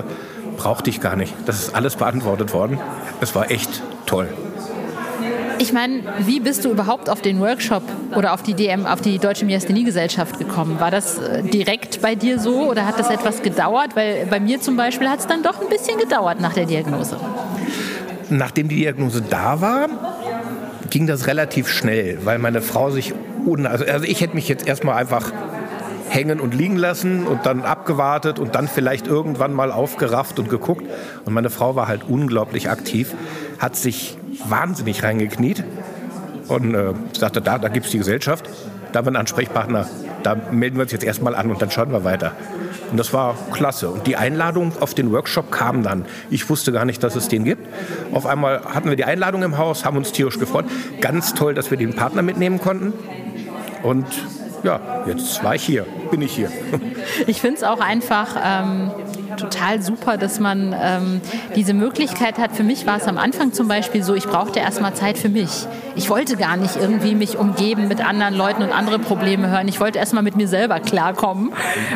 Brauchte 0.56 0.90
ich 0.90 1.00
gar 1.00 1.16
nicht. 1.16 1.34
Das 1.46 1.60
ist 1.60 1.74
alles 1.74 1.96
beantwortet 1.96 2.52
worden. 2.52 2.78
Es 3.20 3.34
war 3.34 3.50
echt 3.50 3.82
toll. 4.06 4.28
Ich 5.58 5.72
meine, 5.72 6.02
wie 6.18 6.40
bist 6.40 6.64
du 6.64 6.70
überhaupt 6.70 7.08
auf 7.08 7.22
den 7.22 7.40
Workshop 7.40 7.82
oder 8.16 8.34
auf 8.34 8.42
die 8.42 8.54
DM, 8.54 8.86
auf 8.86 9.00
die 9.00 9.18
Deutsche 9.18 9.44
Myasthenie-Gesellschaft 9.44 10.38
gekommen? 10.38 10.80
War 10.80 10.90
das 10.90 11.18
äh, 11.18 11.42
direkt 11.42 12.02
bei 12.02 12.14
dir 12.14 12.38
so 12.38 12.68
oder 12.70 12.86
hat 12.86 12.98
das 12.98 13.08
etwas 13.08 13.42
gedauert? 13.42 13.94
Weil 13.94 14.26
bei 14.26 14.40
mir 14.40 14.60
zum 14.60 14.76
Beispiel 14.76 15.08
hat 15.08 15.20
es 15.20 15.26
dann 15.26 15.42
doch 15.42 15.60
ein 15.60 15.68
bisschen 15.68 15.98
gedauert 15.98 16.40
nach 16.40 16.52
der 16.54 16.66
Diagnose. 16.66 17.18
Nachdem 18.30 18.68
die 18.68 18.76
Diagnose 18.76 19.22
da 19.22 19.60
war, 19.60 19.88
ging 20.94 21.08
das 21.08 21.26
relativ 21.26 21.68
schnell, 21.68 22.18
weil 22.24 22.38
meine 22.38 22.62
Frau 22.62 22.88
sich 22.88 23.14
un 23.44 23.66
also, 23.66 23.84
also 23.84 24.04
ich 24.04 24.20
hätte 24.20 24.36
mich 24.36 24.46
jetzt 24.46 24.64
erstmal 24.64 24.94
einfach 24.94 25.32
hängen 26.08 26.38
und 26.38 26.54
liegen 26.54 26.76
lassen 26.76 27.26
und 27.26 27.46
dann 27.46 27.62
abgewartet 27.62 28.38
und 28.38 28.54
dann 28.54 28.68
vielleicht 28.68 29.08
irgendwann 29.08 29.52
mal 29.52 29.72
aufgerafft 29.72 30.38
und 30.38 30.48
geguckt. 30.48 30.84
Und 31.24 31.34
meine 31.34 31.50
Frau 31.50 31.74
war 31.74 31.88
halt 31.88 32.04
unglaublich 32.08 32.70
aktiv, 32.70 33.12
hat 33.58 33.74
sich 33.74 34.16
wahnsinnig 34.48 35.02
reingekniet 35.02 35.64
und 36.46 36.76
äh, 36.76 36.92
sagte, 37.18 37.42
da, 37.42 37.58
da 37.58 37.66
gibt 37.70 37.86
es 37.86 37.90
die 37.90 37.98
Gesellschaft, 37.98 38.48
da 38.92 38.98
haben 38.98 39.06
wir 39.06 39.08
einen 39.08 39.16
Ansprechpartner, 39.16 39.88
da 40.22 40.36
melden 40.52 40.76
wir 40.76 40.82
uns 40.82 40.92
jetzt 40.92 41.04
erstmal 41.04 41.34
an 41.34 41.50
und 41.50 41.60
dann 41.60 41.72
schauen 41.72 41.90
wir 41.90 42.04
weiter. 42.04 42.36
Und 42.90 42.96
das 42.96 43.12
war 43.12 43.36
klasse. 43.52 43.90
Und 43.90 44.06
die 44.06 44.16
Einladung 44.16 44.72
auf 44.80 44.94
den 44.94 45.12
Workshop 45.12 45.50
kam 45.50 45.82
dann. 45.82 46.04
Ich 46.30 46.48
wusste 46.48 46.72
gar 46.72 46.84
nicht, 46.84 47.02
dass 47.02 47.16
es 47.16 47.28
den 47.28 47.44
gibt. 47.44 47.66
Auf 48.12 48.26
einmal 48.26 48.64
hatten 48.64 48.88
wir 48.88 48.96
die 48.96 49.04
Einladung 49.04 49.42
im 49.42 49.58
Haus, 49.58 49.84
haben 49.84 49.96
uns 49.96 50.12
tierisch 50.12 50.38
gefreut. 50.38 50.66
Ganz 51.00 51.34
toll, 51.34 51.54
dass 51.54 51.70
wir 51.70 51.78
den 51.78 51.94
Partner 51.94 52.22
mitnehmen 52.22 52.60
konnten. 52.60 52.92
Und 53.82 54.06
ja, 54.62 54.80
jetzt 55.06 55.44
war 55.44 55.54
ich 55.54 55.62
hier, 55.62 55.86
bin 56.10 56.22
ich 56.22 56.34
hier. 56.34 56.50
Ich 57.26 57.40
finde 57.40 57.56
es 57.58 57.62
auch 57.62 57.80
einfach 57.80 58.36
ähm, 58.42 58.90
total 59.36 59.82
super, 59.82 60.16
dass 60.16 60.40
man 60.40 60.74
ähm, 60.78 61.20
diese 61.56 61.74
Möglichkeit 61.74 62.38
hat. 62.38 62.52
Für 62.52 62.62
mich 62.62 62.86
war 62.86 62.96
es 62.96 63.06
am 63.06 63.18
Anfang 63.18 63.52
zum 63.52 63.68
Beispiel 63.68 64.02
so, 64.02 64.14
ich 64.14 64.26
brauchte 64.26 64.60
erstmal 64.60 64.94
Zeit 64.94 65.18
für 65.18 65.28
mich. 65.28 65.66
Ich 65.96 66.10
wollte 66.10 66.36
gar 66.36 66.56
nicht 66.56 66.76
irgendwie 66.76 67.14
mich 67.14 67.38
umgeben 67.38 67.88
mit 67.88 68.04
anderen 68.04 68.34
Leuten 68.34 68.62
und 68.62 68.72
andere 68.72 68.98
Probleme 68.98 69.50
hören. 69.50 69.68
Ich 69.68 69.80
wollte 69.80 69.98
erstmal 69.98 70.22
mit 70.22 70.36
mir 70.36 70.48
selber 70.48 70.80
klarkommen 70.80 71.52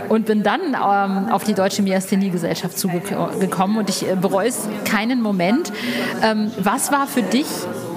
und 0.08 0.26
bin 0.26 0.42
dann 0.42 0.60
ähm, 0.74 1.32
auf 1.32 1.44
die 1.44 1.54
Deutsche 1.54 1.82
Myasthenie-Gesellschaft 1.82 2.78
zugekommen 2.78 3.78
und 3.78 3.88
ich 3.88 4.08
äh, 4.08 4.14
bereue 4.14 4.48
es 4.48 4.68
keinen 4.84 5.22
Moment. 5.22 5.72
Ähm, 6.22 6.50
was 6.58 6.92
war 6.92 7.06
für 7.06 7.22
dich 7.22 7.46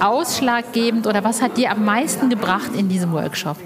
ausschlaggebend 0.00 1.06
oder 1.06 1.24
was 1.24 1.42
hat 1.42 1.56
dir 1.56 1.70
am 1.70 1.84
meisten 1.84 2.30
gebracht 2.30 2.70
in 2.76 2.88
diesem 2.88 3.12
Workshop? 3.12 3.56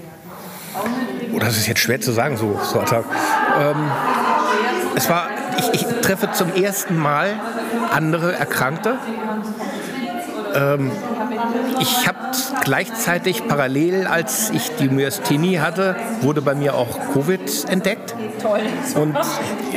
Oh, 1.33 1.39
das 1.39 1.57
ist 1.57 1.67
jetzt 1.67 1.79
schwer 1.79 1.99
zu 1.99 2.11
sagen, 2.11 2.37
so, 2.37 2.59
so 2.63 2.79
ähm, 2.79 3.91
es 4.95 5.09
war, 5.09 5.27
ich, 5.57 5.81
ich, 5.81 5.87
treffe 6.01 6.31
zum 6.31 6.53
ersten 6.53 6.97
Mal 6.97 7.33
andere 7.91 8.33
Erkrankte. 8.33 8.97
Ähm, 10.55 10.91
ich 11.79 12.07
habe 12.07 12.17
gleichzeitig 12.63 13.47
parallel, 13.47 14.07
als 14.07 14.49
ich 14.49 14.71
die 14.77 14.89
Myasthenie 14.89 15.59
hatte, 15.59 15.95
wurde 16.21 16.41
bei 16.41 16.55
mir 16.55 16.75
auch 16.75 16.99
Covid 17.13 17.69
entdeckt. 17.69 18.15
Toll. 18.41 18.61
Und 18.95 19.17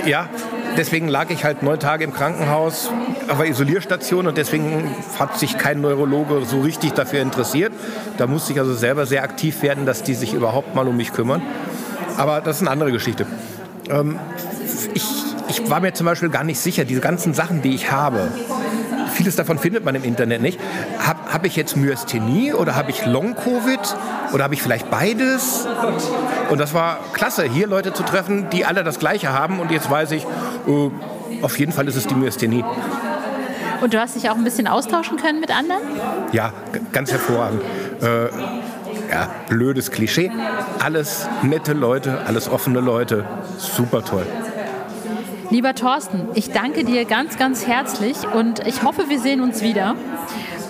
ja, 0.06 0.28
deswegen 0.76 1.08
lag 1.08 1.30
ich 1.30 1.44
halt 1.44 1.62
neun 1.62 1.78
Tage 1.78 2.04
im 2.04 2.12
Krankenhaus 2.12 2.90
auf 3.28 3.38
der 3.38 3.46
Isolierstation 3.46 4.26
und 4.26 4.36
deswegen 4.38 4.94
hat 5.18 5.38
sich 5.38 5.58
kein 5.58 5.80
Neurologe 5.80 6.44
so 6.44 6.60
richtig 6.60 6.92
dafür 6.92 7.20
interessiert. 7.20 7.72
Da 8.16 8.26
musste 8.26 8.52
ich 8.52 8.58
also 8.58 8.74
selber 8.74 9.06
sehr 9.06 9.22
aktiv 9.22 9.62
werden, 9.62 9.86
dass 9.86 10.02
die 10.02 10.14
sich 10.14 10.34
überhaupt 10.34 10.74
mal 10.74 10.86
um 10.88 10.96
mich 10.96 11.12
kümmern. 11.12 11.42
Aber 12.16 12.40
das 12.40 12.56
ist 12.56 12.62
eine 12.62 12.70
andere 12.70 12.92
Geschichte. 12.92 13.26
Ähm, 13.88 14.18
ich, 14.94 15.04
ich 15.50 15.68
war 15.68 15.80
mir 15.80 15.92
zum 15.92 16.06
Beispiel 16.06 16.28
gar 16.28 16.44
nicht 16.44 16.60
sicher, 16.60 16.84
diese 16.84 17.00
ganzen 17.00 17.34
Sachen, 17.34 17.60
die 17.60 17.74
ich 17.74 17.90
habe, 17.90 18.30
vieles 19.10 19.36
davon 19.36 19.58
findet 19.58 19.84
man 19.84 19.94
im 19.94 20.04
Internet 20.04 20.40
nicht. 20.40 20.58
Habe 20.98 21.32
hab 21.32 21.44
ich 21.44 21.56
jetzt 21.56 21.76
Myasthenie 21.76 22.54
oder 22.54 22.76
habe 22.76 22.90
ich 22.90 23.04
Long-Covid 23.04 23.96
oder 24.32 24.44
habe 24.44 24.54
ich 24.54 24.62
vielleicht 24.62 24.90
beides? 24.90 25.66
Und 26.48 26.58
das 26.58 26.72
war 26.72 26.98
klasse, 27.12 27.42
hier 27.44 27.66
Leute 27.66 27.92
zu 27.92 28.02
treffen, 28.02 28.48
die 28.50 28.64
alle 28.64 28.84
das 28.84 28.98
Gleiche 28.98 29.32
haben. 29.32 29.60
Und 29.60 29.70
jetzt 29.70 29.90
weiß 29.90 30.12
ich, 30.12 30.26
uh, 30.66 30.90
auf 31.42 31.58
jeden 31.58 31.72
Fall 31.72 31.88
ist 31.88 31.96
es 31.96 32.06
die 32.06 32.14
Myasthenie. 32.14 32.64
Und 33.80 33.94
du 33.94 34.00
hast 34.00 34.14
dich 34.14 34.30
auch 34.30 34.36
ein 34.36 34.44
bisschen 34.44 34.66
austauschen 34.66 35.16
können 35.16 35.40
mit 35.40 35.50
anderen? 35.50 35.82
Ja, 36.32 36.52
ganz 36.92 37.10
hervorragend. 37.10 37.62
Äh, 38.02 38.26
ja, 39.10 39.28
blödes 39.48 39.90
Klischee. 39.90 40.30
Alles 40.78 41.28
nette 41.42 41.72
Leute, 41.72 42.20
alles 42.26 42.48
offene 42.48 42.80
Leute. 42.80 43.24
Super 43.58 44.04
toll. 44.04 44.26
Lieber 45.50 45.74
Thorsten, 45.74 46.28
ich 46.34 46.52
danke 46.52 46.84
dir 46.84 47.04
ganz, 47.04 47.36
ganz 47.36 47.66
herzlich 47.66 48.16
und 48.32 48.64
ich 48.68 48.84
hoffe, 48.84 49.08
wir 49.08 49.18
sehen 49.18 49.40
uns 49.40 49.62
wieder. 49.62 49.96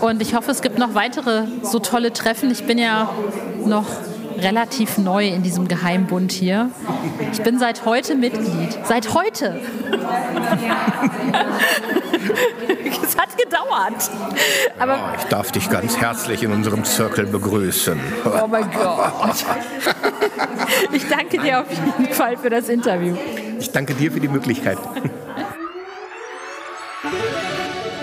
Und 0.00 0.22
ich 0.22 0.34
hoffe, 0.34 0.50
es 0.50 0.62
gibt 0.62 0.78
noch 0.78 0.94
weitere 0.94 1.42
so 1.62 1.80
tolle 1.80 2.14
Treffen. 2.14 2.50
Ich 2.50 2.64
bin 2.64 2.78
ja 2.78 3.10
noch 3.66 3.84
relativ 4.38 4.96
neu 4.96 5.28
in 5.28 5.42
diesem 5.42 5.68
Geheimbund 5.68 6.32
hier. 6.32 6.70
Ich 7.30 7.42
bin 7.42 7.58
seit 7.58 7.84
heute 7.84 8.14
Mitglied. 8.14 8.78
Seit 8.84 9.12
heute. 9.12 9.60
es 13.02 13.18
hat 13.18 13.36
gedauert. 13.36 14.10
Aber 14.78 14.96
ja, 14.96 15.14
ich 15.18 15.24
darf 15.24 15.52
dich 15.52 15.68
ganz 15.68 15.98
herzlich 15.98 16.42
in 16.42 16.52
unserem 16.52 16.86
Circle 16.86 17.26
begrüßen. 17.26 18.00
Oh 18.24 18.46
mein 18.46 18.70
Gott. 18.70 19.44
Ich 20.92 21.06
danke 21.08 21.38
dir 21.38 21.60
auf 21.60 21.66
jeden 21.70 22.12
Fall 22.14 22.36
für 22.36 22.48
das 22.48 22.68
Interview. 22.68 23.16
Ich 23.60 23.70
danke 23.70 23.94
dir 23.94 24.10
für 24.10 24.20
die 24.20 24.28
Möglichkeit. 24.28 24.78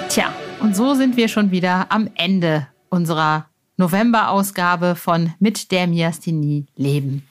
Tja, 0.09 0.31
und 0.59 0.75
so 0.75 0.93
sind 0.93 1.17
wir 1.17 1.27
schon 1.27 1.51
wieder 1.51 1.87
am 1.89 2.09
Ende 2.15 2.67
unserer 2.89 3.47
November-Ausgabe 3.77 4.95
von 4.95 5.33
Mit 5.39 5.71
der 5.71 5.87
Miasthenie 5.87 6.67
leben. 6.75 7.27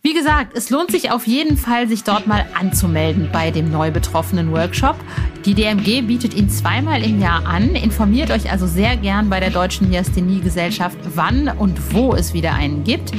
Wie 0.00 0.14
gesagt, 0.14 0.56
es 0.56 0.70
lohnt 0.70 0.90
sich 0.90 1.10
auf 1.10 1.26
jeden 1.26 1.56
Fall, 1.56 1.88
sich 1.88 2.04
dort 2.04 2.26
mal 2.26 2.46
anzumelden 2.58 3.28
bei 3.32 3.50
dem 3.50 3.70
neu 3.70 3.90
betroffenen 3.90 4.52
Workshop. 4.52 4.96
Die 5.44 5.54
DMG 5.54 6.02
bietet 6.02 6.34
ihn 6.34 6.48
zweimal 6.48 7.02
im 7.02 7.20
Jahr 7.20 7.44
an. 7.44 7.74
Informiert 7.74 8.30
euch 8.30 8.50
also 8.50 8.66
sehr 8.66 8.96
gern 8.96 9.28
bei 9.28 9.40
der 9.40 9.50
Deutschen 9.50 9.90
Myasthenie-Gesellschaft, 9.90 10.96
wann 11.14 11.48
und 11.48 11.92
wo 11.92 12.14
es 12.14 12.32
wieder 12.32 12.54
einen 12.54 12.84
gibt. 12.84 13.12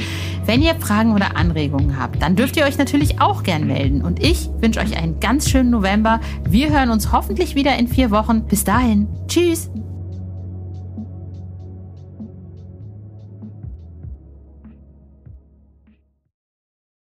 Wenn 0.46 0.62
ihr 0.62 0.74
Fragen 0.74 1.14
oder 1.14 1.36
Anregungen 1.36 1.98
habt, 1.98 2.22
dann 2.22 2.36
dürft 2.36 2.56
ihr 2.56 2.64
euch 2.64 2.78
natürlich 2.78 3.20
auch 3.20 3.42
gern 3.42 3.66
melden. 3.66 4.02
Und 4.02 4.22
ich 4.22 4.48
wünsche 4.60 4.80
euch 4.80 4.96
einen 4.96 5.20
ganz 5.20 5.48
schönen 5.48 5.70
November. 5.70 6.20
Wir 6.48 6.70
hören 6.70 6.90
uns 6.90 7.12
hoffentlich 7.12 7.54
wieder 7.54 7.76
in 7.78 7.88
vier 7.88 8.10
Wochen. 8.10 8.44
Bis 8.46 8.64
dahin. 8.64 9.08
Tschüss. 9.28 9.70